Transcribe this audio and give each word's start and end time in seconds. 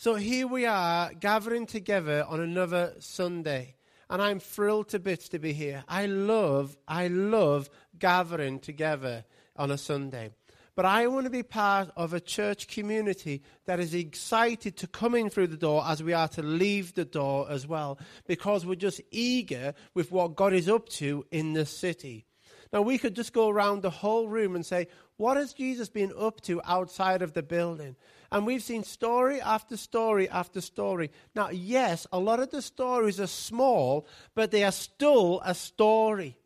So 0.00 0.14
here 0.14 0.46
we 0.46 0.64
are 0.64 1.12
gathering 1.12 1.66
together 1.66 2.24
on 2.28 2.38
another 2.38 2.94
Sunday. 3.00 3.74
And 4.08 4.22
I'm 4.22 4.38
thrilled 4.38 4.90
to 4.90 5.00
bits 5.00 5.28
to 5.30 5.40
be 5.40 5.52
here. 5.52 5.82
I 5.88 6.06
love, 6.06 6.76
I 6.86 7.08
love 7.08 7.68
gathering 7.98 8.60
together 8.60 9.24
on 9.56 9.72
a 9.72 9.76
Sunday. 9.76 10.30
But 10.76 10.84
I 10.84 11.08
want 11.08 11.24
to 11.24 11.30
be 11.30 11.42
part 11.42 11.90
of 11.96 12.14
a 12.14 12.20
church 12.20 12.68
community 12.68 13.42
that 13.66 13.80
is 13.80 13.92
excited 13.92 14.76
to 14.76 14.86
come 14.86 15.16
in 15.16 15.30
through 15.30 15.48
the 15.48 15.56
door 15.56 15.82
as 15.84 16.00
we 16.00 16.12
are 16.12 16.28
to 16.28 16.42
leave 16.44 16.94
the 16.94 17.04
door 17.04 17.50
as 17.50 17.66
well, 17.66 17.98
because 18.28 18.64
we're 18.64 18.76
just 18.76 19.00
eager 19.10 19.74
with 19.94 20.12
what 20.12 20.36
God 20.36 20.52
is 20.52 20.68
up 20.68 20.88
to 20.90 21.26
in 21.32 21.54
the 21.54 21.66
city. 21.66 22.24
Now, 22.72 22.82
we 22.82 22.98
could 22.98 23.16
just 23.16 23.32
go 23.32 23.48
around 23.48 23.82
the 23.82 23.90
whole 23.90 24.28
room 24.28 24.54
and 24.54 24.64
say, 24.64 24.86
What 25.18 25.36
has 25.36 25.52
Jesus 25.52 25.88
been 25.88 26.12
up 26.16 26.40
to 26.42 26.62
outside 26.64 27.22
of 27.22 27.34
the 27.34 27.42
building? 27.42 27.96
And 28.30 28.46
we've 28.46 28.62
seen 28.62 28.84
story 28.84 29.40
after 29.40 29.76
story 29.76 30.28
after 30.28 30.60
story. 30.60 31.10
Now, 31.34 31.50
yes, 31.50 32.06
a 32.12 32.20
lot 32.20 32.38
of 32.38 32.50
the 32.50 32.62
stories 32.62 33.18
are 33.18 33.26
small, 33.26 34.06
but 34.36 34.52
they 34.52 34.62
are 34.62 34.72
still 34.72 35.42
a 35.44 35.54
story. 35.54 36.36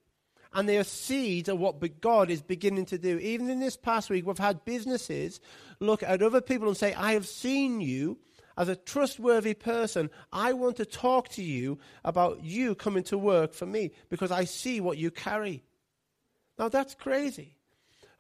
And 0.55 0.67
they 0.67 0.79
are 0.79 0.85
seeds 0.85 1.51
of 1.51 1.59
what 1.59 2.01
God 2.01 2.31
is 2.31 2.41
beginning 2.41 2.87
to 2.87 2.99
do. 2.99 3.19
Even 3.19 3.51
in 3.51 3.61
this 3.61 3.77
past 3.77 4.09
week, 4.09 4.27
we've 4.27 4.39
had 4.39 4.65
businesses 4.65 5.41
look 5.79 6.03
at 6.03 6.23
other 6.23 6.41
people 6.41 6.69
and 6.69 6.77
say, 6.77 6.95
I 6.95 7.13
have 7.13 7.27
seen 7.27 7.83
you 7.83 8.19
as 8.57 8.69
a 8.69 8.77
trustworthy 8.77 9.55
person. 9.55 10.09
I 10.33 10.55
want 10.55 10.77
to 10.77 10.87
talk 10.87 11.29
to 11.31 11.43
you 11.43 11.79
about 12.05 12.43
you 12.43 12.75
coming 12.75 13.03
to 13.05 13.19
work 13.19 13.53
for 13.53 13.67
me 13.67 13.91
because 14.09 14.31
I 14.31 14.45
see 14.45 14.81
what 14.81 14.97
you 14.97 15.11
carry. 15.11 15.63
Now, 16.59 16.71
that's 16.71 16.95
crazy. 16.95 17.57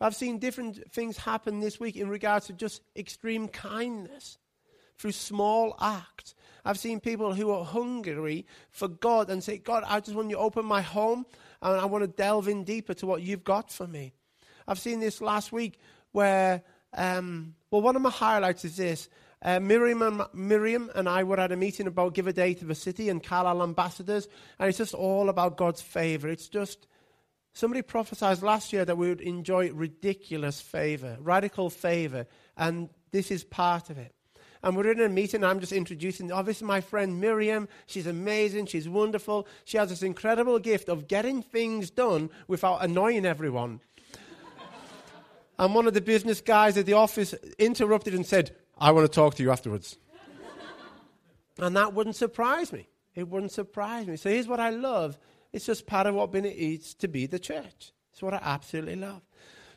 I've 0.03 0.17
seen 0.17 0.39
different 0.39 0.91
things 0.93 1.17
happen 1.17 1.61
this 1.61 1.79
week 1.79 1.97
in 1.97 2.09
regards 2.09 2.47
to 2.47 2.53
just 2.53 2.83
extreme 2.97 3.49
kindness 3.49 4.39
through 4.99 5.13
small 5.13 5.77
acts. 5.81 6.35
I've 6.65 6.79
seen 6.79 7.01
people 7.01 7.35
who 7.35 7.51
are 7.51 7.65
hungry 7.65 8.47
for 8.71 8.89
God 8.89 9.31
and 9.31 9.43
say, 9.43 9.59
God, 9.59 9.85
I 9.87 10.01
just 10.01 10.17
want 10.17 10.31
you 10.31 10.37
to 10.37 10.43
open 10.43 10.65
my 10.65 10.83
home 10.83 11.25
and 11.61 11.81
I 11.81 11.85
want 11.85 12.03
to 12.03 12.09
delve 12.09 12.49
in 12.49 12.65
deeper 12.65 12.95
to 12.95 13.07
what 13.07 13.23
you've 13.23 13.45
got 13.45 13.71
for 13.71 13.87
me. 13.87 14.13
I've 14.67 14.79
seen 14.79 15.01
this 15.01 15.21
last 15.21 15.53
week 15.53 15.79
where, 16.13 16.63
um, 16.95 17.55
well, 17.71 17.83
one 17.83 17.97
of 17.97 18.03
my 18.03 18.11
highlights 18.11 18.65
is 18.65 18.77
this. 18.77 19.09
Uh, 19.41 19.59
Miriam, 19.59 20.03
and, 20.03 20.23
Miriam 20.33 20.91
and 20.95 21.09
I 21.09 21.25
were 21.25 21.41
at 21.41 21.51
a 21.51 21.57
meeting 21.57 21.89
about 21.89 22.15
Give 22.15 22.29
a 22.29 22.33
Day 22.33 22.55
to 22.55 22.65
the 22.65 22.77
City 22.77 23.09
and 23.09 23.23
Carlisle 23.23 23.63
Ambassadors, 23.63 24.29
and 24.59 24.69
it's 24.69 24.79
just 24.79 24.95
all 24.95 25.29
about 25.29 25.57
God's 25.57 25.81
favor. 25.81 26.29
It's 26.29 26.49
just 26.49 26.87
Somebody 27.55 27.83
prophesied 27.83 28.43
last 28.43 28.73
year 28.73 28.85
that 28.85 28.97
we 28.97 29.09
would 29.09 29.21
enjoy 29.21 29.71
ridiculous 29.73 30.61
favor, 30.61 31.19
radical 31.21 31.69
favor, 31.69 32.27
and 32.57 32.89
this 33.11 33.31
is 33.31 33.45
part 33.45 33.91
of 33.91 33.99
it. 33.99 34.15
And 34.63 34.77
we're 34.77 34.93
in 34.93 35.01
a 35.01 35.09
meeting, 35.09 35.43
and 35.43 35.47
I'm 35.47 35.61
just 35.61 35.73
introducing, 35.73 36.31
oh, 36.31 36.43
this 36.43 36.59
is 36.59 36.63
my 36.63 36.81
friend 36.81 37.21
Miriam. 37.21 37.69
She's 37.87 38.07
amazing, 38.07 38.67
she's 38.67 38.89
wonderful. 38.89 39.47
She 39.65 39.77
has 39.77 39.91
this 39.91 40.03
incredible 40.03 40.59
gift 40.61 40.89
of 40.89 41.09
getting 41.09 41.43
things 41.43 41.91
done 41.91 42.31
without 42.47 42.83
annoying 42.83 43.27
everyone. 43.27 43.81
and 45.59 45.75
one 45.75 45.87
of 45.87 45.95
the 45.95 46.01
business 46.01 46.41
guys 46.41 46.79
at 46.79 46.87
the 46.87 46.93
office 46.93 47.35
interrupted 47.59 48.15
and 48.15 48.25
said, 48.25 48.55
I 48.79 48.93
want 48.93 49.05
to 49.05 49.15
talk 49.15 49.35
to 49.35 49.43
you 49.43 49.51
afterwards. 49.51 49.99
and 51.59 51.77
that 51.77 51.93
wouldn't 51.93 52.17
surprise 52.17 52.73
me. 52.73 52.89
It 53.15 53.29
wouldn't 53.29 53.53
surprise 53.53 54.07
me. 54.07 54.17
So 54.17 54.31
here's 54.31 54.49
what 54.49 54.61
I 54.61 54.71
love 54.71 55.19
it's 55.53 55.67
just 55.67 55.87
part 55.87 56.07
of 56.07 56.15
what 56.15 56.35
it 56.35 56.47
is 56.47 56.95
to 56.95 57.09
be 57.09 57.27
the 57.27 57.39
church. 57.39 57.93
It's 58.13 58.23
what 58.23 58.35
I 58.35 58.41
absolutely 58.43 58.97
love. 58.97 59.23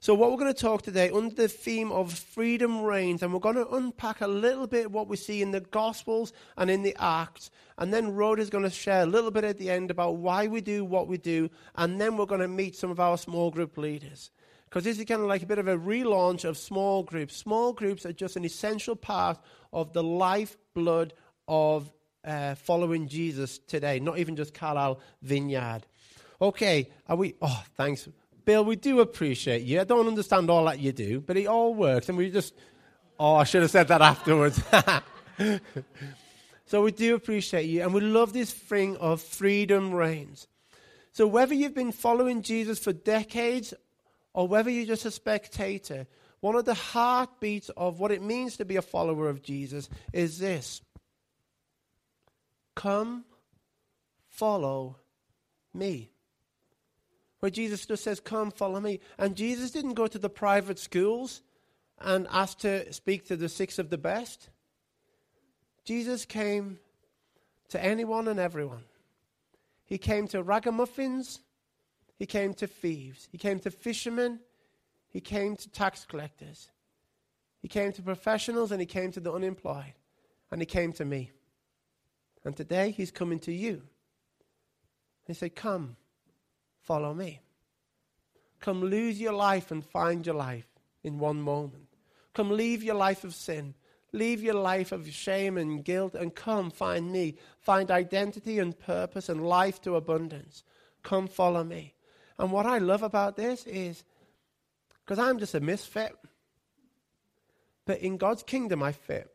So, 0.06 0.14
what 0.14 0.30
we're 0.30 0.38
going 0.38 0.54
to 0.54 0.62
talk 0.62 0.84
today 0.84 1.10
under 1.10 1.34
the 1.34 1.48
theme 1.48 1.92
of 1.92 2.14
freedom 2.14 2.84
reigns, 2.84 3.24
and 3.24 3.34
we're 3.34 3.40
going 3.40 3.56
to 3.56 3.68
unpack 3.70 4.22
a 4.22 4.28
little 4.28 4.68
bit 4.68 4.92
what 4.92 5.08
we 5.08 5.18
see 5.18 5.42
in 5.42 5.50
the 5.50 5.62
Gospels 5.62 6.32
and 6.58 6.70
in 6.70 6.84
the 6.84 6.96
Acts. 7.00 7.50
And 7.78 7.92
then 7.94 8.14
Rhoda 8.14 8.42
is 8.42 8.52
going 8.52 8.66
to 8.66 8.70
share 8.70 9.02
a 9.02 9.08
little 9.08 9.32
bit 9.32 9.44
at 9.44 9.58
the 9.58 9.72
end 9.72 9.90
about 9.90 10.18
why 10.18 10.48
we 10.48 10.62
do 10.62 10.86
what 10.86 11.08
we 11.08 11.18
do. 11.18 11.50
And 11.76 12.00
then 12.00 12.18
we're 12.18 12.28
going 12.28 12.42
to 12.42 12.48
meet 12.48 12.76
some 12.76 12.92
of 12.92 13.00
our 13.00 13.18
small 13.18 13.50
group 13.50 13.78
leaders. 13.78 14.30
Because 14.66 14.84
this 14.84 15.00
is 15.00 15.06
kind 15.06 15.22
of 15.22 15.28
like 15.28 15.42
a 15.42 15.48
bit 15.48 15.58
of 15.58 15.68
a 15.68 15.78
relaunch 15.78 16.46
of 16.46 16.58
small 16.58 17.02
groups. 17.02 17.36
Small 17.36 17.74
groups 17.74 18.06
are 18.06 18.14
just 18.14 18.36
an 18.36 18.46
essential 18.46 18.96
part 18.96 19.40
of 19.74 19.94
the 19.94 20.04
lifeblood 20.04 21.14
of 21.48 21.92
uh, 22.26 22.56
following 22.56 23.08
Jesus 23.08 23.60
today, 23.60 24.00
not 24.00 24.18
even 24.18 24.36
just 24.36 24.54
Carlisle 24.54 25.00
Vineyard. 25.22 25.82
Okay, 26.42 26.90
are 27.08 27.16
we? 27.16 27.36
Oh, 27.42 27.64
thanks. 27.76 28.08
Bill, 28.44 28.66
we 28.66 28.76
do 28.76 29.00
appreciate 29.00 29.64
you. 29.64 29.80
I 29.80 29.84
don't 29.84 30.08
understand 30.08 30.50
all 30.50 30.66
that 30.66 30.80
you 30.80 30.92
do, 30.92 31.20
but 31.22 31.38
it 31.38 31.48
all 31.48 31.74
works. 31.74 32.10
And 32.10 32.18
we 32.18 32.30
just, 32.30 32.54
oh, 33.20 33.36
I 33.36 33.44
should 33.44 33.62
have 33.62 33.72
said 33.72 33.88
that 33.88 34.02
afterwards. 34.02 34.62
so 36.66 36.84
we 36.84 36.92
do 36.92 37.16
appreciate 37.16 37.66
you. 37.66 37.82
And 37.82 37.94
we 37.94 38.02
love 38.02 38.34
this 38.34 38.52
thing 38.52 38.98
of 38.98 39.22
freedom 39.22 39.94
reigns. 39.94 40.48
So 41.12 41.26
whether 41.26 41.54
you've 41.54 41.74
been 41.74 41.92
following 41.92 42.42
Jesus 42.42 42.78
for 42.78 42.94
decades 42.94 43.74
or 44.34 44.48
whether 44.48 44.70
you're 44.70 44.86
just 44.86 45.06
a 45.06 45.12
spectator, 45.12 46.06
one 46.42 46.56
of 46.56 46.66
the 46.66 46.74
heartbeats 46.74 47.70
of 47.70 48.00
what 48.00 48.12
it 48.12 48.22
means 48.22 48.58
to 48.58 48.66
be 48.66 48.76
a 48.76 48.82
follower 48.82 49.30
of 49.30 49.42
Jesus 49.42 49.90
is 50.14 50.38
this 50.38 50.82
Come, 52.76 53.26
follow 54.30 54.98
me. 55.74 56.12
Where 57.40 57.50
Jesus 57.50 57.86
just 57.86 58.04
says, 58.04 58.20
Come, 58.20 58.52
follow 58.52 58.80
me. 58.80 59.00
And 59.18 59.36
Jesus 59.36 59.72
didn't 59.72 59.94
go 59.94 60.08
to 60.08 60.20
the 60.20 60.30
private 60.30 60.80
schools 60.80 61.42
and 62.00 62.28
ask 62.32 62.60
to 62.60 62.92
speak 62.94 63.26
to 63.28 63.36
the 63.36 63.50
six 63.50 63.80
of 63.80 63.90
the 63.90 63.98
best. 63.98 64.50
Jesus 65.84 66.26
came 66.26 66.80
to 67.70 67.84
anyone 67.84 68.28
and 68.28 68.40
everyone. 68.40 68.84
He 69.86 69.98
came 69.98 70.28
to 70.30 70.42
ragamuffins. 70.44 71.40
He 72.18 72.26
came 72.26 72.54
to 72.56 72.68
thieves. 72.68 73.28
He 73.32 73.38
came 73.38 73.60
to 73.60 73.72
fishermen. 73.72 74.40
He 75.08 75.22
came 75.22 75.56
to 75.56 75.70
tax 75.70 76.06
collectors. 76.06 76.70
He 77.62 77.68
came 77.68 77.92
to 77.94 78.02
professionals 78.02 78.72
and 78.72 78.82
he 78.82 78.86
came 78.86 79.12
to 79.12 79.20
the 79.20 79.32
unemployed. 79.32 79.94
And 80.52 80.62
he 80.62 80.66
came 80.66 80.94
to 80.94 81.06
me. 81.06 81.32
And 82.46 82.56
today 82.56 82.92
he's 82.92 83.12
coming 83.12 83.40
to 83.40 83.52
you. 83.52 83.82
He 85.26 85.34
said, 85.34 85.56
Come, 85.56 85.98
follow 86.84 87.14
me. 87.14 87.42
Come 88.60 88.82
lose 88.82 89.20
your 89.20 89.34
life 89.34 89.72
and 89.72 89.84
find 89.84 90.26
your 90.26 90.36
life 90.36 90.68
in 91.04 91.20
one 91.20 91.42
moment. 91.42 91.88
Come 92.34 92.52
leave 92.52 92.84
your 92.84 92.96
life 92.96 93.24
of 93.24 93.34
sin. 93.34 93.74
Leave 94.12 94.42
your 94.42 94.56
life 94.56 94.92
of 94.92 95.12
shame 95.12 95.58
and 95.58 95.84
guilt 95.84 96.16
and 96.16 96.34
come 96.34 96.72
find 96.72 97.12
me. 97.12 97.38
Find 97.60 97.92
identity 97.92 98.60
and 98.60 98.78
purpose 98.80 99.28
and 99.28 99.46
life 99.46 99.82
to 99.82 99.96
abundance. 99.96 100.64
Come 101.04 101.28
follow 101.28 101.64
me. 101.64 101.96
And 102.38 102.52
what 102.52 102.66
I 102.66 102.78
love 102.78 103.04
about 103.04 103.36
this 103.36 103.66
is 103.66 104.04
because 105.04 105.20
I'm 105.20 105.40
just 105.40 105.54
a 105.54 105.60
misfit, 105.60 106.16
but 107.86 108.00
in 108.00 108.18
God's 108.18 108.44
kingdom 108.44 108.82
I 108.82 108.92
fit. 108.92 109.32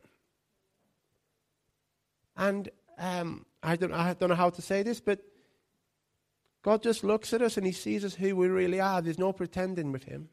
And 2.36 2.70
um, 3.00 3.46
I, 3.62 3.76
don't, 3.76 3.92
I 3.92 4.12
don't 4.12 4.28
know 4.28 4.34
how 4.34 4.50
to 4.50 4.62
say 4.62 4.82
this, 4.82 5.00
but 5.00 5.20
God 6.62 6.82
just 6.82 7.02
looks 7.02 7.32
at 7.32 7.40
us 7.40 7.56
and 7.56 7.66
He 7.66 7.72
sees 7.72 8.04
us 8.04 8.14
who 8.14 8.36
we 8.36 8.48
really 8.48 8.78
are. 8.78 9.00
There's 9.00 9.18
no 9.18 9.32
pretending 9.32 9.90
with 9.90 10.04
Him. 10.04 10.28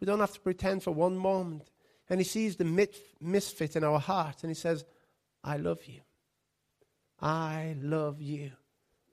We 0.00 0.06
don't 0.06 0.18
have 0.18 0.34
to 0.34 0.40
pretend 0.40 0.82
for 0.82 0.90
one 0.90 1.16
moment. 1.16 1.70
And 2.08 2.18
He 2.18 2.24
sees 2.24 2.56
the 2.56 2.90
misfit 3.20 3.76
in 3.76 3.84
our 3.84 4.00
heart 4.00 4.42
and 4.42 4.50
He 4.50 4.54
says, 4.54 4.84
I 5.44 5.56
love 5.56 5.80
you. 5.86 6.00
I 7.20 7.76
love 7.80 8.20
you. 8.20 8.50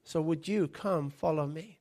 So 0.04 0.20
would 0.22 0.48
you 0.48 0.68
come 0.68 1.12
follow 1.12 1.46
me? 1.46 1.78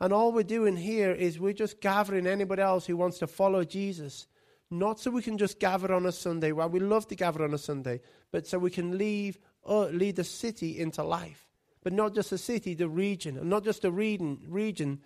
And 0.00 0.12
all 0.12 0.32
we're 0.32 0.42
doing 0.42 0.76
here 0.76 1.12
is 1.12 1.38
we're 1.38 1.52
just 1.52 1.80
gathering 1.80 2.26
anybody 2.26 2.62
else 2.62 2.86
who 2.86 2.96
wants 2.96 3.18
to 3.18 3.26
follow 3.26 3.62
Jesus 3.62 4.26
not 4.70 4.98
so 4.98 5.10
we 5.10 5.22
can 5.22 5.38
just 5.38 5.60
gather 5.60 5.92
on 5.92 6.06
a 6.06 6.12
Sunday. 6.12 6.52
Well, 6.52 6.68
we 6.68 6.80
love 6.80 7.06
to 7.08 7.14
gather 7.14 7.44
on 7.44 7.54
a 7.54 7.58
Sunday, 7.58 8.00
but 8.34 8.48
so 8.48 8.58
we 8.58 8.68
can 8.68 8.98
leave, 8.98 9.38
uh, 9.64 9.84
lead 9.84 10.16
the 10.16 10.24
city 10.24 10.80
into 10.80 11.04
life. 11.04 11.46
But 11.84 11.92
not 11.92 12.16
just 12.16 12.30
the 12.30 12.36
city, 12.36 12.74
the 12.74 12.88
region, 12.88 13.38
and 13.38 13.48
not 13.48 13.62
just 13.62 13.82
the 13.82 13.92
region, 13.92 14.40
region, 14.48 14.98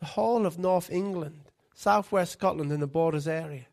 the 0.00 0.06
whole 0.06 0.44
of 0.44 0.58
North 0.58 0.90
England, 0.90 1.52
southwest 1.76 2.32
Scotland, 2.32 2.72
and 2.72 2.82
the 2.82 2.88
borders 2.88 3.28
area. 3.28 3.66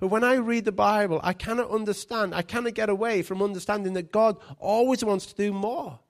But 0.00 0.08
when 0.08 0.24
I 0.24 0.34
read 0.34 0.64
the 0.64 0.72
Bible, 0.72 1.20
I 1.22 1.32
cannot 1.32 1.70
understand, 1.70 2.34
I 2.34 2.42
cannot 2.42 2.74
get 2.74 2.88
away 2.88 3.22
from 3.22 3.40
understanding 3.40 3.92
that 3.92 4.10
God 4.10 4.38
always 4.58 5.04
wants 5.04 5.26
to 5.26 5.36
do 5.36 5.52
more. 5.52 6.00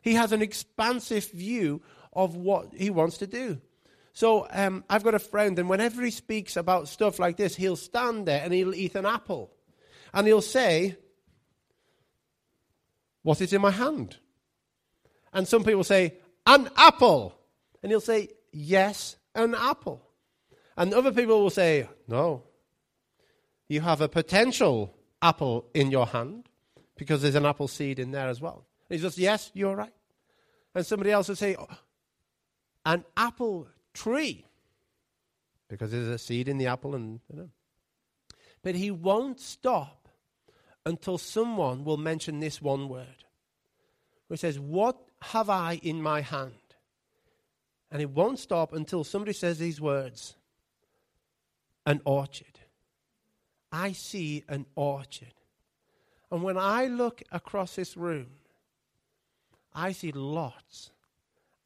He 0.00 0.14
has 0.14 0.32
an 0.32 0.42
expansive 0.42 1.30
view 1.30 1.82
of 2.12 2.34
what 2.34 2.74
He 2.74 2.90
wants 2.90 3.18
to 3.18 3.28
do. 3.28 3.60
So 4.12 4.48
um, 4.50 4.82
I've 4.90 5.04
got 5.04 5.14
a 5.14 5.20
friend, 5.20 5.56
and 5.60 5.70
whenever 5.70 6.02
he 6.02 6.10
speaks 6.10 6.56
about 6.56 6.88
stuff 6.88 7.20
like 7.20 7.36
this, 7.36 7.54
he'll 7.54 7.76
stand 7.76 8.26
there 8.26 8.42
and 8.42 8.52
he'll 8.52 8.74
eat 8.74 8.96
an 8.96 9.06
apple. 9.06 9.52
And 10.16 10.26
he'll 10.26 10.40
say, 10.40 10.96
What 13.22 13.42
is 13.42 13.52
in 13.52 13.60
my 13.60 13.70
hand? 13.70 14.16
And 15.30 15.46
some 15.46 15.62
people 15.62 15.84
say, 15.84 16.14
An 16.46 16.70
apple. 16.74 17.38
And 17.82 17.92
he'll 17.92 18.00
say, 18.00 18.30
Yes, 18.50 19.16
an 19.34 19.54
apple. 19.54 20.02
And 20.74 20.94
other 20.94 21.12
people 21.12 21.42
will 21.42 21.50
say, 21.50 21.86
No, 22.08 22.44
you 23.68 23.82
have 23.82 24.00
a 24.00 24.08
potential 24.08 24.96
apple 25.20 25.68
in 25.74 25.90
your 25.90 26.06
hand? 26.06 26.48
Because 26.96 27.20
there's 27.20 27.34
an 27.34 27.44
apple 27.44 27.68
seed 27.68 27.98
in 27.98 28.10
there 28.10 28.28
as 28.28 28.40
well. 28.40 28.64
And 28.88 28.98
he 28.98 29.02
says, 29.02 29.18
Yes, 29.18 29.50
you're 29.52 29.76
right. 29.76 29.92
And 30.74 30.86
somebody 30.86 31.10
else 31.10 31.28
will 31.28 31.36
say, 31.36 31.56
oh, 31.58 31.68
An 32.86 33.04
apple 33.18 33.68
tree. 33.92 34.46
Because 35.68 35.90
there's 35.90 36.08
a 36.08 36.16
seed 36.16 36.48
in 36.48 36.56
the 36.56 36.68
apple, 36.68 36.94
and 36.94 37.20
you 37.30 37.36
know. 37.36 37.50
But 38.62 38.76
he 38.76 38.90
won't 38.90 39.40
stop 39.40 40.05
until 40.86 41.18
someone 41.18 41.84
will 41.84 41.96
mention 41.96 42.38
this 42.38 42.62
one 42.62 42.88
word. 42.88 43.24
He 44.30 44.36
says, 44.36 44.58
What 44.58 44.96
have 45.20 45.50
I 45.50 45.80
in 45.82 46.00
my 46.00 46.20
hand? 46.20 46.54
And 47.90 48.00
it 48.00 48.10
won't 48.10 48.38
stop 48.38 48.72
until 48.72 49.04
somebody 49.04 49.32
says 49.32 49.58
these 49.58 49.80
words 49.80 50.36
An 51.84 52.00
orchard. 52.04 52.60
I 53.70 53.92
see 53.92 54.44
an 54.48 54.64
orchard. 54.76 55.34
And 56.30 56.42
when 56.42 56.56
I 56.56 56.86
look 56.86 57.22
across 57.30 57.74
this 57.74 57.96
room, 57.96 58.28
I 59.74 59.92
see 59.92 60.12
lots 60.12 60.90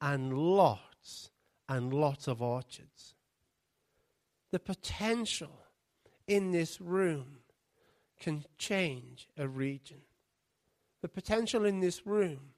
and 0.01 0.33
lots 0.37 1.31
and 1.69 1.93
lots 1.93 2.27
of 2.27 2.43
orchards. 2.43 3.15
The 4.51 4.59
potential 4.59 5.53
in 6.27 6.53
this 6.53 6.81
room 6.81 7.40
can 8.21 8.45
change 8.59 9.29
a 9.37 9.49
region. 9.49 10.03
The 11.03 11.09
potential 11.09 11.65
in 11.65 11.81
this 11.81 12.07
room 12.07 12.53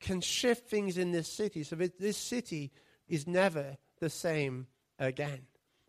can 0.00 0.20
shift 0.20 0.68
things 0.68 0.98
in 0.98 1.12
this 1.12 1.28
city 1.28 1.62
so 1.62 1.76
that 1.76 1.98
this 1.98 2.16
city 2.16 2.72
is 3.08 3.26
never 3.26 3.78
the 4.00 4.10
same 4.10 4.66
again. 4.98 5.42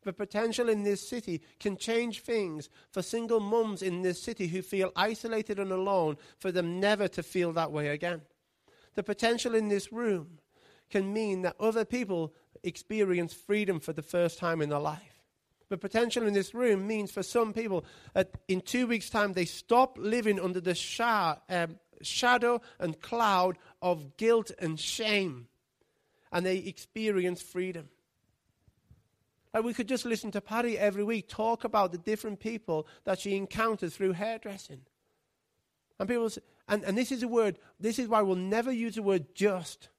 The 0.03 0.13
potential 0.13 0.69
in 0.69 0.83
this 0.83 1.07
city 1.07 1.41
can 1.59 1.75
change 1.75 2.21
things 2.21 2.69
for 2.91 3.01
single 3.01 3.39
mums 3.39 3.81
in 3.81 4.01
this 4.01 4.21
city 4.21 4.47
who 4.47 4.61
feel 4.61 4.91
isolated 4.95 5.59
and 5.59 5.71
alone, 5.71 6.17
for 6.37 6.51
them 6.51 6.79
never 6.79 7.07
to 7.09 7.21
feel 7.21 7.51
that 7.53 7.71
way 7.71 7.89
again. 7.89 8.21
The 8.95 9.03
potential 9.03 9.55
in 9.55 9.67
this 9.67 9.91
room 9.91 10.39
can 10.89 11.11
mean 11.11 11.41
that 11.41 11.55
other 11.59 11.85
people 11.85 12.33
experience 12.63 13.33
freedom 13.33 13.79
for 13.79 13.93
the 13.93 14.01
first 14.01 14.39
time 14.39 14.61
in 14.61 14.69
their 14.69 14.79
life. 14.79 15.18
The 15.69 15.77
potential 15.77 16.25
in 16.27 16.33
this 16.33 16.53
room 16.53 16.87
means 16.87 17.11
for 17.11 17.23
some 17.23 17.53
people 17.53 17.85
that 18.13 18.31
in 18.47 18.61
two 18.61 18.87
weeks' 18.87 19.09
time 19.09 19.33
they 19.33 19.45
stop 19.45 19.97
living 19.99 20.39
under 20.39 20.59
the 20.59 20.75
um, 21.49 21.79
shadow 22.01 22.61
and 22.79 22.99
cloud 22.99 23.57
of 23.81 24.17
guilt 24.17 24.51
and 24.59 24.79
shame 24.79 25.47
and 26.31 26.45
they 26.45 26.57
experience 26.57 27.41
freedom. 27.41 27.89
Like 29.53 29.63
we 29.63 29.73
could 29.73 29.87
just 29.87 30.05
listen 30.05 30.31
to 30.31 30.41
Patty 30.41 30.77
every 30.77 31.03
week 31.03 31.27
talk 31.27 31.63
about 31.63 31.91
the 31.91 31.97
different 31.97 32.39
people 32.39 32.87
that 33.03 33.19
she 33.19 33.35
encounters 33.35 33.95
through 33.95 34.13
hairdressing. 34.13 34.81
And 35.99 36.07
people 36.07 36.29
say, 36.29 36.41
and, 36.67 36.83
and 36.83 36.97
this 36.97 37.11
is 37.11 37.23
a 37.23 37.27
word, 37.27 37.57
this 37.79 37.97
is 37.97 38.07
why 38.07 38.21
we'll 38.21 38.35
never 38.35 38.71
use 38.71 38.95
the 38.95 39.01
word 39.01 39.33
just. 39.33 39.89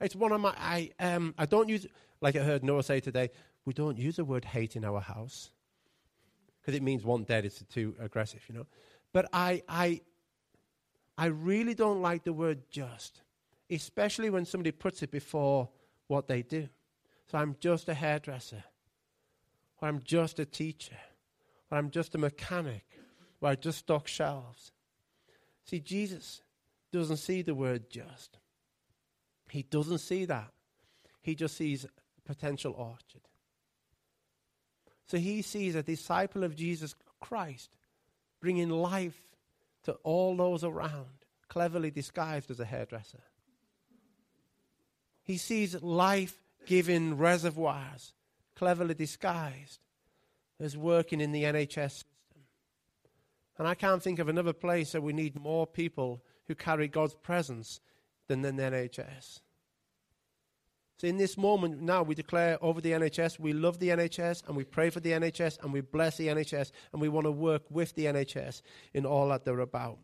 It's 0.00 0.16
one 0.16 0.32
of 0.32 0.40
my, 0.40 0.52
I, 0.58 0.90
um, 0.98 1.34
I 1.38 1.46
don't 1.46 1.68
use, 1.68 1.86
like 2.20 2.36
I 2.36 2.40
heard 2.40 2.64
Noah 2.64 2.82
say 2.82 3.00
today, 3.00 3.30
we 3.66 3.74
don't 3.74 3.98
use 3.98 4.16
the 4.16 4.24
word 4.24 4.44
hate 4.44 4.76
in 4.76 4.84
our 4.84 5.00
house 5.00 5.50
because 6.60 6.74
it 6.74 6.82
means 6.82 7.04
one 7.04 7.24
dead, 7.24 7.44
it's 7.44 7.62
too 7.72 7.94
aggressive, 8.00 8.42
you 8.48 8.54
know. 8.54 8.66
But 9.12 9.28
I, 9.32 9.62
I, 9.68 10.00
I 11.18 11.26
really 11.26 11.74
don't 11.74 12.02
like 12.02 12.24
the 12.24 12.32
word 12.32 12.62
just, 12.70 13.20
especially 13.70 14.30
when 14.30 14.44
somebody 14.44 14.72
puts 14.72 15.02
it 15.02 15.10
before 15.10 15.68
what 16.08 16.26
they 16.26 16.42
do. 16.42 16.68
So 17.30 17.38
I'm 17.38 17.56
just 17.60 17.88
a 17.88 17.94
hairdresser, 17.94 18.64
or 19.80 19.88
I'm 19.88 20.00
just 20.02 20.40
a 20.40 20.44
teacher, 20.44 20.96
or 21.70 21.78
I'm 21.78 21.90
just 21.90 22.14
a 22.14 22.18
mechanic, 22.18 22.84
or 23.40 23.50
I 23.50 23.54
just 23.54 23.78
stock 23.78 24.08
shelves. 24.08 24.72
See, 25.64 25.80
Jesus 25.80 26.42
doesn't 26.92 27.18
see 27.18 27.42
the 27.42 27.54
word 27.54 27.90
just. 27.90 28.38
He 29.50 29.62
doesn't 29.62 29.98
see 29.98 30.24
that. 30.24 30.50
He 31.22 31.34
just 31.34 31.56
sees 31.56 31.86
potential 32.24 32.72
orchard. 32.72 33.22
So 35.06 35.18
he 35.18 35.42
sees 35.42 35.74
a 35.74 35.82
disciple 35.82 36.44
of 36.44 36.56
Jesus 36.56 36.94
Christ 37.20 37.70
bringing 38.40 38.70
life 38.70 39.36
to 39.84 39.92
all 40.02 40.36
those 40.36 40.64
around, 40.64 41.24
cleverly 41.48 41.90
disguised 41.90 42.50
as 42.50 42.60
a 42.60 42.64
hairdresser. 42.64 43.22
He 45.22 45.36
sees 45.36 45.80
life 45.82 46.36
giving 46.66 47.16
reservoirs, 47.16 48.12
cleverly 48.54 48.94
disguised 48.94 49.80
as 50.60 50.76
working 50.76 51.20
in 51.20 51.32
the 51.32 51.44
NHS 51.44 51.90
system. 51.90 52.10
And 53.58 53.66
I 53.66 53.74
can't 53.74 54.02
think 54.02 54.18
of 54.18 54.28
another 54.28 54.52
place 54.52 54.92
that 54.92 55.02
we 55.02 55.12
need 55.12 55.40
more 55.40 55.66
people 55.66 56.22
who 56.46 56.54
carry 56.54 56.88
God's 56.88 57.14
presence 57.14 57.80
than 58.28 58.42
the 58.42 58.50
NHS. 58.50 59.40
So, 60.98 61.06
in 61.06 61.18
this 61.18 61.36
moment 61.36 61.82
now, 61.82 62.02
we 62.02 62.14
declare 62.14 62.56
over 62.62 62.80
the 62.80 62.92
NHS, 62.92 63.38
we 63.38 63.52
love 63.52 63.78
the 63.78 63.90
NHS 63.90 64.46
and 64.46 64.56
we 64.56 64.64
pray 64.64 64.88
for 64.88 65.00
the 65.00 65.10
NHS 65.10 65.62
and 65.62 65.70
we 65.70 65.82
bless 65.82 66.16
the 66.16 66.28
NHS 66.28 66.70
and 66.92 67.02
we 67.02 67.10
want 67.10 67.26
to 67.26 67.30
work 67.30 67.62
with 67.70 67.94
the 67.94 68.06
NHS 68.06 68.62
in 68.94 69.04
all 69.04 69.28
that 69.28 69.44
they're 69.44 69.60
about. 69.60 69.98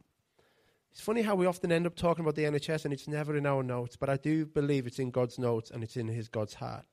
It's 0.91 1.01
funny 1.01 1.23
how 1.23 1.35
we 1.35 1.47
often 1.47 1.73
end 1.73 1.87
up 1.87 1.97
talking 1.97 2.23
about 2.23 2.35
the 2.35 2.45
NHS 2.45 2.85
and 2.85 2.93
it's 2.93 3.09
never 3.09 3.35
in 3.37 3.47
our 3.47 3.63
notes, 3.63 3.97
but 3.97 4.11
I 4.11 4.19
do 4.19 4.45
believe 4.45 4.87
it's 4.87 4.99
in 4.99 5.11
God's 5.11 5.39
notes 5.39 5.71
and 5.71 5.83
it's 5.83 5.97
in 5.97 6.09
His 6.09 6.29
God's 6.29 6.53
heart. 6.53 6.85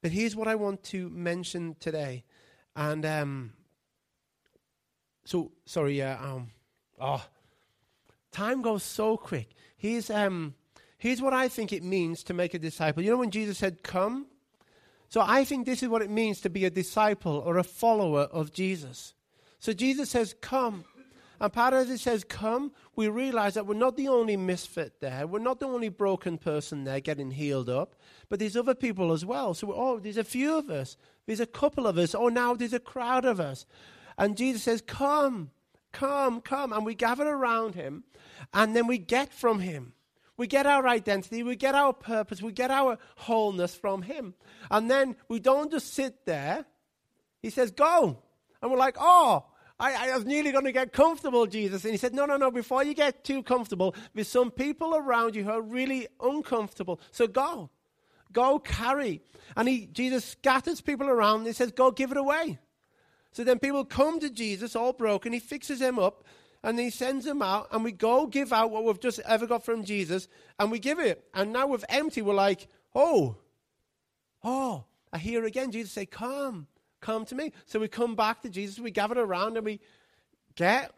But 0.00 0.12
here's 0.12 0.36
what 0.36 0.46
I 0.46 0.54
want 0.54 0.84
to 0.84 1.08
mention 1.10 1.74
today. 1.80 2.22
And 2.76 3.04
um, 3.04 3.52
so, 5.24 5.50
sorry, 5.64 5.98
yeah, 5.98 6.16
um, 6.22 6.52
oh, 7.00 7.24
time 8.30 8.62
goes 8.62 8.84
so 8.84 9.16
quick. 9.16 9.48
Here's, 9.76 10.10
um, 10.10 10.54
here's 10.98 11.22
what 11.22 11.32
I 11.34 11.48
think 11.48 11.72
it 11.72 11.82
means 11.82 12.22
to 12.24 12.34
make 12.34 12.54
a 12.54 12.58
disciple. 12.58 13.02
You 13.02 13.10
know 13.10 13.18
when 13.18 13.30
Jesus 13.30 13.58
said, 13.58 13.82
Come? 13.82 14.26
So 15.08 15.20
I 15.20 15.44
think 15.44 15.66
this 15.66 15.82
is 15.82 15.88
what 15.88 16.02
it 16.02 16.10
means 16.10 16.40
to 16.40 16.50
be 16.50 16.64
a 16.64 16.70
disciple 16.70 17.42
or 17.44 17.58
a 17.58 17.64
follower 17.64 18.22
of 18.22 18.52
Jesus. 18.52 19.14
So 19.58 19.72
Jesus 19.72 20.10
says, 20.10 20.34
Come. 20.40 20.84
And 21.38 21.52
part 21.52 21.74
as 21.74 21.90
it 21.90 21.98
says, 21.98 22.24
Come, 22.24 22.72
we 22.94 23.08
realize 23.08 23.54
that 23.54 23.66
we're 23.66 23.74
not 23.74 23.96
the 23.96 24.08
only 24.08 24.36
misfit 24.36 25.00
there. 25.00 25.26
We're 25.26 25.38
not 25.38 25.60
the 25.60 25.66
only 25.66 25.90
broken 25.90 26.38
person 26.38 26.84
there 26.84 27.00
getting 27.00 27.30
healed 27.30 27.68
up, 27.68 27.94
but 28.28 28.38
there's 28.38 28.56
other 28.56 28.74
people 28.74 29.12
as 29.12 29.24
well. 29.24 29.52
So, 29.52 29.72
oh, 29.74 29.98
there's 29.98 30.16
a 30.16 30.24
few 30.24 30.56
of 30.56 30.70
us. 30.70 30.96
There's 31.26 31.40
a 31.40 31.46
couple 31.46 31.86
of 31.86 31.98
us. 31.98 32.14
Oh, 32.14 32.28
now 32.28 32.54
there's 32.54 32.72
a 32.72 32.80
crowd 32.80 33.24
of 33.24 33.38
us. 33.38 33.66
And 34.16 34.36
Jesus 34.36 34.62
says, 34.62 34.80
Come, 34.80 35.50
come, 35.92 36.40
come. 36.40 36.72
And 36.72 36.86
we 36.86 36.94
gather 36.94 37.28
around 37.28 37.74
him, 37.74 38.04
and 38.54 38.74
then 38.74 38.86
we 38.86 38.96
get 38.96 39.32
from 39.32 39.60
him. 39.60 39.92
We 40.36 40.46
get 40.46 40.66
our 40.66 40.86
identity, 40.86 41.42
we 41.42 41.56
get 41.56 41.74
our 41.74 41.92
purpose, 41.92 42.42
we 42.42 42.52
get 42.52 42.70
our 42.70 42.98
wholeness 43.16 43.74
from 43.74 44.02
him. 44.02 44.34
And 44.70 44.90
then 44.90 45.16
we 45.28 45.40
don't 45.40 45.70
just 45.70 45.94
sit 45.94 46.26
there. 46.26 46.66
He 47.40 47.50
says, 47.50 47.70
Go. 47.70 48.18
And 48.60 48.70
we're 48.70 48.78
like, 48.78 48.96
Oh, 49.00 49.46
I, 49.78 50.10
I 50.10 50.16
was 50.16 50.26
nearly 50.26 50.52
going 50.52 50.64
to 50.64 50.72
get 50.72 50.92
comfortable, 50.92 51.46
Jesus. 51.46 51.84
And 51.84 51.92
he 51.92 51.98
said, 51.98 52.14
No, 52.14 52.26
no, 52.26 52.36
no, 52.36 52.50
before 52.50 52.84
you 52.84 52.94
get 52.94 53.24
too 53.24 53.42
comfortable, 53.42 53.94
there's 54.14 54.28
some 54.28 54.50
people 54.50 54.94
around 54.94 55.34
you 55.34 55.44
who 55.44 55.50
are 55.50 55.62
really 55.62 56.08
uncomfortable. 56.20 57.00
So 57.12 57.26
go. 57.26 57.70
Go 58.32 58.58
carry. 58.58 59.22
And 59.56 59.68
he, 59.68 59.86
Jesus 59.86 60.24
scatters 60.24 60.80
people 60.80 61.08
around 61.08 61.38
and 61.38 61.46
he 61.46 61.52
says, 61.52 61.72
Go 61.72 61.90
give 61.90 62.10
it 62.10 62.18
away. 62.18 62.58
So 63.32 63.44
then 63.44 63.58
people 63.58 63.84
come 63.84 64.20
to 64.20 64.30
Jesus 64.30 64.74
all 64.74 64.92
broken. 64.92 65.32
He 65.32 65.40
fixes 65.40 65.78
them 65.78 65.98
up 65.98 66.24
and 66.62 66.78
he 66.78 66.90
sends 66.90 67.24
them 67.24 67.42
out. 67.42 67.68
And 67.72 67.84
we 67.84 67.92
go 67.92 68.26
give 68.26 68.52
out 68.52 68.70
what 68.70 68.84
we've 68.84 69.00
just 69.00 69.20
ever 69.20 69.46
got 69.46 69.64
from 69.64 69.84
Jesus 69.84 70.28
and 70.58 70.70
we 70.70 70.78
give 70.78 70.98
it. 70.98 71.24
And 71.34 71.52
now 71.52 71.66
we've 71.66 71.84
empty. 71.88 72.22
We're 72.22 72.34
like, 72.34 72.68
Oh, 72.94 73.36
oh, 74.42 74.84
I 75.12 75.18
hear 75.18 75.44
again 75.44 75.70
Jesus 75.70 75.92
say, 75.92 76.06
Come 76.06 76.66
come 77.06 77.24
to 77.26 77.34
me. 77.34 77.52
So 77.66 77.78
we 77.78 77.88
come 77.88 78.16
back 78.16 78.42
to 78.42 78.50
Jesus, 78.50 78.78
we 78.78 78.90
gather 78.90 79.20
around 79.20 79.56
and 79.56 79.64
we 79.64 79.80
get, 80.56 80.92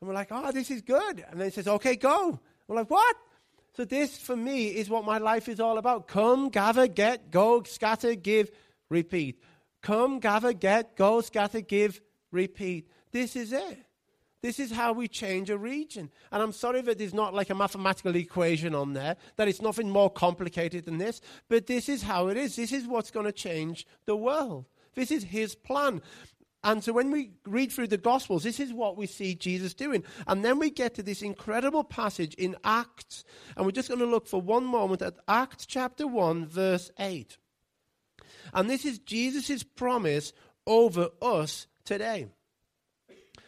and 0.00 0.08
we're 0.08 0.14
like, 0.14 0.28
oh, 0.30 0.52
this 0.52 0.70
is 0.70 0.82
good. 0.82 1.24
And 1.28 1.40
then 1.40 1.48
he 1.48 1.50
says, 1.50 1.66
okay, 1.66 1.96
go. 1.96 2.38
We're 2.68 2.76
like, 2.76 2.90
what? 2.90 3.16
So 3.76 3.84
this 3.84 4.16
for 4.16 4.36
me 4.36 4.68
is 4.68 4.88
what 4.88 5.04
my 5.04 5.18
life 5.18 5.48
is 5.48 5.60
all 5.60 5.78
about. 5.78 6.06
Come, 6.06 6.50
gather, 6.50 6.86
get, 6.86 7.30
go, 7.30 7.62
scatter, 7.64 8.14
give, 8.14 8.50
repeat. 8.88 9.42
Come, 9.82 10.20
gather, 10.20 10.52
get, 10.52 10.96
go, 10.96 11.20
scatter, 11.20 11.60
give, 11.60 12.00
repeat. 12.30 12.88
This 13.10 13.34
is 13.34 13.52
it. 13.52 13.78
This 14.40 14.60
is 14.60 14.70
how 14.70 14.92
we 14.92 15.08
change 15.08 15.50
a 15.50 15.58
region. 15.58 16.10
And 16.30 16.42
I'm 16.42 16.52
sorry 16.52 16.80
that 16.82 16.98
there's 16.98 17.14
not 17.14 17.34
like 17.34 17.50
a 17.50 17.54
mathematical 17.54 18.14
equation 18.14 18.74
on 18.74 18.92
there, 18.92 19.16
that 19.36 19.48
it's 19.48 19.62
nothing 19.62 19.90
more 19.90 20.10
complicated 20.10 20.84
than 20.84 20.98
this, 20.98 21.20
but 21.48 21.66
this 21.66 21.88
is 21.88 22.02
how 22.02 22.28
it 22.28 22.36
is. 22.36 22.54
This 22.54 22.72
is 22.72 22.86
what's 22.86 23.10
going 23.10 23.26
to 23.26 23.32
change 23.32 23.86
the 24.06 24.16
world. 24.16 24.66
This 24.94 25.10
is 25.10 25.24
his 25.24 25.54
plan. 25.54 26.02
And 26.64 26.82
so 26.82 26.92
when 26.92 27.10
we 27.10 27.32
read 27.46 27.72
through 27.72 27.88
the 27.88 27.98
Gospels, 27.98 28.42
this 28.42 28.60
is 28.60 28.72
what 28.72 28.96
we 28.96 29.06
see 29.06 29.34
Jesus 29.34 29.74
doing. 29.74 30.04
And 30.26 30.44
then 30.44 30.58
we 30.58 30.70
get 30.70 30.94
to 30.94 31.02
this 31.02 31.22
incredible 31.22 31.84
passage 31.84 32.34
in 32.34 32.56
Acts. 32.64 33.24
And 33.56 33.64
we're 33.64 33.72
just 33.72 33.88
going 33.88 34.00
to 34.00 34.06
look 34.06 34.26
for 34.26 34.40
one 34.40 34.64
moment 34.64 35.02
at 35.02 35.14
Acts 35.26 35.66
chapter 35.66 36.06
1, 36.06 36.46
verse 36.46 36.90
8. 36.98 37.38
And 38.52 38.68
this 38.68 38.84
is 38.84 38.98
Jesus' 38.98 39.62
promise 39.62 40.32
over 40.66 41.10
us 41.22 41.66
today. 41.84 42.26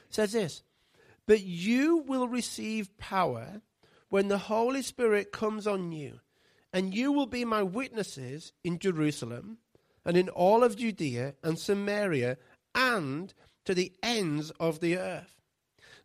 says 0.08 0.32
this 0.32 0.62
But 1.26 1.42
you 1.42 1.98
will 1.98 2.28
receive 2.28 2.96
power 2.98 3.62
when 4.08 4.28
the 4.28 4.38
Holy 4.38 4.82
Spirit 4.82 5.32
comes 5.32 5.66
on 5.66 5.92
you, 5.92 6.20
and 6.72 6.94
you 6.94 7.12
will 7.12 7.26
be 7.26 7.44
my 7.44 7.62
witnesses 7.62 8.52
in 8.64 8.78
Jerusalem 8.78 9.58
and 10.04 10.16
in 10.16 10.28
all 10.28 10.64
of 10.64 10.76
Judea 10.76 11.34
and 11.42 11.58
Samaria 11.58 12.36
and 12.74 13.32
to 13.64 13.74
the 13.74 13.92
ends 14.02 14.50
of 14.58 14.80
the 14.80 14.98
earth. 14.98 15.40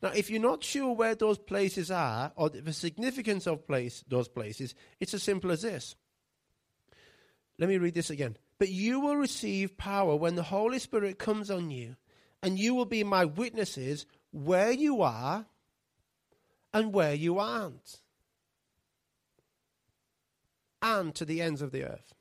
Now, 0.02 0.10
if 0.10 0.30
you're 0.30 0.42
not 0.42 0.64
sure 0.64 0.94
where 0.94 1.16
those 1.16 1.38
places 1.38 1.90
are 1.90 2.32
or 2.36 2.50
the 2.50 2.74
significance 2.74 3.48
of 3.48 3.66
place, 3.66 4.04
those 4.08 4.28
places, 4.28 4.76
it's 5.00 5.14
as 5.14 5.24
simple 5.24 5.52
as 5.52 5.62
this. 5.62 5.96
Let 7.58 7.70
me 7.70 7.78
read 7.78 7.94
this 7.94 8.10
again. 8.10 8.38
But 8.60 8.70
you 8.70 9.00
will 9.00 9.16
receive 9.16 9.78
power 9.78 10.16
when 10.16 10.36
the 10.36 10.44
Holy 10.44 10.80
Spirit 10.80 11.18
comes 11.18 11.50
on 11.50 11.72
you, 11.72 11.96
and 12.44 12.60
you 12.60 12.76
will 12.76 12.86
be 12.86 13.04
my 13.04 13.26
witnesses 13.26 14.06
where 14.36 14.72
you 14.72 15.02
are 15.02 15.46
and 16.74 16.92
where 16.92 17.14
you 17.14 17.40
aren't, 17.40 18.02
and 20.82 21.16
to 21.16 21.24
the 21.24 21.42
ends 21.42 21.62
of 21.62 21.72
the 21.72 21.86
earth. 21.86 22.14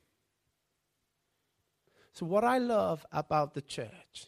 So, 2.13 2.25
what 2.25 2.45
I 2.45 2.57
love 2.57 3.05
about 3.11 3.53
the 3.53 3.61
church, 3.61 4.27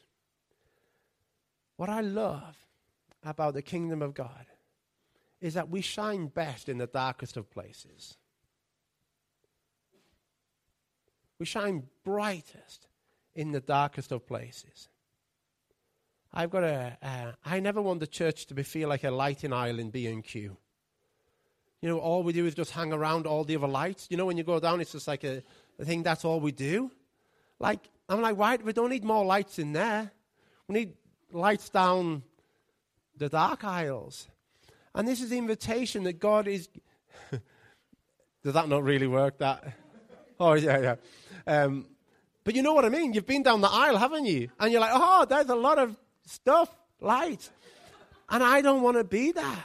what 1.77 1.87
I 1.87 2.01
love 2.01 2.57
about 3.23 3.53
the 3.53 3.61
kingdom 3.61 4.01
of 4.01 4.13
God, 4.13 4.47
is 5.39 5.53
that 5.53 5.69
we 5.69 5.79
shine 5.79 6.27
best 6.27 6.67
in 6.67 6.79
the 6.79 6.87
darkest 6.87 7.37
of 7.37 7.49
places. 7.49 8.17
We 11.39 11.45
shine 11.45 11.83
brightest 12.03 12.87
in 13.33 13.53
the 13.53 13.61
darkest 13.61 14.11
of 14.11 14.27
places. 14.27 14.89
I've 16.33 16.49
got 16.49 16.63
a. 16.63 16.97
Uh, 17.01 17.31
I 17.45 17.59
never 17.59 17.81
want 17.81 17.99
the 17.99 18.07
church 18.07 18.45
to 18.47 18.53
be 18.53 18.63
feel 18.63 18.89
like 18.89 19.03
a 19.03 19.11
lighting 19.11 19.53
aisle 19.53 19.79
in 19.79 19.89
B 19.89 20.07
and 20.07 20.23
Q. 20.23 20.57
You 21.81 21.89
know, 21.89 21.99
all 21.99 22.23
we 22.23 22.33
do 22.33 22.45
is 22.45 22.55
just 22.55 22.71
hang 22.71 22.91
around 22.91 23.27
all 23.27 23.43
the 23.43 23.55
other 23.55 23.67
lights. 23.67 24.07
You 24.09 24.17
know, 24.17 24.25
when 24.25 24.37
you 24.37 24.43
go 24.43 24.59
down, 24.59 24.81
it's 24.81 24.91
just 24.91 25.07
like 25.07 25.23
a, 25.23 25.43
a 25.79 25.85
thing. 25.85 26.03
That's 26.03 26.25
all 26.25 26.39
we 26.39 26.51
do. 26.51 26.91
Like 27.59 27.89
I'm 28.09 28.21
like, 28.21 28.37
why? 28.37 28.55
We 28.57 28.73
don't 28.73 28.89
need 28.89 29.03
more 29.03 29.25
lights 29.25 29.59
in 29.59 29.73
there. 29.73 30.11
We 30.67 30.73
need 30.73 30.93
lights 31.31 31.69
down 31.69 32.23
the 33.17 33.29
dark 33.29 33.63
aisles. 33.63 34.27
And 34.95 35.07
this 35.07 35.21
is 35.21 35.29
the 35.29 35.37
invitation 35.37 36.03
that 36.03 36.19
God 36.19 36.47
is. 36.47 36.69
Does 38.43 38.53
that 38.53 38.67
not 38.67 38.83
really 38.83 39.07
work? 39.07 39.37
That. 39.39 39.73
Oh 40.39 40.53
yeah, 40.53 40.79
yeah. 40.79 40.95
Um, 41.45 41.85
but 42.43 42.55
you 42.55 42.61
know 42.61 42.73
what 42.73 42.85
I 42.85 42.89
mean? 42.89 43.13
You've 43.13 43.25
been 43.25 43.43
down 43.43 43.61
the 43.61 43.69
aisle, 43.69 43.97
haven't 43.97 44.25
you? 44.25 44.49
And 44.59 44.71
you're 44.71 44.81
like, 44.81 44.91
oh, 44.93 45.25
there's 45.27 45.49
a 45.49 45.55
lot 45.55 45.79
of 45.79 45.95
stuff, 46.27 46.69
light. 46.99 47.49
And 48.29 48.43
I 48.43 48.61
don't 48.61 48.81
want 48.81 48.97
to 48.97 49.03
be 49.03 49.31
there. 49.31 49.63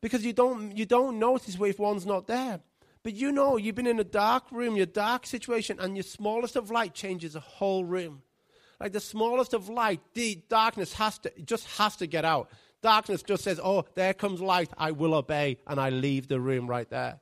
Because 0.00 0.24
you 0.24 0.32
don't, 0.32 0.76
you 0.76 0.86
don't 0.86 1.18
notice 1.18 1.56
if 1.60 1.78
one's 1.78 2.06
not 2.06 2.26
there. 2.26 2.60
But 3.02 3.14
you 3.14 3.32
know, 3.32 3.56
you've 3.56 3.74
been 3.74 3.86
in 3.86 4.00
a 4.00 4.04
dark 4.04 4.44
room, 4.50 4.76
your 4.76 4.86
dark 4.86 5.26
situation, 5.26 5.78
and 5.80 5.96
your 5.96 6.02
smallest 6.02 6.56
of 6.56 6.70
light 6.70 6.92
changes 6.92 7.36
a 7.36 7.40
whole 7.40 7.84
room. 7.84 8.22
Like 8.80 8.92
the 8.92 9.00
smallest 9.00 9.54
of 9.54 9.68
light, 9.68 10.00
the 10.14 10.42
darkness 10.48 10.92
has 10.94 11.18
to, 11.20 11.32
just 11.44 11.66
has 11.78 11.96
to 11.96 12.06
get 12.06 12.24
out. 12.24 12.50
Darkness 12.82 13.22
just 13.22 13.44
says, 13.44 13.58
oh, 13.62 13.84
there 13.94 14.12
comes 14.12 14.40
light, 14.40 14.70
I 14.76 14.90
will 14.90 15.14
obey, 15.14 15.58
and 15.66 15.80
I 15.80 15.90
leave 15.90 16.28
the 16.28 16.40
room 16.40 16.66
right 16.66 16.88
there. 16.90 17.18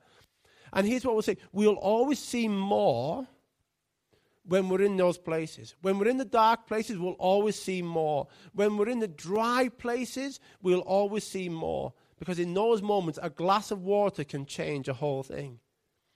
And 0.73 0.85
here's 0.85 1.05
what 1.05 1.15
we'll 1.15 1.21
say 1.21 1.37
we'll 1.53 1.75
always 1.75 2.19
see 2.19 2.47
more 2.47 3.25
when 4.47 4.69
we're 4.69 4.81
in 4.81 4.97
those 4.97 5.17
places. 5.17 5.75
When 5.81 5.97
we're 5.97 6.07
in 6.07 6.17
the 6.17 6.25
dark 6.25 6.67
places, 6.67 6.97
we'll 6.97 7.13
always 7.13 7.59
see 7.59 7.81
more. 7.81 8.27
When 8.53 8.77
we're 8.77 8.89
in 8.89 8.99
the 8.99 9.07
dry 9.07 9.69
places, 9.69 10.39
we'll 10.61 10.81
always 10.81 11.25
see 11.25 11.49
more. 11.49 11.93
Because 12.19 12.39
in 12.39 12.53
those 12.53 12.81
moments, 12.81 13.19
a 13.21 13.29
glass 13.29 13.71
of 13.71 13.83
water 13.83 14.23
can 14.23 14.45
change 14.45 14.87
a 14.87 14.93
whole 14.93 15.23
thing. 15.23 15.59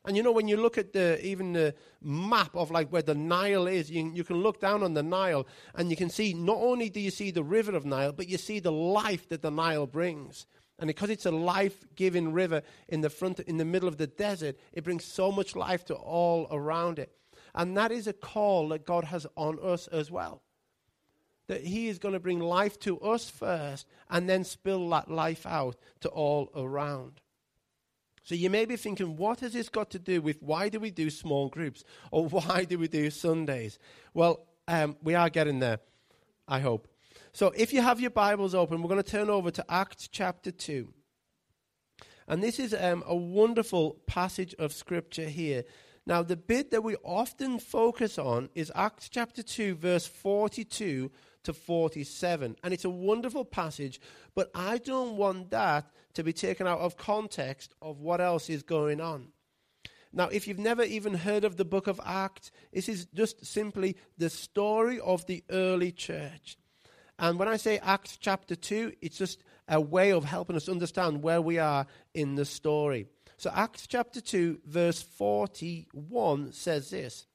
And 0.05 0.15
you 0.15 0.23
know, 0.23 0.31
when 0.31 0.47
you 0.47 0.55
look 0.55 0.77
at 0.77 0.93
the 0.93 1.23
even 1.25 1.53
the 1.53 1.75
map 2.01 2.55
of 2.55 2.71
like 2.71 2.89
where 2.89 3.01
the 3.01 3.15
Nile 3.15 3.67
is, 3.67 3.91
you, 3.91 4.09
you 4.13 4.23
can 4.23 4.37
look 4.37 4.61
down 4.61 4.81
on 4.81 4.93
the 4.93 5.03
Nile 5.03 5.45
and 5.75 5.89
you 5.89 5.97
can 5.97 6.09
see 6.09 6.33
not 6.33 6.57
only 6.57 6.89
do 6.89 7.01
you 7.01 7.11
see 7.11 7.31
the 7.31 7.43
river 7.43 7.75
of 7.75 7.85
Nile, 7.85 8.13
but 8.13 8.29
you 8.29 8.37
see 8.37 8.59
the 8.59 8.71
life 8.71 9.27
that 9.29 9.41
the 9.41 9.51
Nile 9.51 9.87
brings. 9.87 10.47
And 10.79 10.87
because 10.87 11.09
it's 11.09 11.25
a 11.25 11.31
life-giving 11.31 12.31
river 12.31 12.61
in 12.87 13.01
the 13.01 13.09
front, 13.09 13.41
in 13.41 13.57
the 13.57 13.65
middle 13.65 13.89
of 13.89 13.97
the 13.97 14.07
desert, 14.07 14.57
it 14.71 14.85
brings 14.85 15.03
so 15.03 15.29
much 15.29 15.53
life 15.53 15.83
to 15.85 15.95
all 15.95 16.47
around 16.49 16.99
it. 16.99 17.11
And 17.53 17.75
that 17.77 17.91
is 17.91 18.07
a 18.07 18.13
call 18.13 18.69
that 18.69 18.85
God 18.85 19.05
has 19.05 19.25
on 19.35 19.59
us 19.61 19.87
as 19.87 20.11
well. 20.11 20.41
That 21.47 21.63
He 21.63 21.87
is 21.87 21.99
going 21.99 22.13
to 22.13 22.19
bring 22.19 22.39
life 22.39 22.79
to 22.81 22.99
us 22.99 23.29
first 23.29 23.87
and 24.09 24.29
then 24.29 24.43
spill 24.43 24.89
that 24.89 25.09
life 25.09 25.45
out 25.45 25.75
to 26.01 26.09
all 26.09 26.49
around. 26.55 27.21
So 28.23 28.35
you 28.35 28.49
may 28.49 28.65
be 28.65 28.75
thinking, 28.75 29.17
what 29.17 29.39
has 29.39 29.53
this 29.53 29.69
got 29.69 29.89
to 29.91 29.99
do 29.99 30.21
with 30.21 30.41
why 30.43 30.69
do 30.69 30.79
we 30.79 30.91
do 30.91 31.09
small 31.09 31.49
groups 31.49 31.83
or 32.11 32.25
why 32.29 32.63
do 32.63 32.77
we 32.77 32.87
do 32.87 33.09
Sundays? 33.09 33.79
Well, 34.13 34.45
um, 34.67 34.97
we 35.01 35.15
are 35.15 35.29
getting 35.29 35.59
there, 35.59 35.79
I 36.47 36.59
hope. 36.59 36.87
So 37.33 37.51
if 37.55 37.73
you 37.73 37.81
have 37.81 37.99
your 37.99 38.11
Bibles 38.11 38.53
open, 38.53 38.81
we're 38.81 38.89
going 38.89 39.01
to 39.01 39.11
turn 39.11 39.29
over 39.29 39.49
to 39.51 39.65
Acts 39.67 40.07
chapter 40.07 40.51
2. 40.51 40.93
And 42.27 42.43
this 42.43 42.59
is 42.59 42.75
um, 42.79 43.03
a 43.07 43.15
wonderful 43.15 43.97
passage 44.05 44.53
of 44.59 44.71
scripture 44.73 45.27
here 45.27 45.63
now, 46.09 46.23
the 46.23 46.35
bit 46.35 46.71
that 46.71 46.83
we 46.83 46.95
often 47.03 47.59
focus 47.59 48.17
on 48.17 48.49
is 48.55 48.71
Acts 48.73 49.09
chapter 49.09 49.43
2, 49.43 49.75
verse 49.75 50.07
42 50.07 51.11
to 51.43 51.53
47. 51.53 52.55
And 52.63 52.73
it's 52.73 52.83
a 52.83 52.89
wonderful 52.89 53.45
passage, 53.45 54.01
but 54.33 54.49
I 54.55 54.79
don't 54.79 55.17
want 55.17 55.51
that 55.51 55.91
to 56.15 56.23
be 56.23 56.33
taken 56.33 56.65
out 56.65 56.79
of 56.79 56.97
context 56.97 57.75
of 57.79 57.99
what 57.99 58.21
else 58.21 58.49
is 58.49 58.63
going 58.63 58.99
on. 58.99 59.27
Now, 60.11 60.29
if 60.29 60.47
you've 60.47 60.57
never 60.57 60.81
even 60.81 61.13
heard 61.13 61.43
of 61.43 61.57
the 61.57 61.63
book 61.63 61.85
of 61.85 62.01
Acts, 62.03 62.49
this 62.73 62.89
is 62.89 63.05
just 63.13 63.45
simply 63.45 63.95
the 64.17 64.31
story 64.31 64.99
of 64.99 65.27
the 65.27 65.43
early 65.51 65.91
church. 65.91 66.57
And 67.19 67.37
when 67.37 67.47
I 67.47 67.57
say 67.57 67.77
Acts 67.83 68.17
chapter 68.17 68.55
2, 68.55 68.93
it's 69.03 69.19
just 69.19 69.43
a 69.67 69.79
way 69.79 70.11
of 70.11 70.25
helping 70.25 70.55
us 70.55 70.67
understand 70.69 71.21
where 71.21 71.39
we 71.39 71.59
are 71.59 71.85
in 72.15 72.33
the 72.33 72.45
story. 72.45 73.05
So, 73.39 73.49
Acts 73.55 73.87
chapter 73.87 74.19
2, 74.19 74.59
verse 74.65 75.01
41 75.01 76.51
says 76.51 76.89
this 76.89 77.25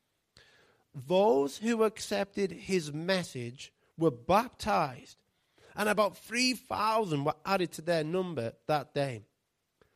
Those 0.95 1.57
who 1.57 1.83
accepted 1.83 2.53
his 2.53 2.93
message 2.93 3.73
were 3.97 4.11
baptized, 4.11 5.17
and 5.75 5.89
about 5.89 6.19
3,000 6.19 7.25
were 7.25 7.35
added 7.47 7.73
to 7.73 7.83
their 7.83 8.05
number 8.05 8.53
that 8.67 8.93
day. 8.93 9.23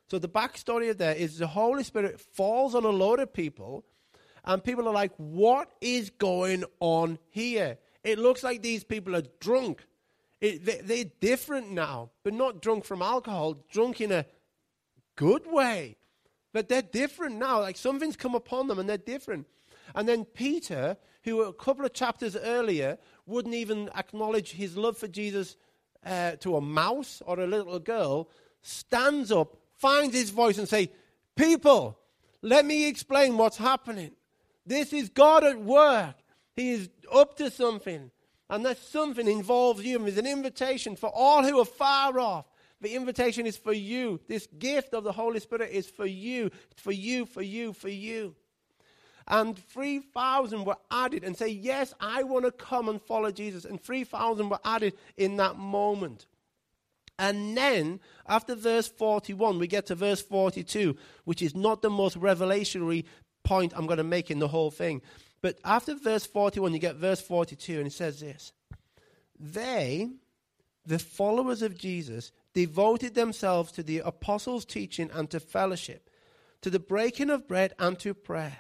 So, 0.09 0.19
the 0.19 0.31
backstory 0.31 0.89
of 0.89 0.97
that 0.97 1.19
is 1.19 1.37
the 1.37 1.47
Holy 1.47 1.85
Spirit 1.85 2.19
falls 2.19 2.75
on 2.75 2.87
a 2.87 2.89
load 2.89 3.21
of 3.21 3.35
people, 3.35 3.85
and 4.47 4.65
people 4.65 4.89
are 4.89 4.95
like, 4.95 5.13
What 5.19 5.71
is 5.83 6.09
going 6.09 6.65
on 6.81 7.19
here? 7.29 7.77
It 8.03 8.19
looks 8.19 8.43
like 8.43 8.63
these 8.63 8.83
people 8.83 9.15
are 9.15 9.25
drunk. 9.41 9.85
It, 10.41 10.65
they, 10.65 10.81
they're 10.83 11.13
different 11.21 11.71
now, 11.71 12.13
but 12.23 12.33
not 12.33 12.63
drunk 12.63 12.87
from 12.87 13.03
alcohol, 13.03 13.63
drunk 13.71 14.01
in 14.01 14.11
a 14.13 14.25
good 15.19 15.51
way. 15.51 15.97
But 16.55 16.69
they're 16.69 16.81
different 16.81 17.37
now. 17.37 17.61
Like 17.61 17.77
something's 17.77 18.17
come 18.17 18.35
upon 18.35 18.69
them 18.69 18.79
and 18.79 18.89
they're 18.89 18.97
different. 18.97 19.47
And 19.95 20.09
then 20.09 20.25
Peter, 20.25 20.97
who 21.25 21.43
a 21.43 21.53
couple 21.53 21.85
of 21.85 21.93
chapters 21.93 22.37
earlier 22.37 22.99
wouldn't 23.27 23.55
even 23.55 23.91
acknowledge 23.97 24.53
his 24.53 24.77
love 24.77 24.97
for 24.97 25.09
Jesus 25.09 25.57
uh, 26.07 26.33
to 26.37 26.57
a 26.57 26.61
mouse 26.61 27.21
or 27.27 27.41
a 27.41 27.47
little 27.47 27.79
girl, 27.79 28.31
stands 28.63 29.33
up, 29.33 29.57
finds 29.75 30.15
his 30.15 30.31
voice, 30.31 30.57
and 30.59 30.69
say, 30.69 30.91
"People, 31.37 31.99
let 32.41 32.65
me 32.65 32.89
explain 32.89 33.37
what's 33.37 33.57
happening. 33.57 34.13
This 34.65 34.93
is 34.93 35.09
God 35.09 35.45
at 35.45 35.61
work. 35.61 36.15
He 36.55 36.71
is 36.71 36.89
up 37.13 37.37
to 37.39 37.51
something, 37.51 38.11
and 38.49 38.65
that 38.65 38.79
something 38.79 39.27
involves 39.27 39.85
you. 39.85 39.99
And 39.99 40.09
it's 40.09 40.19
an 40.19 40.27
invitation 40.27 40.97
for 40.97 41.11
all 41.13 41.43
who 41.43 41.59
are 41.59 41.65
far 41.65 42.19
off 42.21 42.47
the 42.81 42.95
invitation 42.95 43.47
is 43.47 43.57
for 43.57 43.73
you. 43.73 44.21
This 44.29 44.47
gift 44.59 44.95
of 44.95 45.05
the 45.05 45.13
Holy 45.13 45.41
Spirit 45.41 45.71
is 45.73 45.89
for 45.89 46.07
you, 46.07 46.51
for 46.77 46.93
you, 46.93 47.27
for 47.27 47.43
you, 47.43 47.73
for 47.73 47.89
you. 47.89 48.35
And 49.27 49.59
3,000 49.59 50.65
were 50.65 50.79
added 50.91 51.23
and 51.23 51.37
say, 51.37 51.49
Yes, 51.49 51.93
I 52.01 52.23
want 52.23 52.47
to 52.47 52.53
come 52.53 52.89
and 52.89 53.01
follow 53.01 53.31
Jesus. 53.31 53.65
And 53.65 53.81
3,000 53.81 54.49
were 54.49 54.61
added 54.65 54.95
in 55.17 55.37
that 55.37 55.57
moment. 55.57 56.27
And 57.19 57.57
then, 57.57 58.01
after 58.27 58.55
verse 58.55 58.89
41, 58.89 59.59
we 59.59 59.67
get 59.67 59.87
to 59.87 59.95
verse 59.95 60.23
42, 60.23 60.97
which 61.25 61.43
is 61.43 61.55
not 61.55 61.83
the 61.83 61.91
most 61.91 62.19
revelationary 62.19 63.05
point 63.43 63.73
I'm 63.77 63.87
going 63.87 63.99
to 63.99 64.05
make 64.05 64.31
in 64.31 64.39
the 64.39 64.49
whole 64.49 64.71
thing. 64.71 65.03
But 65.41 65.59
after 65.65 65.95
verse 65.95 66.27
41, 66.27 66.73
you 66.73 66.79
get 66.79 66.97
verse 66.97 67.21
42, 67.21 67.79
and 67.79 67.87
it 67.89 67.93
says 67.93 68.21
this 68.21 68.53
They, 69.39 70.11
the 70.87 70.99
followers 70.99 71.63
of 71.63 71.77
Jesus, 71.77 72.33
devoted 72.59 73.15
themselves 73.15 73.71
to 73.71 73.85
the 73.85 74.01
apostles' 74.01 74.65
teaching 74.65 75.09
and 75.15 75.31
to 75.31 75.39
fellowship, 75.39 76.11
to 76.61 76.69
the 76.69 76.81
breaking 76.81 77.31
of 77.31 77.47
bread 77.47 77.73
and 77.79 78.01
to 78.01 78.13
prayer. 78.13 78.59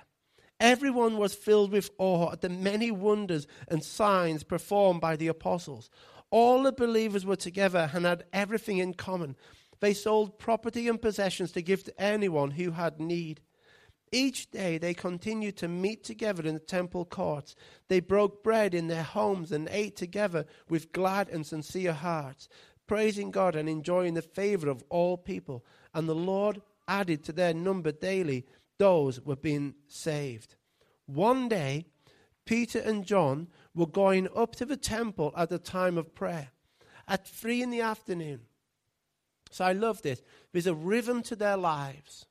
Everyone 0.60 1.16
was 1.16 1.34
filled 1.34 1.72
with 1.72 1.90
awe 1.98 2.30
at 2.30 2.40
the 2.40 2.48
many 2.48 2.92
wonders 2.92 3.48
and 3.66 3.82
signs 3.82 4.44
performed 4.44 5.00
by 5.00 5.16
the 5.16 5.26
apostles. 5.26 5.90
All 6.30 6.62
the 6.62 6.70
believers 6.70 7.26
were 7.26 7.34
together 7.34 7.90
and 7.92 8.04
had 8.04 8.22
everything 8.32 8.78
in 8.78 8.94
common. 8.94 9.34
They 9.80 9.94
sold 9.94 10.38
property 10.38 10.86
and 10.86 11.02
possessions 11.02 11.50
to 11.52 11.60
give 11.60 11.82
to 11.82 12.00
anyone 12.00 12.52
who 12.52 12.70
had 12.70 13.00
need. 13.00 13.40
Each 14.12 14.48
day 14.48 14.78
they 14.78 14.94
continued 14.94 15.56
to 15.56 15.66
meet 15.66 16.04
together 16.04 16.46
in 16.46 16.54
the 16.54 16.60
temple 16.60 17.04
courts. 17.04 17.56
They 17.88 17.98
broke 17.98 18.44
bread 18.44 18.74
in 18.74 18.86
their 18.86 19.02
homes 19.02 19.50
and 19.50 19.68
ate 19.72 19.96
together 19.96 20.46
with 20.68 20.92
glad 20.92 21.28
and 21.28 21.44
sincere 21.44 21.94
hearts, 21.94 22.48
praising 22.88 23.30
God 23.30 23.54
and 23.54 23.68
enjoying 23.68 24.14
the 24.14 24.22
favor 24.22 24.68
of 24.68 24.82
all 24.88 25.16
people. 25.16 25.64
And 25.94 26.08
the 26.08 26.14
Lord 26.14 26.60
added 26.88 27.22
to 27.24 27.32
their 27.32 27.54
number 27.54 27.92
daily 27.92 28.46
those 28.78 29.16
who 29.16 29.22
were 29.24 29.36
being 29.36 29.74
saved. 29.86 30.56
One 31.06 31.48
day, 31.48 31.86
Peter 32.44 32.80
and 32.80 33.04
John 33.04 33.48
were 33.74 33.86
going 33.86 34.28
up 34.34 34.56
to 34.56 34.64
the 34.64 34.76
temple 34.76 35.32
at 35.36 35.50
the 35.50 35.58
time 35.58 35.98
of 35.98 36.14
prayer 36.14 36.48
at 37.08 37.26
three 37.26 37.62
in 37.62 37.70
the 37.70 37.80
afternoon. 37.80 38.40
So 39.50 39.64
I 39.64 39.72
love 39.72 40.02
this. 40.02 40.22
There's 40.52 40.66
a 40.66 40.74
rhythm 40.74 41.22
to 41.22 41.36
their 41.36 41.56
lives. 41.56 42.26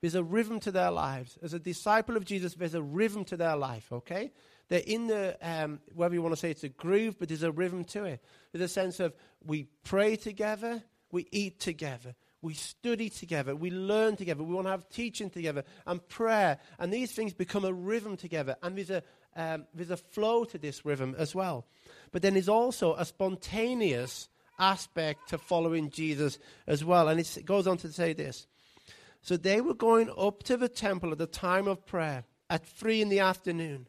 There's 0.00 0.16
a 0.16 0.24
rhythm 0.24 0.60
to 0.60 0.72
their 0.72 0.90
lives. 0.90 1.38
As 1.42 1.54
a 1.54 1.58
disciple 1.58 2.16
of 2.16 2.24
Jesus, 2.24 2.54
there's 2.54 2.74
a 2.74 2.82
rhythm 2.82 3.24
to 3.26 3.36
their 3.36 3.56
life, 3.56 3.90
okay? 3.92 4.32
They're 4.68 4.82
in 4.86 5.06
the, 5.06 5.36
um, 5.42 5.80
whatever 5.94 6.14
you 6.14 6.22
want 6.22 6.34
to 6.34 6.40
say, 6.40 6.50
it's 6.50 6.64
a 6.64 6.68
groove, 6.68 7.18
but 7.18 7.28
there's 7.28 7.42
a 7.42 7.52
rhythm 7.52 7.84
to 7.86 8.04
it. 8.04 8.24
There's 8.52 8.64
a 8.64 8.72
sense 8.72 9.00
of 9.00 9.14
we 9.44 9.68
pray 9.84 10.16
together, 10.16 10.82
we 11.12 11.26
eat 11.30 11.60
together, 11.60 12.14
we 12.40 12.54
study 12.54 13.10
together, 13.10 13.54
we 13.54 13.70
learn 13.70 14.16
together, 14.16 14.42
we 14.42 14.54
want 14.54 14.66
to 14.66 14.70
have 14.70 14.88
teaching 14.88 15.30
together 15.30 15.64
and 15.86 16.06
prayer. 16.08 16.58
And 16.78 16.92
these 16.92 17.12
things 17.12 17.34
become 17.34 17.64
a 17.64 17.72
rhythm 17.72 18.16
together. 18.16 18.56
And 18.62 18.76
there's 18.76 18.90
a, 18.90 19.02
um, 19.36 19.66
there's 19.74 19.90
a 19.90 19.96
flow 19.96 20.44
to 20.44 20.58
this 20.58 20.84
rhythm 20.84 21.14
as 21.18 21.34
well. 21.34 21.66
But 22.12 22.22
then 22.22 22.34
there's 22.34 22.48
also 22.48 22.94
a 22.94 23.04
spontaneous 23.04 24.28
aspect 24.58 25.28
to 25.30 25.38
following 25.38 25.90
Jesus 25.90 26.38
as 26.66 26.84
well. 26.84 27.08
And 27.08 27.20
it 27.20 27.44
goes 27.44 27.66
on 27.66 27.76
to 27.78 27.92
say 27.92 28.12
this 28.12 28.46
so 29.24 29.38
they 29.38 29.62
were 29.62 29.74
going 29.74 30.10
up 30.18 30.42
to 30.44 30.58
the 30.58 30.68
temple 30.68 31.10
at 31.10 31.16
the 31.16 31.26
time 31.26 31.66
of 31.66 31.86
prayer 31.86 32.24
at 32.50 32.66
three 32.66 33.00
in 33.00 33.08
the 33.08 33.20
afternoon. 33.20 33.88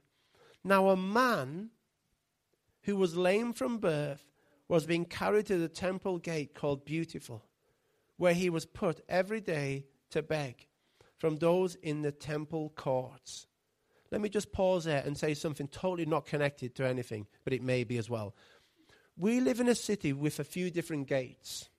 Now, 0.68 0.90
a 0.90 0.98
man 0.98 1.70
who 2.82 2.96
was 2.96 3.16
lame 3.16 3.54
from 3.54 3.78
birth 3.78 4.26
was 4.68 4.88
being 4.88 5.06
carried 5.06 5.46
to 5.46 5.60
the 5.60 5.70
temple 5.70 6.18
gate 6.18 6.56
called 6.56 6.86
Beautiful, 6.86 7.46
where 8.18 8.34
he 8.34 8.50
was 8.50 8.66
put 8.66 9.02
every 9.08 9.42
day 9.42 9.86
to 10.10 10.24
beg 10.24 10.66
from 11.18 11.36
those 11.36 11.76
in 11.76 12.02
the 12.02 12.12
temple 12.12 12.74
courts. 12.76 13.46
Let 14.10 14.22
me 14.22 14.28
just 14.28 14.52
pause 14.52 14.86
there 14.86 15.04
and 15.06 15.16
say 15.16 15.36
something 15.36 15.68
totally 15.68 16.08
not 16.08 16.26
connected 16.26 16.74
to 16.76 16.88
anything, 16.88 17.28
but 17.44 17.54
it 17.54 17.62
may 17.62 17.84
be 17.84 18.00
as 18.00 18.10
well. 18.10 18.36
We 19.16 19.42
live 19.42 19.60
in 19.60 19.68
a 19.68 19.76
city 19.76 20.14
with 20.14 20.40
a 20.40 20.44
few 20.44 20.72
different 20.72 21.08
gates 21.08 21.70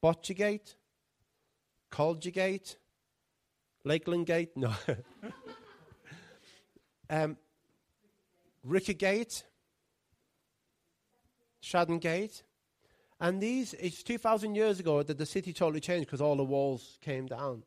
Botcher 0.00 0.34
Gate, 0.34 0.76
Colger 1.92 2.32
Gate? 2.32 2.78
Lakeland 3.84 4.24
Gate? 4.24 4.56
No. 4.56 4.72
um, 7.14 7.36
Ricker 8.64 8.92
Gate? 8.92 9.44
Shaddon 11.60 11.98
Gate? 11.98 12.42
And 13.20 13.40
these, 13.40 13.74
it's 13.74 14.02
2,000 14.02 14.54
years 14.54 14.80
ago 14.80 15.02
that 15.02 15.16
the 15.16 15.26
city 15.26 15.52
totally 15.52 15.80
changed 15.80 16.06
because 16.06 16.20
all 16.20 16.36
the 16.36 16.44
walls 16.44 16.98
came 17.00 17.26
down. 17.26 17.62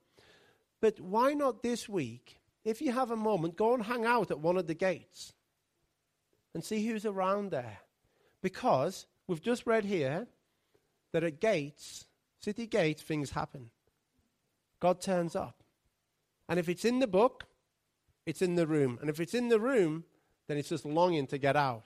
But 0.81 0.99
why 0.99 1.33
not 1.33 1.63
this 1.63 1.87
week, 1.87 2.37
if 2.63 2.81
you 2.81 2.91
have 2.91 3.09
a 3.09 3.15
moment, 3.15 3.55
go 3.55 3.73
and 3.73 3.83
hang 3.83 4.05
out 4.05 4.29
at 4.29 4.39
one 4.39 4.57
of 4.57 4.67
the 4.67 4.75
gates 4.75 5.33
and 6.53 6.63
see 6.63 6.85
who's 6.85 7.05
around 7.05 7.49
there? 7.49 7.79
Because 8.41 9.07
we've 9.27 9.41
just 9.41 9.65
read 9.65 9.85
here 9.85 10.27
that 11.13 11.23
at 11.23 11.39
gates, 11.39 12.05
city 12.39 12.67
gates, 12.67 13.01
things 13.01 13.31
happen. 13.31 13.71
God 14.79 15.01
turns 15.01 15.35
up. 15.35 15.63
And 16.47 16.59
if 16.59 16.69
it's 16.69 16.85
in 16.85 16.99
the 16.99 17.07
book, 17.07 17.46
it's 18.27 18.41
in 18.41 18.55
the 18.55 18.67
room. 18.67 18.99
And 19.01 19.09
if 19.09 19.19
it's 19.19 19.33
in 19.33 19.47
the 19.47 19.59
room, 19.59 20.03
then 20.47 20.57
it's 20.57 20.69
just 20.69 20.85
longing 20.85 21.27
to 21.27 21.37
get 21.37 21.55
out 21.55 21.85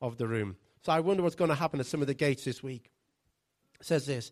of 0.00 0.18
the 0.18 0.28
room. 0.28 0.56
So 0.82 0.92
I 0.92 1.00
wonder 1.00 1.22
what's 1.22 1.34
going 1.34 1.48
to 1.48 1.54
happen 1.54 1.80
at 1.80 1.86
some 1.86 2.02
of 2.02 2.06
the 2.06 2.14
gates 2.14 2.44
this 2.44 2.62
week. 2.62 2.90
It 3.80 3.86
says 3.86 4.04
this 4.06 4.30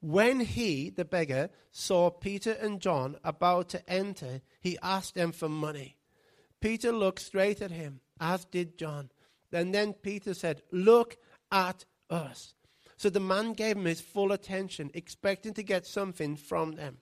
When 0.00 0.40
he, 0.40 0.90
the 0.90 1.06
beggar, 1.06 1.48
saw 1.72 2.10
Peter 2.10 2.52
and 2.52 2.80
John 2.80 3.16
about 3.24 3.70
to 3.70 3.90
enter, 3.90 4.42
he 4.60 4.78
asked 4.82 5.14
them 5.14 5.32
for 5.32 5.48
money. 5.48 5.96
Peter 6.60 6.92
looked 6.92 7.20
straight 7.20 7.62
at 7.62 7.70
him, 7.70 8.00
as 8.20 8.44
did 8.44 8.78
John. 8.78 9.10
And 9.50 9.74
then 9.74 9.94
Peter 9.94 10.34
said, 10.34 10.60
Look 10.70 11.16
at 11.50 11.86
us. 12.10 12.52
So 12.98 13.08
the 13.08 13.20
man 13.20 13.54
gave 13.54 13.76
him 13.76 13.86
his 13.86 14.02
full 14.02 14.32
attention, 14.32 14.90
expecting 14.92 15.54
to 15.54 15.62
get 15.62 15.86
something 15.86 16.36
from 16.36 16.72
them. 16.72 16.98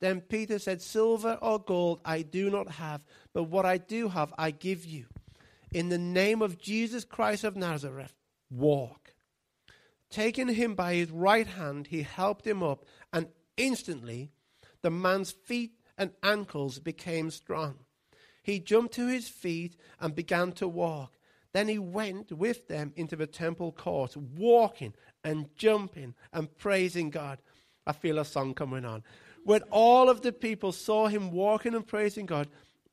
Then 0.00 0.20
Peter 0.20 0.58
said, 0.58 0.82
Silver 0.82 1.38
or 1.40 1.58
gold 1.58 2.00
I 2.04 2.22
do 2.22 2.50
not 2.50 2.72
have, 2.72 3.02
but 3.32 3.44
what 3.44 3.64
I 3.64 3.78
do 3.78 4.08
have 4.08 4.32
I 4.36 4.50
give 4.50 4.84
you. 4.84 5.06
In 5.72 5.88
the 5.88 5.98
name 5.98 6.42
of 6.42 6.58
Jesus 6.58 7.04
Christ 7.04 7.44
of 7.44 7.56
Nazareth, 7.56 8.14
walk. 8.50 9.14
Taking 10.10 10.48
him 10.48 10.74
by 10.74 10.94
his 10.94 11.10
right 11.10 11.46
hand, 11.46 11.88
he 11.88 12.02
helped 12.02 12.46
him 12.46 12.62
up, 12.62 12.84
and 13.12 13.28
instantly 13.56 14.30
the 14.82 14.90
man's 14.90 15.32
feet 15.32 15.72
and 15.98 16.12
ankles 16.22 16.78
became 16.78 17.30
strong. 17.30 17.78
He 18.42 18.60
jumped 18.60 18.94
to 18.94 19.08
his 19.08 19.28
feet 19.28 19.76
and 19.98 20.14
began 20.14 20.52
to 20.52 20.68
walk. 20.68 21.18
Then 21.52 21.68
he 21.68 21.78
went 21.78 22.30
with 22.30 22.68
them 22.68 22.92
into 22.94 23.16
the 23.16 23.26
temple 23.26 23.72
court, 23.72 24.16
walking 24.16 24.94
and 25.22 25.48
jumping 25.56 26.14
and 26.32 26.54
praising 26.58 27.10
God. 27.10 27.38
I 27.86 27.92
feel 27.92 28.18
a 28.18 28.24
song 28.24 28.54
coming 28.54 28.84
on. 28.84 29.02
When 29.44 29.62
all 29.70 30.08
of 30.08 30.22
the 30.22 30.32
people 30.32 30.72
saw 30.72 31.06
him 31.06 31.30
walking 31.30 31.74
and 31.74 31.86
praising 31.86 32.26
God, 32.26 32.48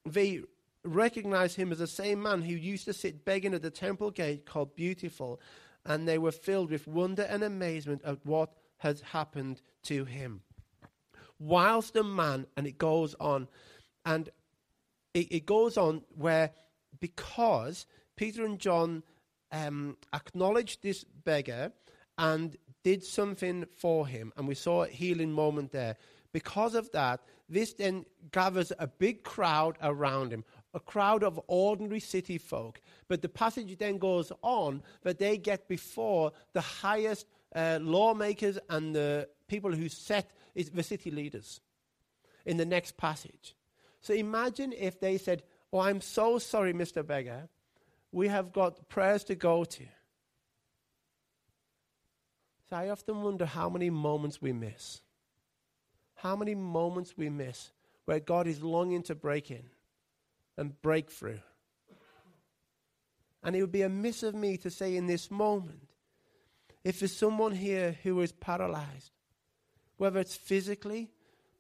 they 0.06 0.42
recognized 0.84 1.56
him 1.56 1.72
as 1.72 1.80
the 1.80 1.88
same 1.88 2.22
man 2.22 2.42
who 2.42 2.54
used 2.54 2.86
to 2.86 2.94
sit 2.94 3.24
begging 3.24 3.54
at 3.54 3.62
the 3.62 3.72
temple 3.72 4.12
gate 4.12 4.46
called 4.46 4.76
Beautiful, 4.76 5.40
and 5.86 6.08
they 6.08 6.18
were 6.18 6.32
filled 6.32 6.72
with 6.72 6.88
wonder 6.88 7.24
and 7.24 7.44
amazement 7.44 8.02
at 8.04 8.26
what 8.26 8.52
had 8.78 9.00
happened 9.00 9.62
to 9.84 10.06
him. 10.06 10.42
Whilst 11.40 11.94
the 11.94 12.04
man, 12.04 12.48
and 12.58 12.68
it 12.68 12.78
goes 12.78 13.16
on, 13.20 13.48
and 14.06 14.30
it, 15.14 15.32
it 15.32 15.46
goes 15.46 15.78
on 15.78 16.04
where 16.16 16.52
because 17.00 17.86
Peter 18.16 18.46
and 18.46 18.60
John 18.60 19.04
um, 19.52 19.98
acknowledged 20.14 20.84
this 20.84 21.04
beggar 21.04 21.72
and 22.18 22.58
did 22.84 23.04
something 23.04 23.66
for 23.78 24.08
him, 24.08 24.34
and 24.36 24.48
we 24.48 24.56
saw 24.56 24.84
a 24.84 24.88
healing 24.88 25.32
moment 25.32 25.72
there. 25.72 25.98
Because 26.34 26.76
of 26.76 26.92
that, 26.92 27.22
this 27.50 27.74
then 27.74 28.06
gathers 28.32 28.72
a 28.80 28.88
big 28.88 29.24
crowd 29.24 29.78
around 29.82 30.32
him, 30.32 30.46
a 30.74 30.80
crowd 30.80 31.24
of 31.24 31.40
ordinary 31.48 32.00
city 32.00 32.38
folk. 32.38 32.80
But 33.10 33.22
the 33.22 33.30
passage 33.30 33.78
then 33.78 33.98
goes 33.98 34.32
on 34.42 34.84
that 35.04 35.20
they 35.20 35.38
get 35.38 35.68
before 35.68 36.32
the 36.54 36.62
highest 36.62 37.28
uh, 37.54 37.80
lawmakers 37.82 38.58
and 38.70 38.96
the 38.96 39.28
people 39.48 39.74
who 39.74 39.90
set 39.90 40.32
the 40.56 40.84
city 40.84 41.12
leaders 41.12 41.60
in 42.46 42.56
the 42.58 42.66
next 42.66 42.96
passage. 42.96 43.56
So 44.00 44.14
imagine 44.14 44.74
if 44.74 45.00
they 45.00 45.18
said, 45.18 45.44
Oh, 45.74 45.80
I'm 45.80 46.02
so 46.02 46.38
sorry, 46.38 46.74
Mr. 46.74 47.06
Beggar. 47.06 47.48
We 48.12 48.28
have 48.28 48.52
got 48.52 48.90
prayers 48.90 49.24
to 49.26 49.36
go 49.36 49.64
to. 49.64 49.84
So 52.70 52.76
I 52.76 52.90
often 52.90 53.22
wonder 53.22 53.46
how 53.46 53.70
many 53.70 53.90
moments 53.90 54.42
we 54.42 54.52
miss 54.52 55.02
how 56.22 56.36
many 56.36 56.56
moments 56.56 57.16
we 57.18 57.30
miss 57.30 57.72
where 58.06 58.20
God 58.20 58.48
is 58.48 58.62
longing 58.62 59.04
to 59.04 59.16
break 59.16 59.50
in 59.50 59.64
and 60.58 60.80
break 60.82 61.10
through. 61.10 61.40
And 63.44 63.56
it 63.56 63.62
would 63.62 63.72
be 63.72 63.82
a 63.82 63.90
miss 63.90 64.22
of 64.22 64.36
me 64.36 64.58
to 64.58 64.70
say 64.70 64.96
in 64.96 65.08
this 65.08 65.32
moment, 65.32 65.88
if 66.84 67.00
there's 67.00 67.16
someone 67.16 67.54
here 67.54 67.98
who 68.04 68.22
is 68.22 68.32
paralyzed, 68.32 69.12
whether 69.98 70.20
it's 70.20 70.36
physically, 70.36 71.10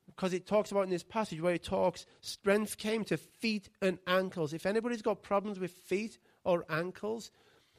because 0.05 0.33
it 0.33 0.45
talks 0.45 0.71
about 0.71 0.83
in 0.83 0.89
this 0.89 1.03
passage 1.03 1.41
where 1.41 1.55
it 1.55 1.63
talks, 1.63 2.05
strength 2.21 2.77
came 2.77 3.03
to 3.05 3.17
feet 3.17 3.69
and 3.81 3.97
ankles. 4.05 4.53
If 4.53 4.65
anybody's 4.65 5.01
got 5.01 5.23
problems 5.23 5.59
with 5.59 5.71
feet 5.71 6.19
or 6.43 6.65
ankles, 6.69 7.31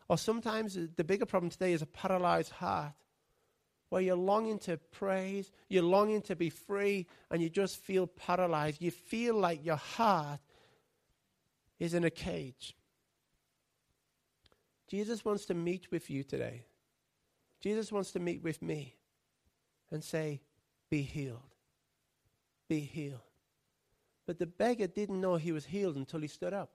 or 0.09 0.19
sometimes 0.19 0.79
the 0.97 1.05
bigger 1.05 1.27
problem 1.27 1.51
today 1.51 1.73
is 1.73 1.83
a 1.83 1.87
paralyzed 1.87 2.51
heart 2.53 2.93
where 3.93 4.01
you're 4.01 4.17
longing 4.17 4.59
to 4.59 4.79
praise, 4.91 5.53
you're 5.69 5.83
longing 5.83 6.23
to 6.23 6.35
be 6.35 6.49
free, 6.49 7.07
and 7.31 7.43
you 7.43 7.51
just 7.51 7.77
feel 7.77 8.07
paralyzed. 8.07 8.81
You 8.81 8.91
feel 8.91 9.35
like 9.35 9.63
your 9.67 9.77
heart 9.77 10.41
is 11.79 11.93
in 11.93 12.03
a 12.03 12.09
cage. 12.09 12.75
Jesus 14.89 15.27
wants 15.27 15.45
to 15.45 15.53
meet 15.53 15.91
with 15.91 16.09
you 16.09 16.23
today. 16.25 16.65
Jesus 17.61 17.93
wants 17.93 18.13
to 18.13 18.19
meet 18.19 18.43
with 18.43 18.63
me 18.63 18.97
and 19.91 20.03
say, 20.03 20.41
Be 20.89 21.03
healed. 21.03 21.53
Be 22.71 22.81
healed. 22.81 23.21
But 24.27 24.39
the 24.39 24.47
beggar 24.47 24.87
didn't 24.87 25.21
know 25.21 25.37
he 25.37 25.53
was 25.53 25.67
healed 25.67 25.97
until 25.97 26.21
he 26.21 26.29
stood 26.29 26.55
up. 26.55 26.71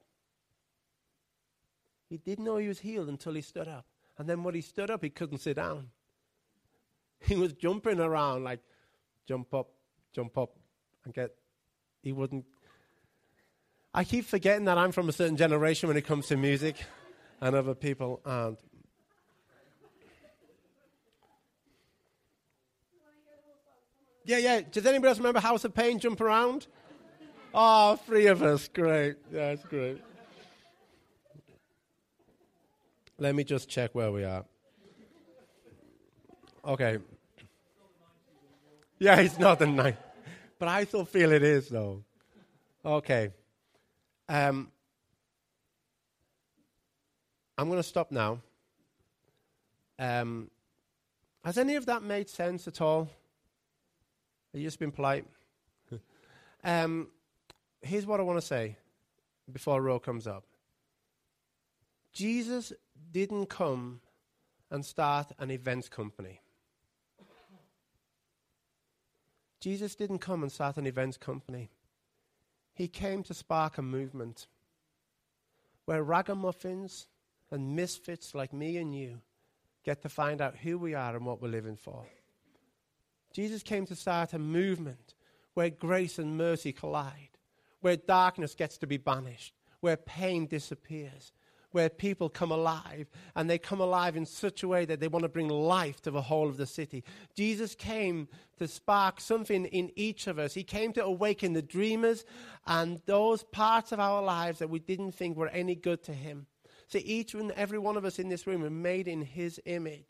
He 2.11 2.17
didn't 2.17 2.45
know 2.45 2.57
he 2.57 2.67
was 2.67 2.81
healed 2.81 3.09
until 3.09 3.33
he 3.33 3.41
stood 3.41 3.67
up. 3.67 3.87
And 4.19 4.29
then 4.29 4.43
when 4.43 4.53
he 4.53 4.61
stood 4.61 4.91
up, 4.91 5.03
he 5.03 5.09
couldn't 5.09 5.39
sit 5.39 5.55
down. 5.55 5.89
He 7.25 7.35
was 7.35 7.53
jumping 7.53 7.99
around 7.99 8.43
like 8.43 8.59
jump 9.27 9.53
up, 9.53 9.69
jump 10.13 10.37
up, 10.37 10.55
and 11.03 11.13
get. 11.13 11.31
He 12.01 12.11
wouldn't. 12.11 12.45
I 13.93 14.03
keep 14.03 14.25
forgetting 14.25 14.65
that 14.65 14.77
I'm 14.77 14.91
from 14.91 15.09
a 15.09 15.11
certain 15.11 15.37
generation 15.37 15.87
when 15.87 15.97
it 15.97 16.05
comes 16.05 16.27
to 16.27 16.37
music, 16.37 16.75
and 17.41 17.55
other 17.55 17.73
people 17.73 18.21
aren't. 18.25 18.59
Yeah, 24.25 24.37
yeah. 24.39 24.61
Does 24.69 24.85
anybody 24.85 25.07
else 25.09 25.17
remember 25.19 25.39
House 25.39 25.63
of 25.63 25.73
Pain? 25.73 25.99
Jump 25.99 26.19
around. 26.19 26.67
Oh, 27.53 27.95
three 27.95 28.27
of 28.27 28.43
us. 28.43 28.67
Great. 28.67 29.15
That's 29.31 29.63
great. 29.63 30.01
Let 33.17 33.33
me 33.33 33.43
just 33.43 33.69
check 33.69 33.95
where 33.95 34.11
we 34.11 34.25
are. 34.25 34.45
Okay. 36.67 36.97
Yeah, 38.99 39.21
it's 39.21 39.39
not 39.39 39.57
the 39.59 39.67
night. 39.67 39.95
But 40.59 40.67
I 40.67 40.83
still 40.83 41.05
feel 41.05 41.31
it 41.31 41.41
is, 41.41 41.69
though. 41.69 42.03
Okay. 42.83 43.31
Um, 44.27 44.69
I'm 47.57 47.69
going 47.69 47.79
to 47.79 47.87
stop 47.87 48.11
now. 48.11 48.41
Um, 49.97 50.51
has 51.45 51.57
any 51.57 51.75
of 51.75 51.85
that 51.85 52.03
made 52.03 52.27
sense 52.27 52.67
at 52.67 52.81
all? 52.81 53.09
Have 54.51 54.61
you 54.61 54.67
just 54.67 54.79
been 54.79 54.91
polite? 54.91 55.25
um, 56.65 57.07
here's 57.81 58.05
what 58.05 58.19
I 58.19 58.23
want 58.23 58.41
to 58.41 58.45
say 58.45 58.75
before 59.49 59.81
Ro 59.81 59.99
comes 59.99 60.27
up. 60.27 60.43
Jesus 62.11 62.73
didn't 63.13 63.45
come 63.45 64.01
and 64.69 64.85
start 64.85 65.31
an 65.39 65.49
events 65.49 65.87
company. 65.87 66.41
Jesus 69.59 69.95
didn't 69.95 70.19
come 70.19 70.43
and 70.43 70.51
start 70.51 70.77
an 70.77 70.87
events 70.87 71.17
company. 71.17 71.69
He 72.73 72.87
came 72.87 73.23
to 73.23 73.33
spark 73.33 73.77
a 73.77 73.81
movement 73.81 74.47
where 75.85 76.03
ragamuffins 76.03 77.07
and 77.49 77.75
misfits 77.75 78.35
like 78.35 78.53
me 78.53 78.77
and 78.77 78.93
you 78.93 79.21
get 79.83 80.01
to 80.01 80.09
find 80.09 80.41
out 80.41 80.57
who 80.57 80.77
we 80.77 80.93
are 80.93 81.15
and 81.15 81.25
what 81.25 81.41
we're 81.41 81.47
living 81.47 81.77
for. 81.77 82.05
Jesus 83.33 83.63
came 83.63 83.85
to 83.85 83.95
start 83.95 84.33
a 84.33 84.39
movement 84.39 85.15
where 85.53 85.69
grace 85.69 86.19
and 86.19 86.37
mercy 86.37 86.71
collide, 86.71 87.37
where 87.81 87.95
darkness 87.95 88.53
gets 88.53 88.77
to 88.79 88.87
be 88.87 88.97
banished, 88.97 89.53
where 89.79 89.97
pain 89.97 90.45
disappears, 90.45 91.31
where 91.77 91.89
people 91.89 92.27
come 92.27 92.49
alive, 92.49 93.07
and 93.35 93.47
they 93.47 93.59
come 93.59 93.79
alive 93.79 94.17
in 94.17 94.25
such 94.25 94.63
a 94.63 94.67
way 94.67 94.83
that 94.83 94.99
they 94.99 95.07
want 95.07 95.21
to 95.21 95.29
bring 95.29 95.47
life 95.47 96.01
to 96.01 96.09
the 96.09 96.23
whole 96.23 96.49
of 96.49 96.57
the 96.57 96.65
city. 96.65 97.03
Jesus 97.35 97.75
came 97.75 98.27
to 98.57 98.67
spark 98.67 99.21
something 99.21 99.65
in 99.65 99.91
each 99.95 100.25
of 100.25 100.39
us. 100.39 100.55
He 100.55 100.63
came 100.63 100.91
to 100.93 101.05
awaken 101.05 101.53
the 101.53 101.61
dreamers 101.61 102.25
and 102.65 102.99
those 103.05 103.43
parts 103.43 103.91
of 103.91 103.99
our 103.99 104.23
lives 104.23 104.57
that 104.57 104.71
we 104.71 104.79
didn't 104.79 105.11
think 105.11 105.37
were 105.37 105.49
any 105.49 105.75
good 105.75 106.01
to 106.05 106.13
Him. 106.13 106.47
See, 106.87 106.97
each 106.97 107.35
and 107.35 107.51
every 107.51 107.77
one 107.77 107.95
of 107.95 108.05
us 108.05 108.17
in 108.17 108.27
this 108.27 108.47
room 108.47 108.63
are 108.63 108.71
made 108.71 109.07
in 109.07 109.21
His 109.21 109.61
image. 109.67 110.07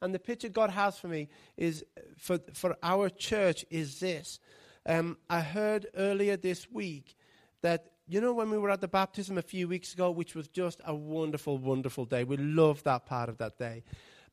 And 0.00 0.14
the 0.14 0.18
picture 0.18 0.48
God 0.48 0.70
has 0.70 0.98
for 0.98 1.08
me 1.08 1.28
is 1.58 1.84
for, 2.16 2.38
for 2.54 2.78
our 2.82 3.10
church 3.10 3.66
is 3.68 4.00
this. 4.00 4.40
Um, 4.86 5.18
I 5.28 5.42
heard 5.42 5.86
earlier 5.94 6.38
this 6.38 6.70
week 6.70 7.14
that 7.60 7.90
you 8.10 8.20
know, 8.20 8.34
when 8.34 8.50
we 8.50 8.58
were 8.58 8.70
at 8.70 8.80
the 8.80 8.88
baptism 8.88 9.38
a 9.38 9.42
few 9.42 9.68
weeks 9.68 9.94
ago, 9.94 10.10
which 10.10 10.34
was 10.34 10.48
just 10.48 10.80
a 10.84 10.92
wonderful, 10.92 11.58
wonderful 11.58 12.04
day. 12.04 12.24
We 12.24 12.36
loved 12.36 12.84
that 12.84 13.06
part 13.06 13.28
of 13.28 13.38
that 13.38 13.56
day. 13.56 13.84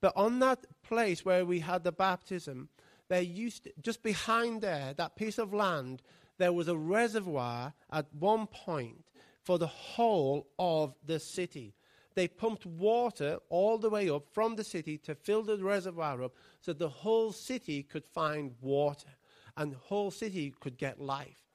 But 0.02 0.14
on 0.16 0.40
that 0.40 0.66
place 0.82 1.24
where 1.24 1.46
we 1.46 1.60
had 1.60 1.84
the 1.84 1.92
baptism, 1.92 2.70
there 3.08 3.22
used 3.22 3.66
to, 3.66 3.74
just 3.80 4.02
behind 4.02 4.62
there, 4.62 4.96
that 4.98 5.16
piece 5.16 5.38
of 5.38 5.54
land, 5.54 6.02
there 6.40 6.54
was 6.54 6.68
a 6.68 6.76
reservoir 6.76 7.74
at 7.92 8.08
one 8.14 8.48
point 8.48 9.06
for 9.44 9.60
the 9.60 9.68
whole 9.68 10.48
of 10.58 10.96
the 11.06 11.20
city. 11.20 11.76
They 12.16 12.28
pumped 12.28 12.66
water 12.66 13.38
all 13.50 13.78
the 13.78 13.92
way 13.92 14.10
up 14.10 14.26
from 14.34 14.56
the 14.56 14.64
city 14.64 14.98
to 15.00 15.14
fill 15.14 15.44
the 15.44 15.58
reservoir 15.58 16.24
up 16.24 16.34
so 16.62 16.74
the 16.74 16.90
whole 16.90 17.32
city 17.32 17.84
could 17.84 18.06
find 18.06 18.56
water 18.60 19.10
and 19.56 19.72
the 19.72 19.78
whole 19.78 20.10
city 20.10 20.52
could 20.60 20.80
get 20.80 21.00
life. 21.00 21.47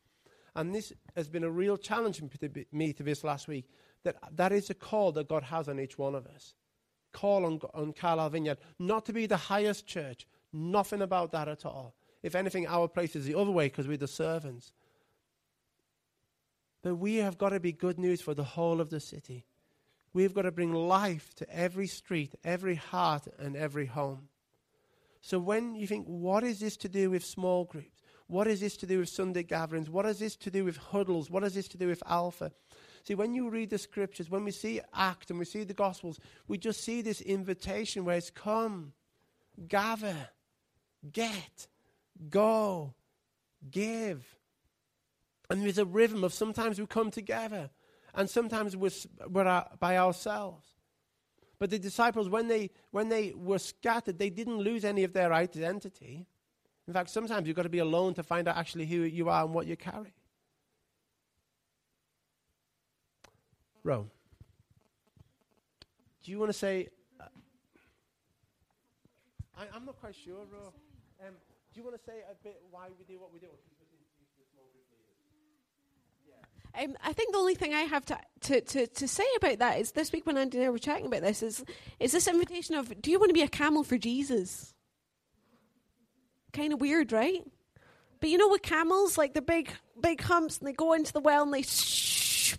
And 0.55 0.75
this 0.75 0.93
has 1.17 1.29
been 1.29 1.45
a 1.45 1.51
real 1.51 1.77
challenge 1.77 2.19
to 2.19 2.67
me 2.73 2.93
to 2.93 3.03
this 3.03 3.25
last 3.25 3.49
week. 3.49 3.69
That 4.05 4.17
that 4.37 4.53
is 4.53 4.69
a 4.69 4.75
call 4.75 5.13
that 5.13 5.29
God 5.29 5.45
has 5.45 5.69
on 5.69 5.81
each 5.81 5.97
one 5.97 6.15
of 6.15 6.27
us. 6.27 6.55
Call 7.13 7.45
on, 7.45 7.61
on 7.75 7.93
Carlisle 7.93 8.31
Vineyard 8.31 8.59
not 8.79 9.07
to 9.07 9.13
be 9.13 9.27
the 9.27 9.37
highest 9.37 9.87
church. 9.87 10.27
Nothing 10.53 11.03
about 11.03 11.33
that 11.33 11.49
at 11.49 11.65
all. 11.65 11.95
If 12.23 12.35
anything, 12.35 12.67
our 12.67 12.89
place 12.89 13.17
is 13.17 13.25
the 13.25 13.35
other 13.35 13.51
way 13.51 13.67
because 13.67 13.89
we're 13.89 13.97
the 13.97 14.09
servants. 14.09 14.73
But 16.83 16.97
we 16.97 17.17
have 17.17 17.39
got 17.39 17.51
to 17.51 17.61
be 17.61 17.73
good 17.73 17.99
news 17.99 18.21
for 18.21 18.35
the 18.35 18.45
whole 18.45 18.81
of 18.81 18.91
the 18.91 19.01
city. 19.01 19.47
We've 20.13 20.35
got 20.35 20.43
to 20.43 20.53
bring 20.53 20.73
life 20.73 21.35
to 21.37 21.51
every 21.51 21.87
street, 21.87 22.35
every 22.45 22.75
heart, 22.75 23.29
and 23.39 23.57
every 23.57 23.87
home. 23.87 24.29
So 25.21 25.39
when 25.39 25.75
you 25.75 25.87
think, 25.87 26.07
what 26.07 26.43
is 26.43 26.61
this 26.61 26.77
to 26.79 26.89
do 26.89 27.11
with 27.11 27.25
small 27.25 27.65
groups? 27.65 27.89
What 28.33 28.49
is 28.49 28.61
this 28.61 28.79
to 28.79 28.87
do 28.87 29.01
with 29.01 29.11
Sunday 29.11 29.43
gatherings? 29.43 29.91
What 29.91 30.07
is 30.07 30.19
this 30.19 30.37
to 30.37 30.51
do 30.51 30.65
with 30.65 30.79
huddles? 30.79 31.31
What 31.31 31.45
is 31.45 31.53
this 31.53 31.69
to 31.69 31.77
do 31.77 31.89
with 31.89 32.03
Alpha? 32.07 32.51
See, 33.03 33.15
when 33.15 33.35
you 33.35 33.51
read 33.51 33.69
the 33.69 33.77
scriptures, 33.77 34.31
when 34.31 34.43
we 34.43 34.53
see 34.53 34.81
Act 34.95 35.29
and 35.29 35.39
we 35.39 35.45
see 35.45 35.65
the 35.65 35.75
Gospels, 35.75 36.19
we 36.49 36.57
just 36.57 36.83
see 36.83 37.03
this 37.03 37.21
invitation 37.21 38.07
where 38.07 38.17
it's 38.17 38.31
come, 38.31 38.95
gather, 39.69 40.31
get, 41.13 41.67
go, 42.31 42.95
give. 43.71 44.25
And 45.51 45.63
there's 45.63 45.77
a 45.77 45.85
rhythm 45.85 46.25
of 46.25 46.33
sometimes 46.33 46.81
we 46.81 46.87
come 46.87 47.11
together 47.11 47.69
and 48.15 48.31
sometimes 48.31 48.75
we're, 48.75 48.93
we're 49.29 49.65
by 49.79 49.99
ourselves. 49.99 50.69
But 51.59 51.69
the 51.69 51.79
disciples, 51.79 52.31
when 52.31 52.49
they, 52.49 52.71
when 52.93 53.11
they 53.11 53.35
were 53.37 53.59
scattered, 53.59 54.19
they 54.19 54.31
didn't 54.31 54.57
lose 54.57 54.87
any 54.87 55.05
of 55.05 55.13
their 55.13 55.35
identity. 55.35 56.29
In 56.89 56.95
fact, 56.95 57.11
sometimes 57.11 57.47
you've 57.47 57.57
got 57.57 57.63
to 57.63 57.69
be 57.69 57.79
alone 57.79 58.15
to 58.15 58.23
find 58.23 58.49
out 58.49 58.57
actually 58.57 58.87
who 58.87 59.03
you 59.03 59.29
are 59.29 59.45
and 59.45 59.55
what 59.55 59.67
you 59.67 59.77
carry. 59.77 60.15
Ro, 63.85 64.09
do 66.25 66.31
you 66.31 66.39
want 66.39 66.51
to 66.51 66.59
say? 66.59 66.89
Uh, 67.21 67.25
I, 69.57 69.77
am 69.77 69.85
not 69.85 69.99
quite 70.01 70.15
sure, 70.15 70.45
Ro. 70.53 70.73
Um, 71.21 71.35
do 71.73 71.81
you 71.81 71.85
want 71.85 71.97
to 71.97 72.05
say 72.05 72.19
a 72.31 72.35
bit 72.43 72.63
why 72.71 72.89
we 72.97 73.05
do 73.05 73.21
what 73.21 73.33
we 73.33 73.41
do? 73.41 73.49
Um, 76.75 76.97
I 77.05 77.13
think 77.13 77.33
the 77.33 77.39
only 77.39 77.55
thing 77.55 77.75
I 77.75 77.83
have 77.83 78.07
to, 78.07 78.19
to, 78.43 78.61
to, 78.63 78.87
to, 78.87 79.07
say 79.07 79.27
about 79.37 79.59
that 79.59 79.79
is 79.79 79.93
this 79.93 80.11
week 80.11 80.27
when 80.27 80.39
Andy 80.39 80.57
and 80.57 80.67
I 80.67 80.71
were 80.71 80.79
chatting 80.79 81.05
about 81.05 81.21
this 81.21 81.43
is, 81.43 81.63
is 82.01 82.13
this 82.13 82.27
invitation 82.27 82.77
of 82.77 83.03
do 83.03 83.11
you 83.11 83.19
want 83.19 83.29
to 83.29 83.35
be 83.35 83.43
a 83.43 83.49
camel 83.49 83.85
for 83.85 83.99
Jesus? 83.99 84.73
Kind 86.53 86.73
of 86.73 86.81
weird, 86.81 87.13
right? 87.13 87.43
But 88.21 88.31
you 88.31 88.39
know, 88.39 88.49
with 88.49 88.63
camels, 88.63 89.19
like 89.19 89.35
the 89.35 89.43
big, 89.43 89.71
big 90.01 90.21
humps, 90.21 90.59
and 90.59 90.69
they 90.69 90.73
go 90.73 90.93
into 90.93 91.13
the 91.13 91.21
well 91.21 91.43
and 91.43 91.53
they 91.53 91.63
shh 91.63 92.55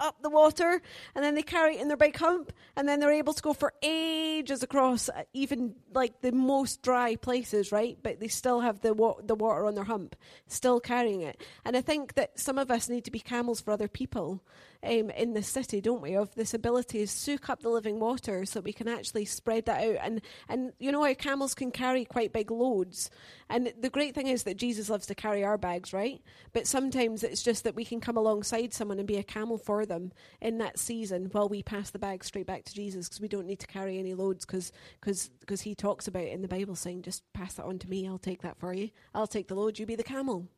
up 0.00 0.20
the 0.20 0.30
water, 0.30 0.82
and 1.14 1.24
then 1.24 1.34
they 1.34 1.42
carry 1.42 1.76
it 1.76 1.80
in 1.80 1.88
their 1.88 1.96
big 1.96 2.16
hump, 2.16 2.52
and 2.76 2.88
then 2.88 2.98
they're 2.98 3.12
able 3.12 3.32
to 3.32 3.42
go 3.42 3.52
for 3.52 3.72
ages 3.82 4.62
across 4.62 5.08
uh, 5.08 5.22
even 5.32 5.74
like 5.94 6.20
the 6.22 6.32
most 6.32 6.82
dry 6.82 7.14
places, 7.14 7.70
right? 7.70 7.98
But 8.02 8.18
they 8.18 8.28
still 8.28 8.60
have 8.60 8.80
the 8.80 8.94
wa- 8.94 9.20
the 9.22 9.34
water 9.34 9.66
on 9.66 9.74
their 9.74 9.84
hump, 9.84 10.16
still 10.48 10.80
carrying 10.80 11.20
it. 11.20 11.40
And 11.64 11.76
I 11.76 11.82
think 11.82 12.14
that 12.14 12.38
some 12.38 12.58
of 12.58 12.70
us 12.70 12.88
need 12.88 13.04
to 13.04 13.10
be 13.10 13.20
camels 13.20 13.60
for 13.60 13.70
other 13.70 13.88
people 13.88 14.42
um, 14.84 15.10
in 15.10 15.34
the 15.34 15.42
city, 15.42 15.80
don't 15.80 16.02
we? 16.02 16.16
Of 16.16 16.34
this 16.34 16.54
ability 16.54 16.98
to 17.00 17.06
soak 17.06 17.48
up 17.48 17.62
the 17.62 17.68
living 17.68 18.00
water 18.00 18.44
so 18.44 18.60
we 18.60 18.72
can 18.72 18.88
actually 18.88 19.24
spread 19.24 19.66
that 19.66 19.82
out. 19.82 19.96
And, 20.02 20.20
and 20.48 20.72
you 20.78 20.90
know 20.90 21.04
how 21.04 21.14
camels 21.14 21.54
can 21.54 21.70
carry 21.70 22.04
quite 22.04 22.32
big 22.32 22.50
loads. 22.50 23.10
And 23.48 23.72
the 23.78 23.90
great 23.90 24.14
thing 24.14 24.26
is 24.26 24.44
that 24.44 24.56
Jesus 24.56 24.90
loves 24.90 25.06
to 25.06 25.14
carry 25.14 25.44
our 25.44 25.58
bags, 25.58 25.92
right? 25.92 26.20
But 26.52 26.66
sometimes 26.66 27.22
it's 27.22 27.42
just 27.42 27.64
that 27.64 27.74
we 27.74 27.84
can 27.84 28.00
come 28.00 28.16
alongside 28.16 28.72
someone 28.72 28.98
and 28.98 29.06
be 29.06 29.18
a 29.18 29.22
camel 29.22 29.58
for 29.58 29.86
them 29.86 30.12
in 30.40 30.58
that 30.58 30.78
season 30.78 31.28
while 31.32 31.48
we 31.48 31.62
pass 31.62 31.90
the 31.90 31.98
bag 31.98 32.24
straight 32.24 32.46
back 32.46 32.64
to 32.64 32.74
Jesus 32.74 33.08
because 33.08 33.20
we 33.20 33.28
don't 33.28 33.46
need 33.46 33.60
to 33.60 33.66
carry 33.66 33.98
any 33.98 34.14
loads 34.14 34.44
because 34.44 34.72
because, 35.00 35.28
because 35.40 35.62
he 35.62 35.74
talks 35.74 36.08
about 36.08 36.24
in 36.24 36.42
the 36.42 36.48
Bible 36.48 36.74
saying, 36.74 37.02
just 37.02 37.22
pass 37.32 37.54
that 37.54 37.64
on 37.64 37.78
to 37.80 37.88
me, 37.88 38.06
I'll 38.08 38.18
take 38.18 38.42
that 38.42 38.58
for 38.58 38.72
you. 38.72 38.90
I'll 39.14 39.26
take 39.26 39.48
the 39.48 39.54
load, 39.54 39.78
you 39.78 39.86
be 39.86 39.96
the 39.96 40.02
camel. 40.02 40.48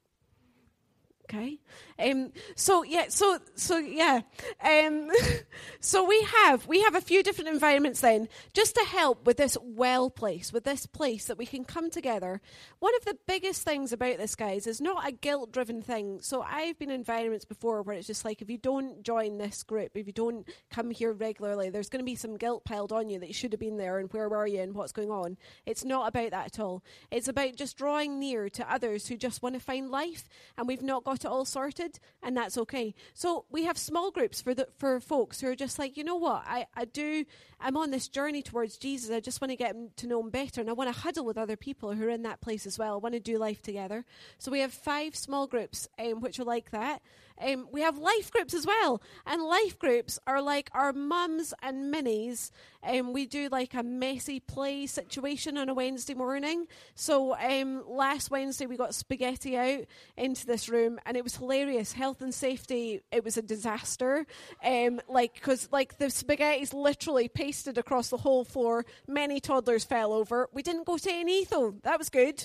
Okay. 1.25 1.59
Um, 1.99 2.33
so 2.55 2.83
yeah, 2.83 3.07
so 3.09 3.39
so 3.55 3.79
yeah. 3.79 4.21
Um, 4.63 5.11
so 5.81 6.05
we 6.05 6.23
have 6.23 6.67
we 6.67 6.83
have 6.83 6.95
a 6.95 7.01
few 7.01 7.23
different 7.23 7.49
environments 7.49 8.01
then, 8.01 8.29
just 8.53 8.75
to 8.75 8.85
help 8.85 9.27
with 9.27 9.39
this 9.39 9.57
well 9.63 10.11
place, 10.11 10.53
with 10.53 10.65
this 10.65 10.87
place 10.87 11.27
that 11.27 11.39
we 11.39 11.47
can 11.47 11.65
come 11.65 11.91
together. 11.91 12.43
One 12.81 12.95
of 12.97 13.07
the 13.07 13.17
biggest 13.27 13.63
things 13.63 13.93
about 13.93 14.19
this, 14.19 14.35
guys, 14.35 14.67
is 14.67 14.81
not 14.81 15.09
a 15.09 15.13
guilt-driven 15.13 15.81
thing. 15.83 16.21
So 16.21 16.43
I've 16.43 16.79
been 16.79 16.91
in 16.91 17.01
environments 17.01 17.45
before 17.45 17.83
where 17.83 17.97
it's 17.97 18.07
just 18.07 18.25
like 18.25 18.43
if 18.43 18.51
you 18.51 18.59
don't 18.59 19.03
join 19.03 19.39
this 19.39 19.63
group, 19.63 19.93
if 19.95 20.07
you 20.07 20.13
don't 20.13 20.47
come 20.71 20.91
here 20.91 21.13
regularly, 21.13 21.71
there's 21.71 21.89
going 21.89 22.01
to 22.01 22.05
be 22.05 22.17
some 22.17 22.37
guilt 22.37 22.65
piled 22.65 22.93
on 22.93 23.09
you 23.09 23.19
that 23.21 23.29
you 23.29 23.35
should 23.35 23.53
have 23.53 23.61
been 23.61 23.77
there 23.77 23.99
and 23.99 24.13
where 24.13 24.29
were 24.29 24.47
you 24.47 24.61
and 24.61 24.75
what's 24.75 24.93
going 24.93 25.11
on. 25.11 25.39
It's 25.65 25.85
not 25.85 26.09
about 26.09 26.33
that 26.33 26.47
at 26.47 26.61
all. 26.61 26.83
It's 27.11 27.29
about 27.29 27.57
just 27.57 27.79
drawing 27.79 28.19
near 28.19 28.49
to 28.51 28.73
others 28.73 29.07
who 29.07 29.17
just 29.17 29.43
want 29.43 29.55
to 29.55 29.61
find 29.61 29.91
life, 29.91 30.29
and 30.59 30.67
we've 30.67 30.83
not 30.83 31.05
got 31.05 31.14
it 31.21 31.27
all 31.27 31.45
sorted, 31.45 32.01
and 32.23 32.37
that's 32.37 32.59
okay. 32.59 32.95
So 33.13 33.45
we 33.51 33.65
have 33.65 33.79
small 33.79 34.11
groups 34.11 34.41
for 34.41 34.55
the 34.55 34.69
for 34.79 34.99
folks 35.01 35.41
who 35.41 35.49
are 35.49 35.55
just 35.55 35.79
like, 35.79 35.97
you 35.97 36.05
know 36.05 36.17
what, 36.17 36.43
I, 36.47 36.67
I 36.75 36.87
do 36.87 37.25
I'm 37.61 37.77
on 37.77 37.91
this 37.91 38.09
journey 38.09 38.43
towards 38.43 38.77
Jesus. 38.77 39.11
I 39.11 39.21
just 39.21 39.41
want 39.41 39.51
to 39.51 39.57
get 39.57 39.75
to 39.97 40.07
know 40.07 40.21
him 40.21 40.31
better, 40.31 40.61
and 40.61 40.69
I 40.69 40.75
want 40.75 40.93
to 40.93 41.01
huddle 41.01 41.25
with 41.25 41.39
other 41.39 41.57
people 41.57 41.93
who 41.93 42.07
are 42.07 42.11
in 42.11 42.23
that 42.23 42.41
place 42.41 42.67
as 42.67 42.79
well. 42.79 42.95
I 42.95 42.97
want 42.99 43.15
to 43.15 43.21
do 43.21 43.39
life 43.39 43.63
together. 43.63 44.05
So 44.39 44.51
we 44.51 44.61
have 44.61 44.73
five 44.73 45.17
small 45.17 45.47
groups 45.47 45.89
um, 45.99 46.21
which 46.21 46.39
are 46.39 46.45
like 46.45 46.71
that. 46.73 47.01
Um, 47.41 47.69
we 47.73 47.81
have 47.81 47.99
life 47.99 48.31
groups 48.31 48.55
as 48.55 48.67
well, 48.67 49.03
and 49.27 49.43
life 49.43 49.79
groups 49.79 50.19
are 50.27 50.41
like 50.41 50.71
our 50.73 50.93
mums 50.93 51.53
and 51.63 51.93
minis. 51.93 52.51
Um, 52.83 53.13
we 53.13 53.27
do 53.27 53.49
like 53.49 53.75
a 53.75 53.83
messy 53.83 54.41
play 54.41 54.87
situation 54.87 55.57
on 55.57 55.69
a 55.69 55.75
Wednesday 55.75 56.15
morning. 56.15 56.67
So 56.95 57.35
um, 57.37 57.83
last 57.89 58.31
Wednesday 58.31 58.67
we 58.67 58.77
got 58.77 58.95
spaghetti 58.95 59.57
out 59.57 59.85
into 60.17 60.47
this 60.47 60.69
room, 60.69 60.99
and 61.07 61.17
it 61.17 61.25
was 61.25 61.37
hilarious. 61.37 61.93
Health 61.93 62.21
and 62.23 62.33
safety, 62.33 63.01
it 63.11 63.25
was 63.25 63.37
a 63.37 63.43
disaster. 63.43 64.27
Um, 64.65 65.01
like 65.09 65.35
because 65.35 65.69
like 65.73 65.99
the 65.99 66.11
spaghetti's 66.11 66.73
literally 66.73 67.29
pasted 67.29 67.79
across 67.79 68.09
the 68.09 68.19
whole 68.19 68.45
floor. 68.45 68.85
Many 69.09 69.41
toddlers 69.41 69.85
fell 69.85 70.13
over. 70.13 70.49
We 70.53 70.63
didn't 70.63 70.87
go 70.87 70.99
to 70.99 71.11
any 71.11 71.45
though. 71.45 71.75
That 71.83 71.99
was 71.99 72.11
good. 72.11 72.45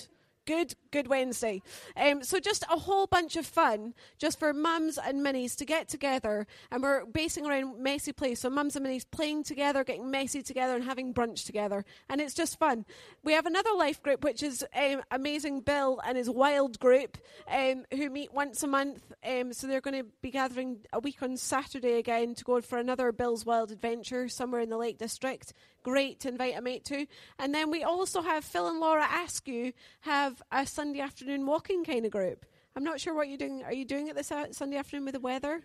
Good, 0.50 0.74
good 0.90 1.06
Wednesday. 1.06 1.62
Um, 1.96 2.24
so 2.24 2.40
just 2.40 2.64
a 2.64 2.76
whole 2.76 3.06
bunch 3.06 3.36
of 3.36 3.46
fun, 3.46 3.94
just 4.18 4.40
for 4.40 4.52
mums 4.52 4.98
and 4.98 5.24
minis 5.24 5.54
to 5.58 5.64
get 5.64 5.86
together, 5.86 6.44
and 6.72 6.82
we're 6.82 7.06
basing 7.06 7.46
around 7.46 7.80
messy 7.80 8.12
play. 8.12 8.34
So 8.34 8.50
mums 8.50 8.74
and 8.74 8.84
minis 8.84 9.04
playing 9.08 9.44
together, 9.44 9.84
getting 9.84 10.10
messy 10.10 10.42
together, 10.42 10.74
and 10.74 10.82
having 10.82 11.14
brunch 11.14 11.46
together, 11.46 11.84
and 12.08 12.20
it's 12.20 12.34
just 12.34 12.58
fun. 12.58 12.84
We 13.22 13.32
have 13.34 13.46
another 13.46 13.70
life 13.78 14.02
group, 14.02 14.24
which 14.24 14.42
is 14.42 14.66
um, 14.74 15.02
amazing 15.12 15.60
Bill 15.60 16.00
and 16.04 16.18
his 16.18 16.28
wild 16.28 16.80
group, 16.80 17.16
um, 17.46 17.84
who 17.94 18.10
meet 18.10 18.34
once 18.34 18.60
a 18.64 18.66
month. 18.66 19.12
Um, 19.24 19.52
so 19.52 19.68
they're 19.68 19.80
going 19.80 20.02
to 20.02 20.10
be 20.20 20.32
gathering 20.32 20.78
a 20.92 20.98
week 20.98 21.22
on 21.22 21.36
Saturday 21.36 21.92
again 21.92 22.34
to 22.34 22.42
go 22.42 22.60
for 22.60 22.76
another 22.76 23.12
Bill's 23.12 23.46
Wild 23.46 23.70
Adventure 23.70 24.28
somewhere 24.28 24.62
in 24.62 24.70
the 24.70 24.78
Lake 24.78 24.98
District 24.98 25.52
great 25.82 26.20
to 26.20 26.28
invite 26.28 26.56
a 26.56 26.62
mate 26.62 26.84
to. 26.86 27.06
And 27.38 27.54
then 27.54 27.70
we 27.70 27.82
also 27.82 28.22
have 28.22 28.44
Phil 28.44 28.68
and 28.68 28.80
Laura 28.80 29.06
Askew 29.24 29.72
have 30.00 30.42
a 30.50 30.66
Sunday 30.66 31.00
afternoon 31.00 31.46
walking 31.46 31.84
kind 31.84 32.04
of 32.04 32.10
group. 32.10 32.46
I'm 32.76 32.84
not 32.84 33.00
sure 33.00 33.14
what 33.14 33.28
you're 33.28 33.38
doing. 33.38 33.64
Are 33.64 33.72
you 33.72 33.84
doing 33.84 34.08
it 34.08 34.16
this 34.16 34.30
uh, 34.30 34.52
Sunday 34.52 34.76
afternoon 34.76 35.04
with 35.04 35.14
the 35.14 35.20
weather? 35.20 35.62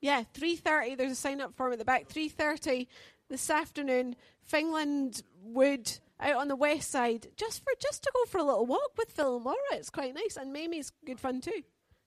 Yeah, 0.00 0.24
3.30, 0.34 0.96
there's 0.96 1.12
a 1.12 1.16
sign-up 1.16 1.54
form 1.54 1.72
at 1.72 1.78
the 1.78 1.84
back. 1.84 2.08
3.30 2.08 2.86
this 3.28 3.50
afternoon, 3.50 4.16
Fingland 4.50 5.22
Wood 5.42 5.98
out 6.18 6.36
on 6.36 6.48
the 6.48 6.56
west 6.56 6.90
side, 6.90 7.28
just 7.36 7.62
for 7.62 7.72
just 7.80 8.02
to 8.04 8.10
go 8.14 8.24
for 8.24 8.38
a 8.38 8.44
little 8.44 8.66
walk 8.66 8.92
with 8.96 9.10
Phil 9.10 9.36
and 9.36 9.44
Laura. 9.44 9.58
It's 9.72 9.90
quite 9.90 10.14
nice, 10.14 10.36
and 10.36 10.52
Mamie's 10.52 10.90
good 11.04 11.20
fun 11.20 11.40
too. 11.40 11.62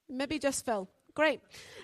Maybe 0.10 0.40
just 0.40 0.66
Phil. 0.66 0.90
Great. 1.16 1.42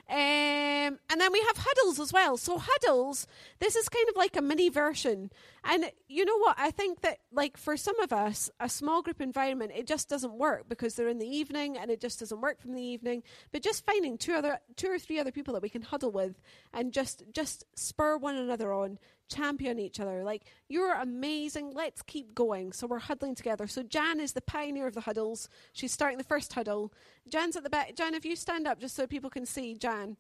Um, 0.10 0.18
and 0.18 1.22
then 1.22 1.32
we 1.32 1.40
have 1.42 1.58
huddles 1.58 2.00
as 2.00 2.12
well. 2.12 2.36
So 2.36 2.58
huddles, 2.58 3.28
this 3.60 3.76
is 3.76 3.88
kind 3.88 4.10
of 4.10 4.16
like 4.16 4.36
a 4.36 4.42
mini 4.42 4.70
version. 4.70 5.30
And 5.64 5.92
you 6.08 6.26
know 6.26 6.38
what? 6.40 6.56
I 6.58 6.72
think 6.72 7.02
that 7.02 7.20
like 7.32 7.56
for 7.58 7.78
some 7.78 8.00
of 8.00 8.12
us, 8.12 8.50
a 8.60 8.68
small 8.68 9.04
group 9.04 9.22
environment, 9.22 9.72
it 9.76 9.86
just 9.86 10.10
doesn't 10.10 10.34
work 10.34 10.66
because 10.68 10.96
they're 10.96 11.10
in 11.10 11.20
the 11.20 11.28
evening 11.28 11.78
and 11.78 11.92
it 11.92 12.02
just 12.02 12.20
doesn't 12.20 12.42
work 12.42 12.60
from 12.60 12.74
the 12.74 12.82
evening. 12.82 13.22
But 13.52 13.62
just 13.62 13.86
finding 13.86 14.18
two 14.18 14.34
other 14.34 14.60
two 14.76 14.90
or 14.90 14.98
three 14.98 15.20
other 15.20 15.32
people 15.32 15.54
that 15.54 15.62
we 15.62 15.70
can 15.70 15.84
huddle 15.84 16.12
with 16.12 16.42
and 16.74 16.92
just 16.92 17.24
just 17.32 17.66
spur 17.76 18.18
one 18.18 18.36
another 18.36 18.74
on, 18.74 18.98
champion 19.30 19.80
each 19.80 20.00
other. 20.00 20.24
Like, 20.24 20.44
you're 20.68 20.94
amazing. 20.94 21.72
Let's 21.74 22.02
keep 22.02 22.36
going. 22.36 22.74
So 22.74 22.88
we're 22.88 23.00
huddling 23.00 23.36
together. 23.36 23.68
So 23.68 23.84
Jan 23.84 24.20
is 24.20 24.34
the 24.34 24.42
pioneer 24.42 24.88
of 24.88 24.96
the 24.96 25.02
huddles. 25.02 25.48
She's 25.72 25.92
starting 25.92 26.18
the 26.18 26.24
first 26.24 26.52
huddle. 26.54 26.92
Jan's 27.30 27.56
at 27.56 27.64
the 27.64 27.70
back. 27.70 27.96
Jan, 27.96 28.16
if 28.16 28.26
you 28.26 28.36
stand 28.36 28.68
up 28.68 28.80
just 28.80 28.96
so 28.96 29.08
people 29.08 29.30
can 29.30 29.46
see 29.46 29.76
Jan. 29.76 30.18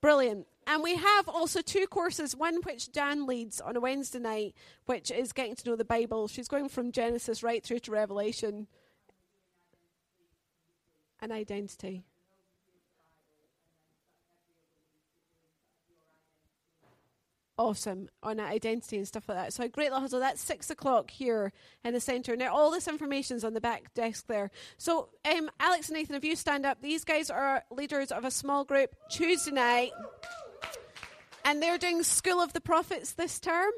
Brilliant. 0.00 0.46
And 0.66 0.82
we 0.82 0.96
have 0.96 1.28
also 1.28 1.62
two 1.62 1.86
courses, 1.86 2.36
one 2.36 2.56
which 2.62 2.92
Jan 2.92 3.26
leads 3.26 3.60
on 3.60 3.76
a 3.76 3.80
Wednesday 3.80 4.18
night, 4.18 4.54
which 4.86 5.10
is 5.10 5.32
getting 5.32 5.54
to 5.56 5.70
know 5.70 5.76
the 5.76 5.84
Bible. 5.84 6.28
She's 6.28 6.48
going 6.48 6.68
from 6.68 6.92
Genesis 6.92 7.42
right 7.42 7.62
through 7.62 7.80
to 7.80 7.90
Revelation 7.92 8.66
and 11.20 11.32
identity. 11.32 12.04
Awesome 17.58 18.08
on 18.22 18.40
identity 18.40 18.96
and 18.96 19.06
stuff 19.06 19.28
like 19.28 19.38
that. 19.38 19.52
So 19.52 19.68
great 19.68 19.90
little 19.90 20.00
huddle. 20.00 20.20
That's 20.20 20.40
six 20.40 20.70
o'clock 20.70 21.10
here 21.10 21.52
in 21.84 21.94
the 21.94 22.00
centre. 22.00 22.36
Now 22.36 22.54
all 22.54 22.70
this 22.70 22.88
information's 22.88 23.44
on 23.44 23.54
the 23.54 23.60
back 23.60 23.92
desk 23.94 24.26
there. 24.26 24.50
So 24.78 25.08
um, 25.24 25.50
Alex 25.60 25.88
and 25.88 25.96
Nathan, 25.96 26.16
if 26.16 26.24
you 26.24 26.36
stand 26.36 26.66
up, 26.66 26.80
these 26.82 27.04
guys 27.04 27.30
are 27.30 27.64
leaders 27.70 28.10
of 28.10 28.24
a 28.24 28.30
small 28.30 28.64
group 28.64 28.94
Tuesday 29.10 29.52
night, 29.52 29.92
and 31.44 31.62
they're 31.62 31.78
doing 31.78 32.02
School 32.02 32.40
of 32.40 32.52
the 32.52 32.60
Prophets 32.60 33.12
this 33.12 33.38
term. 33.38 33.72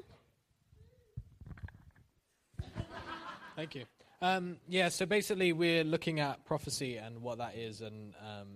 Thank 3.57 3.75
you. 3.75 3.85
Um, 4.21 4.57
yeah, 4.69 4.89
so 4.89 5.05
basically 5.07 5.53
we're 5.53 5.85
looking 5.85 6.19
at 6.19 6.45
prophecy 6.45 6.97
and 6.97 7.21
what 7.21 7.39
that 7.39 7.57
is, 7.57 7.83
and 7.83 8.15
um, 8.21 8.49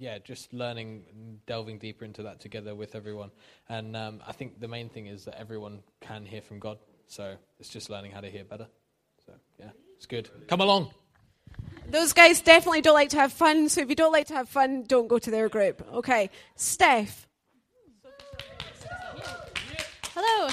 yeah, 0.00 0.18
just 0.18 0.52
learning, 0.54 1.04
delving 1.46 1.78
deeper 1.78 2.06
into 2.06 2.22
that 2.22 2.40
together 2.40 2.74
with 2.74 2.94
everyone. 2.94 3.30
And 3.68 3.94
um, 3.94 4.22
I 4.26 4.32
think 4.32 4.58
the 4.58 4.66
main 4.66 4.88
thing 4.88 5.06
is 5.06 5.26
that 5.26 5.38
everyone 5.38 5.80
can 6.00 6.24
hear 6.24 6.40
from 6.40 6.58
God. 6.58 6.78
So 7.06 7.34
it's 7.58 7.68
just 7.68 7.90
learning 7.90 8.12
how 8.12 8.22
to 8.22 8.30
hear 8.30 8.42
better. 8.42 8.66
So 9.26 9.34
yeah, 9.58 9.70
it's 9.96 10.06
good. 10.06 10.30
Come 10.48 10.62
along. 10.62 10.90
Those 11.86 12.14
guys 12.14 12.40
definitely 12.40 12.80
don't 12.80 12.94
like 12.94 13.10
to 13.10 13.18
have 13.18 13.32
fun. 13.32 13.68
So 13.68 13.82
if 13.82 13.90
you 13.90 13.94
don't 13.94 14.12
like 14.12 14.28
to 14.28 14.34
have 14.34 14.48
fun, 14.48 14.84
don't 14.84 15.06
go 15.06 15.18
to 15.18 15.30
their 15.30 15.50
group. 15.50 15.86
Okay, 15.92 16.30
Steph. 16.56 17.26
Hello. 20.14 20.48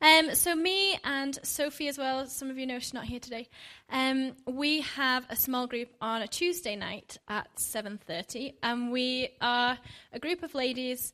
Um, 0.00 0.34
so 0.34 0.54
me 0.54 0.98
and 1.02 1.38
Sophie 1.42 1.88
as 1.88 1.98
well, 1.98 2.26
some 2.26 2.50
of 2.50 2.58
you 2.58 2.66
know 2.66 2.78
she's 2.78 2.94
not 2.94 3.04
here 3.04 3.18
today. 3.18 3.48
Um, 3.90 4.36
we 4.46 4.82
have 4.82 5.26
a 5.28 5.34
small 5.34 5.66
group 5.66 5.88
on 6.00 6.22
a 6.22 6.28
Tuesday 6.28 6.76
night 6.76 7.18
at 7.28 7.48
7.30 7.56 8.54
and 8.62 8.92
we 8.92 9.30
are 9.40 9.76
a 10.12 10.18
group 10.20 10.44
of 10.44 10.54
ladies 10.54 11.12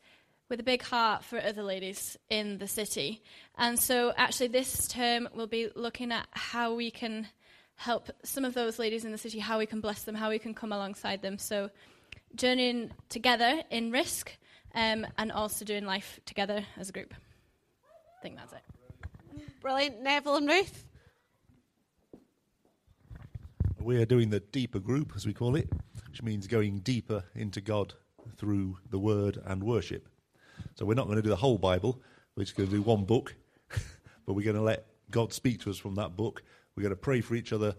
with 0.50 0.60
a 0.60 0.62
big 0.62 0.82
heart 0.82 1.24
for 1.24 1.40
other 1.40 1.62
ladies 1.62 2.18
in 2.28 2.58
the 2.58 2.68
city. 2.68 3.22
And 3.56 3.78
so 3.78 4.12
actually 4.18 4.48
this 4.48 4.86
term 4.86 5.30
we'll 5.34 5.46
be 5.46 5.70
looking 5.74 6.12
at 6.12 6.26
how 6.32 6.74
we 6.74 6.90
can 6.90 7.28
help 7.76 8.10
some 8.22 8.44
of 8.44 8.52
those 8.52 8.78
ladies 8.78 9.06
in 9.06 9.12
the 9.12 9.18
city, 9.18 9.38
how 9.38 9.58
we 9.58 9.66
can 9.66 9.80
bless 9.80 10.02
them, 10.02 10.14
how 10.14 10.28
we 10.28 10.38
can 10.38 10.52
come 10.52 10.72
alongside 10.72 11.22
them. 11.22 11.38
So 11.38 11.70
journeying 12.34 12.90
together 13.08 13.62
in 13.70 13.90
risk 13.90 14.36
um, 14.74 15.06
and 15.16 15.32
also 15.32 15.64
doing 15.64 15.86
life 15.86 16.20
together 16.26 16.64
as 16.76 16.90
a 16.90 16.92
group. 16.92 17.14
I 18.18 18.22
think 18.22 18.36
that's 18.36 18.52
it. 18.52 18.73
Brilliant. 19.64 20.02
Neville 20.02 20.36
and 20.36 20.46
Ruth? 20.46 20.84
We 23.80 23.96
are 23.96 24.04
doing 24.04 24.28
the 24.28 24.40
deeper 24.40 24.78
group, 24.78 25.12
as 25.16 25.24
we 25.26 25.32
call 25.32 25.56
it, 25.56 25.70
which 26.06 26.22
means 26.22 26.46
going 26.46 26.80
deeper 26.80 27.24
into 27.34 27.62
God 27.62 27.94
through 28.36 28.76
the 28.90 28.98
Word 28.98 29.40
and 29.46 29.64
worship. 29.64 30.06
So 30.74 30.84
we're 30.84 30.92
not 30.92 31.06
going 31.06 31.16
to 31.16 31.22
do 31.22 31.30
the 31.30 31.36
whole 31.36 31.56
Bible, 31.56 32.02
we're 32.36 32.44
just 32.44 32.58
going 32.58 32.68
to 32.68 32.76
do 32.76 32.82
one 32.82 33.06
book, 33.06 33.34
but 34.26 34.34
we're 34.34 34.44
going 34.44 34.54
to 34.54 34.60
let 34.60 34.84
God 35.10 35.32
speak 35.32 35.62
to 35.62 35.70
us 35.70 35.78
from 35.78 35.94
that 35.94 36.14
book. 36.14 36.42
We're 36.76 36.82
going 36.82 36.90
to 36.90 36.96
pray 36.96 37.22
for 37.22 37.34
each 37.34 37.54
other, 37.54 37.74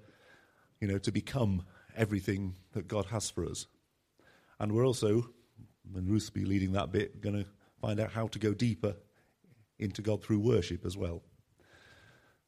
you 0.81 0.87
know, 0.87 0.97
to 0.97 1.11
become 1.11 1.65
everything 1.95 2.55
that 2.73 2.87
God 2.87 3.05
has 3.11 3.29
for 3.29 3.45
us. 3.45 3.67
And 4.59 4.71
we're 4.71 4.87
also, 4.87 5.29
and 5.93 6.09
Ruth 6.09 6.31
will 6.33 6.41
be 6.41 6.47
leading 6.47 6.71
that 6.71 6.91
bit, 6.91 7.21
going 7.21 7.43
to 7.43 7.45
find 7.79 7.99
out 7.99 8.11
how 8.11 8.25
to 8.29 8.39
go 8.39 8.55
deeper 8.55 8.95
into 9.77 10.01
God 10.01 10.23
through 10.23 10.39
worship 10.39 10.83
as 10.83 10.97
well. 10.97 11.21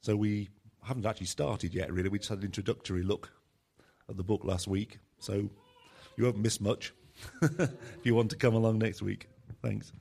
So 0.01 0.15
we 0.15 0.49
haven't 0.83 1.05
actually 1.05 1.27
started 1.27 1.73
yet, 1.73 1.91
really. 1.91 2.09
We 2.09 2.19
just 2.19 2.29
had 2.29 2.39
an 2.39 2.45
introductory 2.45 3.03
look 3.03 3.31
at 4.09 4.17
the 4.17 4.23
book 4.23 4.43
last 4.43 4.67
week. 4.67 4.99
So 5.19 5.49
you 6.15 6.25
haven't 6.25 6.41
missed 6.41 6.61
much 6.61 6.93
if 7.41 7.69
you 8.03 8.15
want 8.15 8.29
to 8.31 8.37
come 8.37 8.53
along 8.53 8.79
next 8.79 9.01
week. 9.01 9.27
Thanks. 9.61 9.91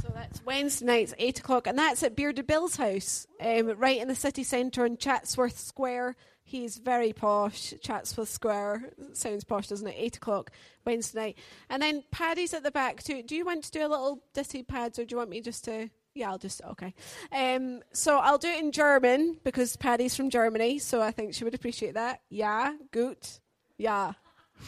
So 0.00 0.10
that's 0.12 0.44
Wednesday 0.44 0.86
nights, 0.86 1.14
8 1.18 1.38
o'clock, 1.38 1.66
and 1.66 1.78
that's 1.78 2.02
at 2.02 2.16
Bearded 2.16 2.46
Bill's 2.46 2.76
house, 2.76 3.26
um, 3.40 3.68
right 3.78 4.00
in 4.00 4.08
the 4.08 4.14
city 4.14 4.42
centre 4.42 4.84
in 4.84 4.96
Chatsworth 4.96 5.58
Square. 5.58 6.16
He's 6.42 6.78
very 6.78 7.12
posh. 7.12 7.74
Chatsworth 7.80 8.28
Square 8.28 8.90
sounds 9.12 9.44
posh, 9.44 9.68
doesn't 9.68 9.86
it? 9.86 9.94
8 9.96 10.16
o'clock 10.16 10.50
Wednesday 10.84 11.20
night. 11.20 11.38
And 11.70 11.80
then 11.80 12.02
Paddy's 12.10 12.54
at 12.54 12.64
the 12.64 12.70
back 12.70 13.02
too. 13.02 13.22
Do 13.22 13.36
you 13.36 13.44
want 13.44 13.64
to 13.64 13.70
do 13.70 13.86
a 13.86 13.88
little 13.88 14.22
ditty 14.34 14.62
pads, 14.62 14.98
or 14.98 15.04
do 15.04 15.14
you 15.14 15.18
want 15.18 15.30
me 15.30 15.40
just 15.40 15.64
to. 15.64 15.88
Yeah, 16.14 16.30
I'll 16.30 16.38
just. 16.38 16.62
Okay. 16.62 16.94
Um, 17.32 17.82
so 17.92 18.18
I'll 18.18 18.38
do 18.38 18.48
it 18.48 18.62
in 18.62 18.70
German 18.70 19.38
because 19.42 19.76
Paddy's 19.76 20.16
from 20.16 20.30
Germany, 20.30 20.78
so 20.78 21.02
I 21.02 21.10
think 21.10 21.34
she 21.34 21.42
would 21.44 21.54
appreciate 21.54 21.94
that. 21.94 22.20
Yeah, 22.28 22.74
gut. 22.92 23.40
Yeah. 23.76 24.12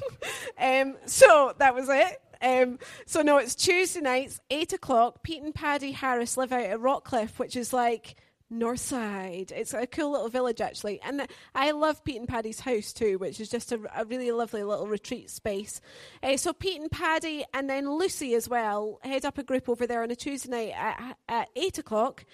um, 0.61 0.96
so 1.06 1.54
that 1.59 1.74
was 1.74 1.88
it. 1.88 2.20
Um, 2.42 2.78
so 3.06 3.22
no, 3.22 3.38
it's 3.38 3.54
Tuesday 3.54 4.00
nights, 4.00 4.40
eight 4.50 4.72
o'clock. 4.72 5.22
Pete 5.22 5.42
and 5.42 5.54
Paddy 5.54 5.92
Harris 5.92 6.37
live 6.37 6.52
out 6.52 6.64
at 6.64 6.80
Rockcliffe, 6.80 7.38
which 7.38 7.56
is 7.56 7.72
like 7.72 8.16
north 8.50 8.80
side. 8.80 9.52
It's 9.54 9.74
a 9.74 9.87
cool 9.87 10.12
little 10.12 10.28
village 10.28 10.61
actually, 10.61 11.00
and 11.02 11.26
I 11.54 11.70
love 11.72 12.04
Pete 12.04 12.18
and 12.18 12.28
Paddy's 12.28 12.61
house 12.61 12.92
too, 12.92 13.18
which 13.18 13.40
is 13.40 13.48
just 13.48 13.72
a, 13.72 13.80
a 13.96 14.04
really 14.04 14.30
lovely 14.30 14.62
little 14.62 14.87
retreat 14.87 15.30
space. 15.30 15.80
Uh, 16.22 16.37
so 16.37 16.52
Pete 16.52 16.80
and 16.80 16.90
Paddy, 16.90 17.44
and 17.52 17.68
then 17.68 17.90
Lucy 17.90 18.35
as 18.35 18.48
well, 18.48 19.00
head 19.02 19.24
up 19.24 19.38
a 19.38 19.42
group 19.42 19.68
over 19.68 19.87
there 19.87 20.02
on 20.02 20.11
a 20.11 20.16
Tuesday 20.16 20.50
night 20.50 20.74
at, 20.76 21.16
at 21.28 21.48
eight 21.56 21.78
o'clock. 21.78 22.24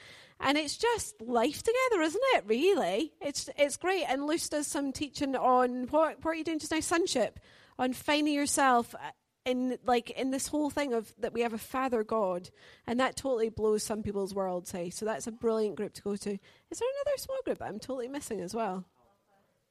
And 0.45 0.59
it's 0.59 0.77
just 0.77 1.23
life 1.23 1.63
together, 1.63 2.03
isn't 2.03 2.23
it? 2.35 2.45
Really, 2.49 3.13
it's 3.21 3.49
it's 3.57 3.77
great. 3.77 4.05
And 4.09 4.27
Lucy 4.27 4.49
does 4.51 4.67
some 4.67 4.91
teaching 4.91 5.37
on 5.37 5.87
what 5.91 6.25
what 6.25 6.33
are 6.33 6.35
you 6.35 6.43
doing 6.43 6.59
just 6.59 6.73
now? 6.73 6.81
Sonship, 6.81 7.39
on 7.79 7.93
finding 7.93 8.35
yourself 8.35 8.93
in 9.45 9.77
like 9.85 10.11
in 10.11 10.31
this 10.31 10.47
whole 10.49 10.71
thing 10.71 10.93
of 10.93 11.13
that 11.19 11.33
we 11.33 11.41
have 11.41 11.53
a 11.53 11.59
father 11.59 12.05
god 12.05 12.51
and 12.87 13.01
that 13.01 13.17
totally 13.17 13.49
blows 13.49 13.83
some 13.83 14.03
people's 14.03 14.35
worlds 14.35 14.71
hey 14.71 14.89
so 14.91 15.05
that's 15.05 15.27
a 15.27 15.33
brilliant 15.33 15.77
group 15.77 15.93
to 15.95 16.03
go 16.03 16.17
to. 16.17 16.31
Is 16.31 16.79
there 16.79 16.89
another 17.05 17.17
small 17.19 17.39
group 17.45 17.61
i'm 17.61 17.79
totally 17.79 18.09
missing 18.09 18.41
as 18.41 18.55
well? 18.55 18.85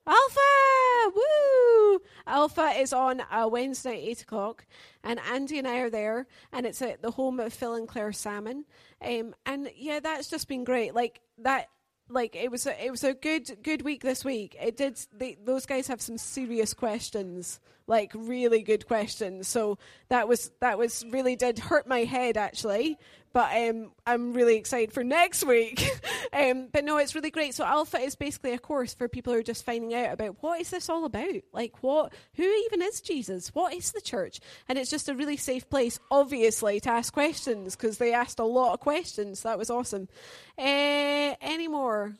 Alpha! 0.05 1.12
Woo! 1.15 1.99
Alpha 2.25 2.73
is 2.79 2.91
on 2.91 3.21
a 3.31 3.47
wednesday 3.47 4.01
at 4.03 4.10
8 4.10 4.21
o'clock 4.23 4.65
and 5.03 5.19
andy 5.31 5.60
and 5.60 5.67
i 5.67 5.77
are 5.77 5.89
there 5.89 6.27
and 6.51 6.65
it's 6.65 6.81
at 6.81 7.01
the 7.01 7.12
home 7.12 7.39
of 7.39 7.53
phil 7.53 7.75
and 7.75 7.88
claire 7.88 8.12
salmon. 8.12 8.65
Um, 9.01 9.34
and 9.45 9.69
yeah 9.75 9.99
that's 9.99 10.29
just 10.29 10.47
been 10.47 10.63
great. 10.63 10.93
Like 10.93 11.21
that 11.39 11.69
like 12.12 12.36
it 12.36 12.52
was 12.52 12.67
a, 12.67 12.86
it 12.86 12.91
was 12.91 13.04
a 13.04 13.13
good 13.13 13.58
good 13.63 13.82
week 13.82 14.02
this 14.04 14.24
week. 14.24 14.56
It 14.62 14.78
did 14.78 15.00
they, 15.17 15.38
those 15.43 15.65
guys 15.65 15.88
have 15.88 16.02
some 16.02 16.17
serious 16.17 16.74
questions, 16.74 17.60
like 17.88 18.12
really 18.15 18.62
good 18.62 18.88
questions. 18.88 19.47
So 19.47 19.78
that 20.10 20.28
was 20.28 20.52
that 20.60 20.78
was 20.78 21.06
really 21.10 21.36
did 21.36 21.60
hurt 21.60 21.88
my 21.88 22.00
head 22.00 22.38
actually. 22.38 22.97
But 23.34 23.56
um, 23.56 23.91
I'm 24.06 24.34
really 24.34 24.58
excited 24.58 24.94
for 24.94 25.04
next 25.04 25.46
week. 25.46 25.82
um, 26.34 26.67
but 26.72 26.84
no, 26.84 26.98
it's 26.98 27.15
really 27.15 27.32
great. 27.32 27.56
So 27.56 27.63
Alpha 27.63 27.98
is 27.98 28.15
basically 28.15 28.54
a 28.54 28.60
course 28.60 28.94
for 28.94 29.08
people 29.08 29.34
who 29.34 29.39
are 29.39 29.44
just 29.44 29.65
finding 29.65 29.94
out 29.94 30.13
about 30.13 30.38
what 30.41 30.60
is 30.60 30.70
this 30.70 30.89
all 30.89 31.06
about? 31.06 31.41
Like 31.54 31.82
what 31.82 32.13
who 32.36 32.44
even 32.44 32.82
is 32.82 33.00
Jesus? 33.02 33.50
What 33.56 33.74
is 33.74 33.91
the 33.91 34.02
church? 34.02 34.39
And 34.67 34.78
it's 34.78 34.91
just 34.91 35.08
a 35.10 35.15
really 35.15 35.38
safe 35.38 35.70
place, 35.70 36.00
obviously, 36.10 36.80
to 36.82 36.89
ask 36.89 37.13
questions 37.13 37.76
because 37.76 37.98
they 37.98 38.13
asked 38.13 38.39
a 38.39 38.46
lot 38.46 38.74
of 38.74 38.80
questions. 38.80 39.44
That 39.44 39.58
was 39.58 39.70
awesome. 39.70 40.10
Uh, 40.58 41.36
any 41.41 41.67
more? 41.67 42.15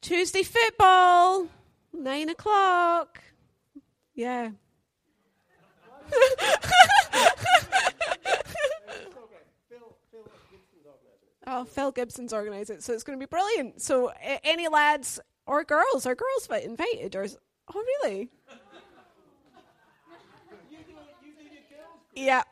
Tuesday 0.00 0.42
football, 0.42 1.48
nine 1.92 2.28
o'clock. 2.28 3.20
Yeah. 4.14 4.50
oh, 11.48 11.64
Phil 11.64 11.90
Gibson's 11.90 12.32
organised 12.32 12.70
it, 12.70 12.82
so 12.82 12.92
it's 12.92 13.02
going 13.02 13.18
to 13.18 13.22
be 13.22 13.28
brilliant. 13.28 13.80
So, 13.82 14.08
uh, 14.10 14.38
any 14.44 14.68
lads 14.68 15.18
or 15.46 15.64
girls, 15.64 16.06
are 16.06 16.14
girls 16.14 16.46
fi- 16.46 16.58
invited? 16.58 17.16
Or 17.16 17.24
is, 17.24 17.36
oh, 17.74 17.82
really? 18.04 18.30
Yeah. 22.14 22.42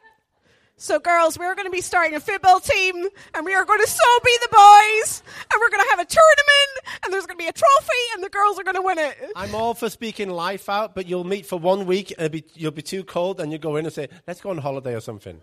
So, 0.76 1.00
girls, 1.00 1.36
we're 1.38 1.54
going 1.56 1.66
to 1.66 1.72
be 1.72 1.80
starting 1.80 2.14
a 2.14 2.20
football 2.20 2.60
team, 2.60 3.08
and 3.34 3.44
we 3.44 3.54
are 3.54 3.64
going 3.64 3.80
to 3.80 3.86
so 3.86 4.04
be 4.24 4.38
the 4.42 4.48
boys, 4.52 5.22
and 5.50 5.58
we're 5.60 5.70
going 5.70 5.82
to 5.82 5.88
have 5.90 5.98
a 5.98 6.04
tournament, 6.04 7.02
and 7.02 7.12
there's 7.12 7.26
going 7.26 7.38
to 7.38 7.42
be 7.42 7.48
a 7.48 7.52
trophy, 7.52 8.02
and 8.14 8.22
the 8.22 8.28
girls 8.28 8.60
are 8.60 8.62
going 8.62 8.76
to 8.76 8.82
win 8.82 8.98
it. 8.98 9.16
I'm 9.34 9.54
all 9.54 9.72
for 9.74 9.88
speaking 9.90 10.28
life 10.28 10.68
out, 10.68 10.94
but 10.94 11.08
you'll 11.08 11.24
meet 11.24 11.46
for 11.46 11.58
one 11.58 11.86
week, 11.86 12.12
and 12.12 12.26
it'll 12.26 12.32
be, 12.32 12.44
you'll 12.54 12.70
be 12.72 12.82
too 12.82 13.02
cold, 13.02 13.40
and 13.40 13.50
you 13.50 13.58
go 13.58 13.76
in 13.76 13.86
and 13.86 13.92
say, 13.92 14.08
let's 14.28 14.40
go 14.40 14.50
on 14.50 14.58
holiday 14.58 14.94
or 14.94 15.00
something. 15.00 15.40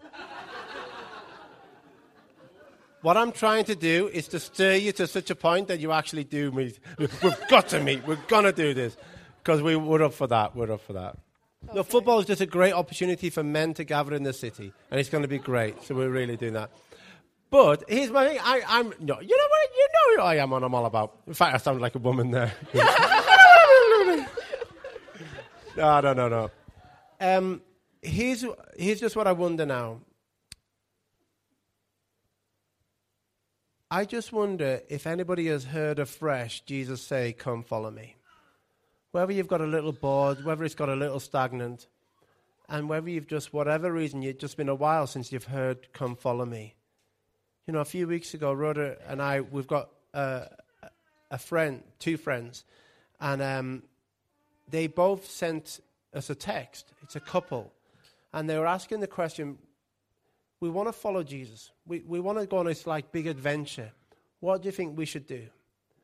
What 3.03 3.17
I'm 3.17 3.31
trying 3.31 3.65
to 3.65 3.75
do 3.75 4.09
is 4.11 4.27
to 4.29 4.39
stir 4.39 4.75
you 4.75 4.91
to 4.93 5.05
such 5.05 5.29
a 5.29 5.35
point 5.35 5.67
that 5.67 5.79
you 5.79 5.91
actually 5.91 6.23
do 6.23 6.51
meet. 6.51 6.79
We've 6.97 7.47
got 7.49 7.67
to 7.69 7.79
meet. 7.79 8.07
We're 8.07 8.15
going 8.27 8.45
to 8.45 8.53
do 8.53 8.73
this. 8.73 8.97
Because 9.43 9.61
we, 9.61 9.75
we're 9.75 10.01
up 10.03 10.13
for 10.13 10.25
that. 10.27 10.55
We're 10.55 10.71
up 10.71 10.81
for 10.81 10.93
that. 10.93 11.17
No, 11.73 11.83
football 11.83 12.19
is 12.19 12.25
just 12.25 12.39
a 12.41 12.45
great 12.45 12.73
opportunity 12.73 13.29
for 13.29 13.43
men 13.43 13.73
to 13.75 13.83
gather 13.83 14.13
in 14.13 14.23
the 14.23 14.33
city, 14.33 14.73
and 14.89 14.99
it's 14.99 15.09
going 15.09 15.21
to 15.21 15.27
be 15.27 15.37
great. 15.37 15.83
So 15.83 15.95
we're 15.95 16.09
really 16.09 16.37
doing 16.37 16.53
that. 16.53 16.71
But 17.49 17.83
here's 17.87 18.09
my 18.09 18.27
thing. 18.27 18.39
I, 18.41 18.61
I'm 18.67 18.93
no, 18.99 19.19
you 19.19 19.37
know 19.37 19.47
what? 19.49 19.69
You 19.75 19.87
know 19.93 20.15
who 20.15 20.21
I 20.23 20.35
am. 20.37 20.51
and 20.53 20.65
I'm 20.65 20.73
all 20.73 20.85
about. 20.85 21.19
In 21.27 21.33
fact, 21.33 21.55
I 21.55 21.57
sound 21.57 21.79
like 21.81 21.95
a 21.95 21.99
woman 21.99 22.31
there. 22.31 22.53
no, 25.77 26.01
no, 26.01 26.13
no, 26.13 26.29
no. 26.29 26.51
Um, 27.19 27.61
here's 28.01 28.45
here's 28.77 28.99
just 28.99 29.15
what 29.15 29.27
I 29.27 29.33
wonder 29.33 29.65
now. 29.65 29.99
I 33.93 34.05
just 34.05 34.33
wonder 34.33 34.81
if 34.89 35.05
anybody 35.05 35.45
has 35.47 35.65
heard 35.65 35.99
afresh 35.99 36.61
Jesus 36.61 37.01
say, 37.01 37.33
"Come, 37.33 37.63
follow 37.63 37.91
me." 37.91 38.15
whether 39.13 39.31
you've 39.31 39.47
got 39.47 39.61
a 39.61 39.67
little 39.67 39.91
bored, 39.91 40.43
whether 40.43 40.63
it's 40.63 40.73
got 40.73 40.89
a 40.89 40.95
little 40.95 41.19
stagnant, 41.19 41.85
and 42.67 42.89
whether 42.89 43.07
you've 43.07 43.27
just, 43.27 43.53
whatever 43.53 43.91
reason, 43.91 44.23
you've 44.23 44.39
just 44.39 44.57
been 44.57 44.69
a 44.69 44.75
while 44.75 45.05
since 45.05 45.31
you've 45.31 45.43
heard, 45.43 45.93
come 45.93 46.15
follow 46.15 46.45
me. 46.45 46.73
You 47.67 47.73
know, 47.73 47.81
a 47.81 47.85
few 47.85 48.07
weeks 48.07 48.33
ago, 48.33 48.51
Rhoda 48.51 48.97
and 49.07 49.21
I, 49.21 49.41
we've 49.41 49.67
got 49.67 49.89
uh, 50.15 50.45
a 51.29 51.37
friend, 51.37 51.83
two 51.99 52.17
friends, 52.17 52.63
and 53.21 53.39
um, 53.43 53.83
they 54.67 54.87
both 54.87 55.29
sent 55.29 55.79
us 56.11 56.31
a 56.31 56.35
text. 56.35 56.91
It's 57.03 57.15
a 57.15 57.19
couple. 57.19 57.71
And 58.33 58.49
they 58.49 58.57
were 58.57 58.65
asking 58.65 59.01
the 59.01 59.07
question, 59.07 59.59
we 60.59 60.71
want 60.71 60.87
to 60.87 60.93
follow 60.93 61.21
Jesus. 61.21 61.69
We, 61.85 61.99
we 62.01 62.19
want 62.19 62.39
to 62.39 62.45
go 62.45 62.57
on 62.57 62.65
this 62.65 62.87
like 62.87 63.11
big 63.11 63.27
adventure. 63.27 63.91
What 64.39 64.61
do 64.61 64.67
you 64.67 64.71
think 64.71 64.97
we 64.97 65.05
should 65.05 65.27
do? 65.27 65.47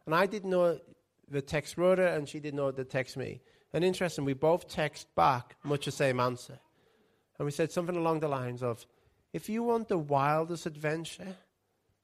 And 0.05 0.15
I 0.15 0.25
didn't 0.25 0.49
know 0.49 0.79
the 1.29 1.41
text 1.41 1.77
wrote 1.77 1.99
her, 1.99 2.07
and 2.07 2.27
she 2.27 2.39
didn't 2.39 2.57
know 2.57 2.71
the 2.71 2.83
text 2.83 3.15
me. 3.17 3.41
And 3.73 3.83
interesting, 3.83 4.25
we 4.25 4.33
both 4.33 4.67
text 4.67 5.13
back 5.15 5.55
much 5.63 5.85
the 5.85 5.91
same 5.91 6.19
answer. 6.19 6.59
And 7.37 7.45
we 7.45 7.51
said 7.51 7.71
something 7.71 7.95
along 7.95 8.19
the 8.19 8.27
lines 8.27 8.63
of, 8.63 8.85
if 9.31 9.47
you 9.47 9.63
want 9.63 9.87
the 9.87 9.97
wildest 9.97 10.65
adventure, 10.65 11.35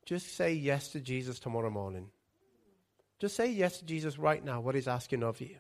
just 0.06 0.36
say 0.36 0.54
yes 0.54 0.90
to 0.90 1.00
Jesus 1.00 1.40
tomorrow 1.40 1.72
morning. 1.72 2.10
Just 3.20 3.36
say 3.36 3.50
yes 3.50 3.80
to 3.80 3.86
Jesus 3.86 4.20
right 4.20 4.44
now, 4.44 4.60
what 4.60 4.76
he's 4.76 4.88
asking 4.88 5.24
of 5.24 5.42
you. 5.42 5.56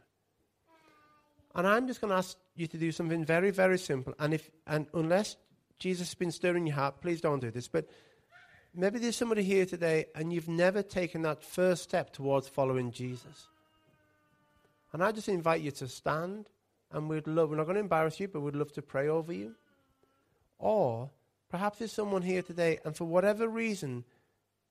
And 1.55 1.65
I'm 1.65 1.87
just 1.87 2.01
going 2.01 2.11
to 2.11 2.17
ask 2.17 2.37
you 2.55 2.67
to 2.67 2.77
do 2.77 2.91
something 2.91 3.25
very, 3.25 3.49
very 3.49 3.79
simple. 3.79 4.13
And 4.19 4.33
if 4.33 4.49
and 4.67 4.87
unless 4.93 5.37
Jesus 5.79 6.09
has 6.09 6.15
been 6.15 6.31
stirring 6.31 6.67
your 6.67 6.75
heart, 6.75 7.01
please 7.01 7.21
don't 7.21 7.39
do 7.39 7.51
this. 7.51 7.67
But 7.67 7.87
maybe 8.73 8.99
there's 8.99 9.15
somebody 9.15 9.43
here 9.43 9.65
today 9.65 10.05
and 10.15 10.31
you've 10.31 10.47
never 10.47 10.81
taken 10.81 11.21
that 11.23 11.43
first 11.43 11.83
step 11.83 12.13
towards 12.13 12.47
following 12.47 12.91
Jesus. 12.91 13.47
And 14.93 15.03
I 15.03 15.11
just 15.11 15.29
invite 15.29 15.61
you 15.61 15.71
to 15.71 15.87
stand 15.87 16.49
and 16.91 17.09
we'd 17.09 17.27
love, 17.27 17.49
we're 17.49 17.57
not 17.57 17.65
going 17.65 17.75
to 17.75 17.81
embarrass 17.81 18.19
you, 18.19 18.27
but 18.27 18.41
we'd 18.41 18.55
love 18.55 18.71
to 18.73 18.81
pray 18.81 19.09
over 19.09 19.33
you. 19.33 19.55
Or 20.57 21.09
perhaps 21.49 21.79
there's 21.79 21.91
someone 21.91 22.21
here 22.21 22.41
today 22.41 22.79
and 22.85 22.95
for 22.95 23.05
whatever 23.05 23.47
reason, 23.47 24.05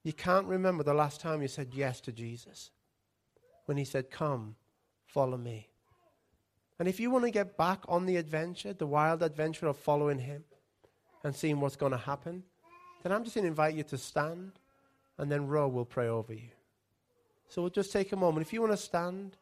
you 0.02 0.12
can't 0.12 0.46
remember 0.46 0.82
the 0.82 0.94
last 0.94 1.20
time 1.20 1.42
you 1.42 1.48
said 1.48 1.68
yes 1.72 2.00
to 2.02 2.12
Jesus. 2.12 2.70
When 3.66 3.76
he 3.76 3.84
said, 3.84 4.10
Come, 4.10 4.56
follow 5.06 5.38
me. 5.38 5.68
And 6.78 6.88
if 6.88 7.00
you 7.00 7.10
want 7.10 7.24
to 7.24 7.30
get 7.30 7.56
back 7.56 7.80
on 7.88 8.04
the 8.04 8.16
adventure, 8.16 8.72
the 8.72 8.86
wild 8.86 9.22
adventure 9.22 9.66
of 9.66 9.76
following 9.76 10.18
him 10.18 10.44
and 11.24 11.34
seeing 11.34 11.58
what's 11.60 11.76
going 11.76 11.92
to 11.92 11.98
happen, 11.98 12.44
then 13.02 13.12
I'm 13.12 13.24
just 13.24 13.34
going 13.34 13.44
to 13.44 13.48
invite 13.48 13.74
you 13.74 13.82
to 13.84 13.98
stand 13.98 14.52
and 15.18 15.30
then 15.30 15.48
Ro 15.48 15.68
will 15.68 15.84
pray 15.84 16.08
over 16.08 16.32
you. 16.32 16.50
So 17.48 17.62
we'll 17.62 17.70
just 17.70 17.92
take 17.92 18.12
a 18.12 18.16
moment. 18.16 18.46
If 18.46 18.52
you 18.52 18.60
want 18.60 18.72
to 18.72 18.76
stand, 18.76 19.36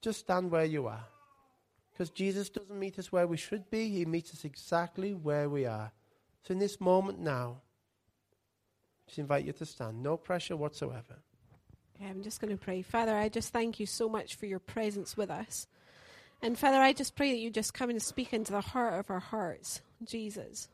just 0.00 0.20
stand 0.20 0.50
where 0.50 0.64
you 0.64 0.86
are. 0.86 1.04
Because 1.92 2.10
Jesus 2.10 2.48
doesn't 2.50 2.78
meet 2.78 2.98
us 2.98 3.10
where 3.10 3.26
we 3.26 3.36
should 3.36 3.70
be, 3.70 3.88
He 3.88 4.04
meets 4.04 4.32
us 4.32 4.44
exactly 4.44 5.14
where 5.14 5.48
we 5.48 5.64
are. 5.64 5.90
So 6.42 6.52
in 6.52 6.58
this 6.58 6.80
moment 6.80 7.18
now, 7.18 7.62
just 9.06 9.18
invite 9.18 9.44
you 9.44 9.52
to 9.54 9.66
stand. 9.66 10.02
No 10.02 10.16
pressure 10.16 10.56
whatsoever. 10.56 11.16
Okay, 11.96 12.10
I'm 12.10 12.22
just 12.22 12.40
going 12.40 12.56
to 12.56 12.62
pray. 12.62 12.82
Father, 12.82 13.16
I 13.16 13.30
just 13.30 13.52
thank 13.52 13.80
you 13.80 13.86
so 13.86 14.08
much 14.08 14.34
for 14.34 14.46
your 14.46 14.58
presence 14.58 15.16
with 15.16 15.30
us. 15.30 15.66
And 16.42 16.58
Father, 16.58 16.76
I 16.76 16.92
just 16.92 17.16
pray 17.16 17.30
that 17.30 17.38
you 17.38 17.50
just 17.50 17.72
come 17.72 17.88
and 17.88 18.02
speak 18.02 18.34
into 18.34 18.52
the 18.52 18.60
heart 18.60 19.00
of 19.00 19.10
our 19.10 19.20
hearts, 19.20 19.80
Jesus. 20.04 20.68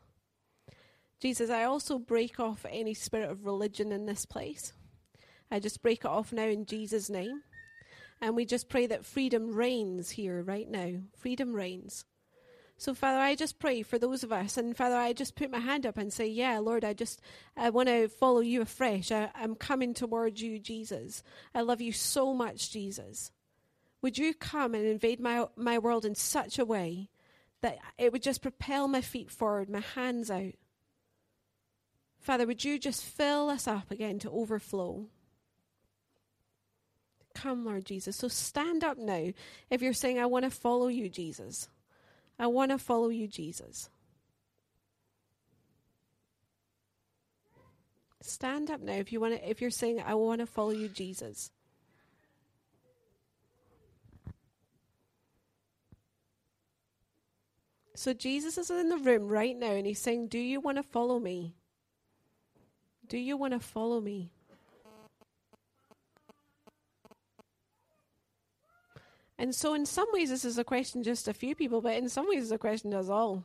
Jesus, 1.23 1.49
I 1.49 1.63
also 1.63 1.99
break 1.99 2.37
off 2.37 2.65
any 2.69 2.93
spirit 2.93 3.31
of 3.31 3.45
religion 3.45 3.93
in 3.93 4.05
this 4.05 4.25
place. 4.25 4.73
I 5.49 5.61
just 5.61 5.81
break 5.81 5.99
it 5.99 6.05
off 6.05 6.33
now 6.33 6.43
in 6.43 6.65
Jesus' 6.65 7.09
name. 7.09 7.43
And 8.19 8.35
we 8.35 8.43
just 8.43 8.67
pray 8.67 8.87
that 8.87 9.05
freedom 9.05 9.55
reigns 9.55 10.09
here 10.09 10.43
right 10.43 10.69
now. 10.69 10.95
Freedom 11.15 11.53
reigns. 11.53 12.03
So, 12.75 12.93
Father, 12.93 13.19
I 13.19 13.35
just 13.35 13.57
pray 13.57 13.83
for 13.83 13.97
those 13.97 14.25
of 14.25 14.33
us. 14.33 14.57
And, 14.57 14.75
Father, 14.75 14.97
I 14.97 15.13
just 15.13 15.37
put 15.37 15.49
my 15.49 15.59
hand 15.59 15.85
up 15.85 15.97
and 15.97 16.11
say, 16.11 16.27
Yeah, 16.27 16.59
Lord, 16.59 16.83
I 16.83 16.91
just 16.91 17.21
I 17.55 17.69
want 17.69 17.87
to 17.87 18.09
follow 18.09 18.41
you 18.41 18.61
afresh. 18.61 19.09
I, 19.09 19.31
I'm 19.33 19.55
coming 19.55 19.93
towards 19.93 20.41
you, 20.41 20.59
Jesus. 20.59 21.23
I 21.55 21.61
love 21.61 21.79
you 21.79 21.93
so 21.93 22.33
much, 22.33 22.69
Jesus. 22.69 23.31
Would 24.01 24.17
you 24.17 24.33
come 24.33 24.75
and 24.75 24.85
invade 24.85 25.21
my, 25.21 25.45
my 25.55 25.79
world 25.79 26.03
in 26.03 26.15
such 26.15 26.59
a 26.59 26.65
way 26.65 27.07
that 27.61 27.77
it 27.97 28.11
would 28.11 28.23
just 28.23 28.41
propel 28.41 28.89
my 28.89 28.99
feet 28.99 29.31
forward, 29.31 29.69
my 29.69 29.85
hands 29.95 30.29
out? 30.29 30.55
Father, 32.23 32.47
would 32.47 32.63
you 32.63 32.79
just 32.79 33.03
fill 33.03 33.49
us 33.49 33.67
up 33.67 33.91
again 33.91 34.17
to 34.19 34.31
overflow? 34.31 35.07
Come, 37.35 37.65
Lord 37.65 37.83
Jesus. 37.83 38.15
So 38.15 38.29
stand 38.29 38.81
up 38.81 38.97
now 38.97 39.33
if 39.69 39.81
you're 39.81 39.91
saying, 39.91 40.19
I 40.19 40.25
want 40.25 40.45
to 40.45 40.49
follow 40.49 40.87
you, 40.87 41.09
Jesus. 41.09 41.67
I 42.39 42.47
want 42.47 42.71
to 42.71 42.77
follow 42.77 43.09
you, 43.09 43.27
Jesus. 43.27 43.89
Stand 48.21 48.71
up 48.71 48.79
now 48.79 48.93
if 48.93 49.11
you 49.11 49.19
want 49.19 49.33
to, 49.33 49.49
if 49.49 49.59
you're 49.61 49.69
saying, 49.69 50.01
I 50.01 50.13
want 50.13 50.39
to 50.39 50.45
follow 50.45 50.71
you, 50.71 50.87
Jesus. 50.87 51.51
So 57.95 58.13
Jesus 58.13 58.57
is 58.57 58.69
in 58.69 58.87
the 58.87 58.97
room 58.97 59.27
right 59.27 59.57
now 59.57 59.71
and 59.71 59.85
he's 59.85 59.99
saying, 59.99 60.29
Do 60.29 60.39
you 60.39 60.61
want 60.61 60.77
to 60.77 60.83
follow 60.83 61.19
me? 61.19 61.55
Do 63.07 63.17
you 63.17 63.37
want 63.37 63.53
to 63.53 63.59
follow 63.59 63.99
me? 63.99 64.31
And 69.37 69.53
so, 69.53 69.73
in 69.73 69.85
some 69.85 70.07
ways, 70.13 70.29
this 70.29 70.45
is 70.45 70.57
a 70.57 70.63
question 70.63 71.03
just 71.03 71.27
a 71.27 71.33
few 71.33 71.55
people, 71.55 71.81
but 71.81 71.95
in 71.95 72.07
some 72.07 72.29
ways, 72.29 72.43
it's 72.43 72.51
a 72.51 72.57
question 72.57 72.91
to 72.91 72.99
us 72.99 73.09
all. 73.09 73.43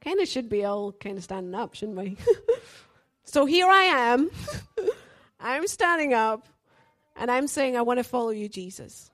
Kind 0.00 0.20
of 0.20 0.28
should 0.28 0.48
be 0.48 0.64
all 0.64 0.92
kind 0.92 1.18
of 1.18 1.24
standing 1.24 1.54
up, 1.54 1.74
shouldn't 1.74 1.98
we? 1.98 2.16
so 3.24 3.44
here 3.44 3.66
I 3.66 3.82
am. 3.82 4.30
I'm 5.40 5.66
standing 5.66 6.14
up, 6.14 6.46
and 7.16 7.30
I'm 7.30 7.48
saying, 7.48 7.76
I 7.76 7.82
want 7.82 7.98
to 7.98 8.04
follow 8.04 8.30
you, 8.30 8.48
Jesus. 8.48 9.10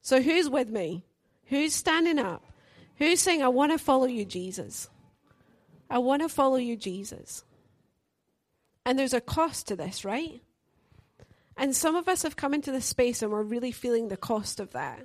So, 0.00 0.22
who's 0.22 0.48
with 0.48 0.70
me? 0.70 1.04
Who's 1.46 1.74
standing 1.74 2.18
up? 2.18 2.44
Who's 2.96 3.20
saying, 3.20 3.42
I 3.42 3.48
want 3.48 3.72
to 3.72 3.78
follow 3.78 4.06
you, 4.06 4.24
Jesus? 4.24 4.88
I 5.90 5.98
want 5.98 6.22
to 6.22 6.28
follow 6.28 6.56
you, 6.56 6.76
Jesus. 6.76 7.44
And 8.88 8.98
there's 8.98 9.12
a 9.12 9.20
cost 9.20 9.68
to 9.68 9.76
this, 9.76 10.02
right? 10.02 10.40
And 11.58 11.76
some 11.76 11.94
of 11.94 12.08
us 12.08 12.22
have 12.22 12.36
come 12.36 12.54
into 12.54 12.72
this 12.72 12.86
space 12.86 13.20
and 13.20 13.30
we're 13.30 13.42
really 13.42 13.70
feeling 13.70 14.08
the 14.08 14.16
cost 14.16 14.60
of 14.60 14.72
that. 14.72 15.04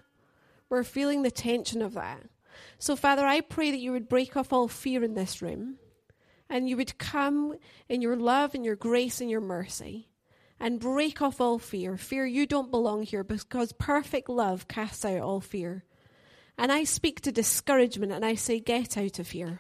We're 0.69 0.85
feeling 0.85 1.21
the 1.21 1.29
tension 1.29 1.81
of 1.81 1.95
that. 1.95 2.21
So, 2.79 2.95
Father, 2.95 3.25
I 3.25 3.41
pray 3.41 3.71
that 3.71 3.81
you 3.81 3.91
would 3.91 4.07
break 4.07 4.37
off 4.37 4.53
all 4.53 4.69
fear 4.69 5.03
in 5.03 5.15
this 5.15 5.41
room 5.41 5.79
and 6.49 6.69
you 6.69 6.77
would 6.77 6.97
come 6.97 7.57
in 7.89 8.01
your 8.01 8.15
love 8.15 8.55
and 8.55 8.63
your 8.63 8.77
grace 8.77 9.19
and 9.19 9.29
your 9.29 9.41
mercy 9.41 10.07
and 10.61 10.79
break 10.79 11.21
off 11.21 11.41
all 11.41 11.59
fear. 11.59 11.97
Fear, 11.97 12.25
you 12.27 12.45
don't 12.45 12.71
belong 12.71 13.03
here 13.03 13.25
because 13.25 13.73
perfect 13.73 14.29
love 14.29 14.69
casts 14.69 15.03
out 15.03 15.19
all 15.19 15.41
fear. 15.41 15.83
And 16.57 16.71
I 16.71 16.85
speak 16.85 17.19
to 17.19 17.33
discouragement 17.33 18.13
and 18.13 18.23
I 18.23 18.35
say, 18.35 18.61
get 18.61 18.97
out 18.97 19.19
of 19.19 19.31
here. 19.31 19.59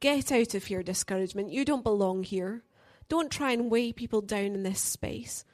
Get 0.00 0.30
out 0.30 0.52
of 0.52 0.66
here, 0.66 0.82
discouragement. 0.82 1.50
You 1.50 1.64
don't 1.64 1.82
belong 1.82 2.24
here. 2.24 2.62
Don't 3.08 3.30
try 3.30 3.52
and 3.52 3.70
weigh 3.70 3.92
people 3.92 4.20
down 4.20 4.54
in 4.54 4.62
this 4.62 4.80
space. 4.80 5.44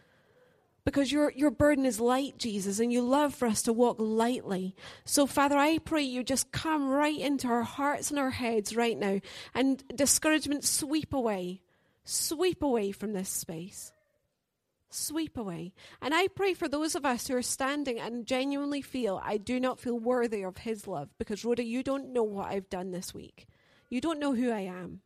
Because 0.85 1.13
your, 1.13 1.31
your 1.33 1.51
burden 1.51 1.85
is 1.85 2.01
light, 2.01 2.39
Jesus, 2.39 2.81
and 2.81 2.91
you 2.91 3.03
love 3.03 3.35
for 3.35 3.47
us 3.47 3.61
to 3.63 3.75
walk 3.75 3.97
lightly. 3.99 4.75
So, 5.05 5.27
Father, 5.27 5.59
I 5.59 5.79
pray 5.79 6.03
you 6.03 6.23
just 6.23 6.51
come 6.51 6.89
right 6.89 7.19
into 7.19 7.47
our 7.47 7.63
hearts 7.63 8.11
and 8.11 8.19
our 8.19 8.31
heads 8.31 8.75
right 8.75 8.97
now, 8.97 9.21
and 9.55 9.85
discouragement 9.95 10.65
sweep 10.65 11.13
away. 11.13 11.61
Sweep 12.05 12.63
away 12.63 12.91
from 12.93 13.13
this 13.13 13.29
space. 13.29 13.93
Sweep 14.89 15.37
away. 15.37 15.75
And 16.01 16.15
I 16.15 16.29
pray 16.29 16.55
for 16.55 16.69
those 16.69 16.95
of 16.95 17.05
us 17.05 17.29
who 17.29 17.37
are 17.37 17.43
standing 17.43 18.01
and 18.01 18.25
genuinely 18.25 18.81
feel, 18.81 19.21
I 19.23 19.37
do 19.37 19.61
not 19.61 19.79
feel 19.79 19.99
worthy 19.99 20.43
of 20.43 20.57
His 20.57 20.87
love. 20.87 21.11
Because, 21.19 21.45
Rhoda, 21.45 21.63
you 21.63 21.83
don't 21.83 22.15
know 22.15 22.23
what 22.23 22.47
I've 22.47 22.71
done 22.71 22.93
this 22.93 23.13
week. 23.13 23.47
You 23.91 24.01
don't 24.01 24.19
know 24.19 24.33
who 24.33 24.51
I 24.51 24.61
am. 24.61 25.03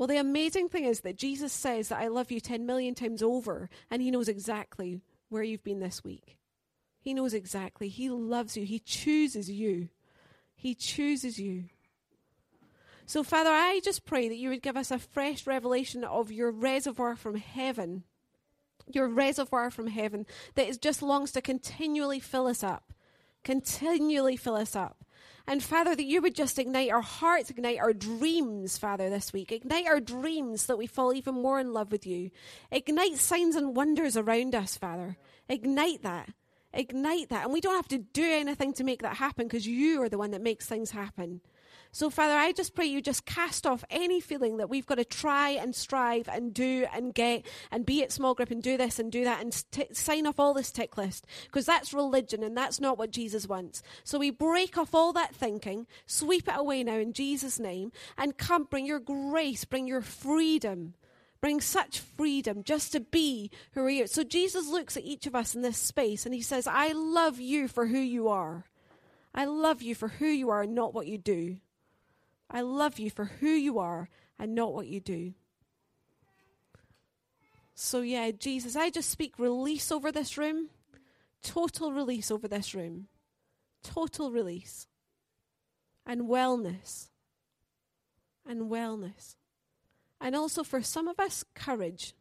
Well, 0.00 0.06
the 0.06 0.16
amazing 0.16 0.70
thing 0.70 0.86
is 0.86 1.00
that 1.00 1.18
Jesus 1.18 1.52
says 1.52 1.90
that 1.90 2.00
I 2.00 2.08
love 2.08 2.30
you 2.30 2.40
10 2.40 2.64
million 2.64 2.94
times 2.94 3.22
over, 3.22 3.68
and 3.90 4.00
He 4.00 4.10
knows 4.10 4.30
exactly 4.30 5.02
where 5.28 5.42
you've 5.42 5.62
been 5.62 5.80
this 5.80 6.02
week. 6.02 6.38
He 7.02 7.12
knows 7.12 7.34
exactly. 7.34 7.90
He 7.90 8.08
loves 8.08 8.56
you. 8.56 8.64
He 8.64 8.78
chooses 8.78 9.50
you. 9.50 9.90
He 10.56 10.74
chooses 10.74 11.38
you. 11.38 11.64
So, 13.04 13.22
Father, 13.22 13.50
I 13.50 13.82
just 13.84 14.06
pray 14.06 14.26
that 14.30 14.38
you 14.38 14.48
would 14.48 14.62
give 14.62 14.78
us 14.78 14.90
a 14.90 14.98
fresh 14.98 15.46
revelation 15.46 16.02
of 16.02 16.32
your 16.32 16.50
reservoir 16.50 17.14
from 17.14 17.34
heaven, 17.34 18.04
your 18.90 19.06
reservoir 19.06 19.70
from 19.70 19.88
heaven 19.88 20.24
that 20.54 20.66
is 20.66 20.78
just 20.78 21.02
longs 21.02 21.30
to 21.32 21.42
continually 21.42 22.20
fill 22.20 22.46
us 22.46 22.64
up, 22.64 22.94
continually 23.44 24.38
fill 24.38 24.56
us 24.56 24.74
up. 24.74 25.04
And 25.50 25.64
Father, 25.64 25.96
that 25.96 26.04
you 26.04 26.22
would 26.22 26.36
just 26.36 26.60
ignite 26.60 26.92
our 26.92 27.00
hearts, 27.00 27.50
ignite 27.50 27.80
our 27.80 27.92
dreams, 27.92 28.78
Father, 28.78 29.10
this 29.10 29.32
week. 29.32 29.50
Ignite 29.50 29.88
our 29.88 29.98
dreams 29.98 30.62
so 30.62 30.72
that 30.72 30.76
we 30.76 30.86
fall 30.86 31.12
even 31.12 31.34
more 31.34 31.58
in 31.58 31.72
love 31.72 31.90
with 31.90 32.06
you. 32.06 32.30
Ignite 32.70 33.18
signs 33.18 33.56
and 33.56 33.74
wonders 33.74 34.16
around 34.16 34.54
us, 34.54 34.78
Father. 34.78 35.16
Ignite 35.48 36.02
that. 36.02 36.28
Ignite 36.72 37.30
that. 37.30 37.46
And 37.46 37.52
we 37.52 37.60
don't 37.60 37.74
have 37.74 37.88
to 37.88 37.98
do 37.98 38.22
anything 38.22 38.72
to 38.74 38.84
make 38.84 39.02
that 39.02 39.16
happen 39.16 39.48
because 39.48 39.66
you 39.66 40.00
are 40.02 40.08
the 40.08 40.18
one 40.18 40.30
that 40.30 40.40
makes 40.40 40.66
things 40.66 40.92
happen. 40.92 41.40
So, 41.92 42.08
Father, 42.08 42.34
I 42.34 42.52
just 42.52 42.74
pray 42.76 42.86
you 42.86 43.02
just 43.02 43.26
cast 43.26 43.66
off 43.66 43.84
any 43.90 44.20
feeling 44.20 44.58
that 44.58 44.70
we've 44.70 44.86
got 44.86 44.96
to 44.96 45.04
try 45.04 45.50
and 45.50 45.74
strive 45.74 46.28
and 46.28 46.54
do 46.54 46.86
and 46.92 47.12
get 47.12 47.44
and 47.72 47.84
be 47.84 48.02
at 48.02 48.12
small 48.12 48.34
group 48.34 48.52
and 48.52 48.62
do 48.62 48.76
this 48.76 49.00
and 49.00 49.10
do 49.10 49.24
that 49.24 49.42
and 49.42 49.64
t- 49.72 49.88
sign 49.92 50.26
off 50.26 50.38
all 50.38 50.54
this 50.54 50.70
tick 50.70 50.96
list 50.96 51.26
because 51.46 51.66
that's 51.66 51.92
religion 51.92 52.44
and 52.44 52.56
that's 52.56 52.80
not 52.80 52.96
what 52.96 53.10
Jesus 53.10 53.48
wants. 53.48 53.82
So 54.04 54.20
we 54.20 54.30
break 54.30 54.78
off 54.78 54.94
all 54.94 55.12
that 55.14 55.34
thinking, 55.34 55.88
sweep 56.06 56.46
it 56.46 56.54
away 56.56 56.84
now 56.84 56.98
in 56.98 57.12
Jesus' 57.12 57.58
name, 57.58 57.90
and 58.16 58.38
come 58.38 58.64
bring 58.64 58.86
your 58.86 59.00
grace, 59.00 59.64
bring 59.64 59.88
your 59.88 60.02
freedom. 60.02 60.94
Bring 61.40 61.62
such 61.62 62.00
freedom 62.00 62.62
just 62.62 62.92
to 62.92 63.00
be 63.00 63.50
who 63.72 63.84
we 63.84 64.02
are. 64.02 64.06
So 64.06 64.22
Jesus 64.22 64.68
looks 64.68 64.98
at 64.98 65.04
each 65.04 65.26
of 65.26 65.34
us 65.34 65.54
in 65.54 65.62
this 65.62 65.78
space 65.78 66.26
and 66.26 66.34
he 66.34 66.42
says, 66.42 66.66
I 66.66 66.92
love 66.92 67.40
you 67.40 67.66
for 67.66 67.86
who 67.86 67.98
you 67.98 68.28
are. 68.28 68.66
I 69.34 69.46
love 69.46 69.80
you 69.80 69.94
for 69.94 70.08
who 70.08 70.26
you 70.26 70.50
are 70.50 70.62
and 70.62 70.74
not 70.74 70.92
what 70.92 71.06
you 71.06 71.16
do. 71.16 71.56
I 72.50 72.62
love 72.62 72.98
you 72.98 73.10
for 73.10 73.26
who 73.26 73.48
you 73.48 73.78
are 73.78 74.08
and 74.38 74.54
not 74.54 74.74
what 74.74 74.88
you 74.88 75.00
do. 75.00 75.34
So, 77.74 78.00
yeah, 78.00 78.30
Jesus, 78.32 78.76
I 78.76 78.90
just 78.90 79.08
speak 79.08 79.38
release 79.38 79.90
over 79.90 80.12
this 80.12 80.36
room, 80.36 80.68
total 81.42 81.92
release 81.92 82.30
over 82.30 82.46
this 82.48 82.74
room, 82.74 83.06
total 83.82 84.30
release, 84.30 84.86
and 86.04 86.22
wellness, 86.22 87.08
and 88.46 88.70
wellness. 88.70 89.36
And 90.20 90.36
also 90.36 90.62
for 90.62 90.82
some 90.82 91.08
of 91.08 91.18
us, 91.18 91.44
courage. 91.54 92.14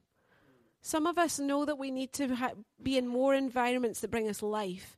Some 0.81 1.05
of 1.05 1.17
us 1.17 1.39
know 1.39 1.65
that 1.65 1.77
we 1.77 1.91
need 1.91 2.13
to 2.13 2.35
ha- 2.35 2.51
be 2.81 2.97
in 2.97 3.07
more 3.07 3.33
environments 3.33 3.99
that 3.99 4.11
bring 4.11 4.29
us 4.29 4.41
life. 4.41 4.97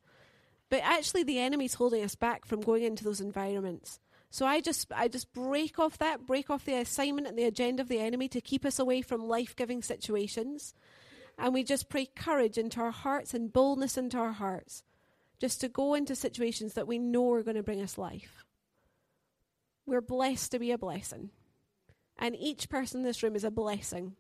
But 0.69 0.81
actually, 0.83 1.23
the 1.23 1.39
enemy's 1.39 1.73
holding 1.73 2.03
us 2.03 2.15
back 2.15 2.45
from 2.45 2.61
going 2.61 2.83
into 2.83 3.03
those 3.03 3.19
environments. 3.19 3.99
So 4.33 4.45
I 4.45 4.61
just 4.61 4.91
I 4.95 5.09
just 5.09 5.33
break 5.33 5.77
off 5.77 5.97
that, 5.97 6.25
break 6.25 6.49
off 6.49 6.63
the 6.63 6.75
assignment 6.75 7.27
and 7.27 7.37
the 7.37 7.43
agenda 7.43 7.81
of 7.81 7.89
the 7.89 7.99
enemy 7.99 8.29
to 8.29 8.39
keep 8.39 8.65
us 8.65 8.79
away 8.79 9.01
from 9.01 9.27
life-giving 9.27 9.83
situations. 9.83 10.73
And 11.37 11.53
we 11.53 11.63
just 11.63 11.89
pray 11.89 12.05
courage 12.05 12.57
into 12.57 12.79
our 12.79 12.91
hearts 12.91 13.33
and 13.33 13.51
boldness 13.51 13.97
into 13.97 14.17
our 14.17 14.31
hearts 14.31 14.83
just 15.37 15.59
to 15.61 15.67
go 15.67 15.95
into 15.95 16.15
situations 16.15 16.73
that 16.73 16.87
we 16.87 16.97
know 16.97 17.31
are 17.33 17.43
going 17.43 17.57
to 17.57 17.63
bring 17.63 17.81
us 17.81 17.97
life. 17.97 18.45
We're 19.85 20.01
blessed 20.01 20.51
to 20.51 20.59
be 20.59 20.71
a 20.71 20.77
blessing. 20.77 21.31
And 22.17 22.35
each 22.35 22.69
person 22.69 23.01
in 23.01 23.05
this 23.05 23.23
room 23.23 23.35
is 23.35 23.43
a 23.43 23.51
blessing 23.51 24.15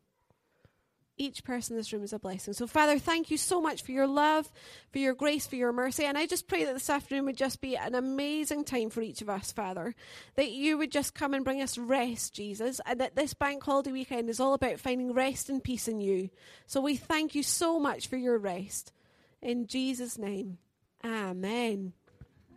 each 1.17 1.43
person 1.43 1.73
in 1.73 1.77
this 1.77 1.93
room 1.93 2.03
is 2.03 2.13
a 2.13 2.19
blessing. 2.19 2.53
So, 2.53 2.67
Father, 2.67 2.97
thank 2.97 3.29
you 3.29 3.37
so 3.37 3.61
much 3.61 3.83
for 3.83 3.91
your 3.91 4.07
love, 4.07 4.51
for 4.91 4.99
your 4.99 5.13
grace, 5.13 5.45
for 5.45 5.55
your 5.55 5.71
mercy. 5.71 6.05
And 6.05 6.17
I 6.17 6.25
just 6.25 6.47
pray 6.47 6.63
that 6.65 6.73
this 6.73 6.89
afternoon 6.89 7.25
would 7.25 7.37
just 7.37 7.61
be 7.61 7.77
an 7.77 7.95
amazing 7.95 8.63
time 8.63 8.89
for 8.89 9.01
each 9.01 9.21
of 9.21 9.29
us, 9.29 9.51
Father. 9.51 9.95
That 10.35 10.51
you 10.51 10.77
would 10.77 10.91
just 10.91 11.13
come 11.13 11.33
and 11.33 11.45
bring 11.45 11.61
us 11.61 11.77
rest, 11.77 12.33
Jesus. 12.33 12.81
And 12.85 12.99
that 12.99 13.15
this 13.15 13.33
bank 13.33 13.63
holiday 13.63 13.91
weekend 13.91 14.29
is 14.29 14.39
all 14.39 14.53
about 14.53 14.79
finding 14.79 15.13
rest 15.13 15.49
and 15.49 15.63
peace 15.63 15.87
in 15.87 16.01
you. 16.01 16.29
So, 16.65 16.81
we 16.81 16.95
thank 16.95 17.35
you 17.35 17.43
so 17.43 17.79
much 17.79 18.07
for 18.07 18.17
your 18.17 18.37
rest. 18.37 18.91
In 19.41 19.67
Jesus' 19.67 20.17
name, 20.17 20.57
Amen. 21.03 21.93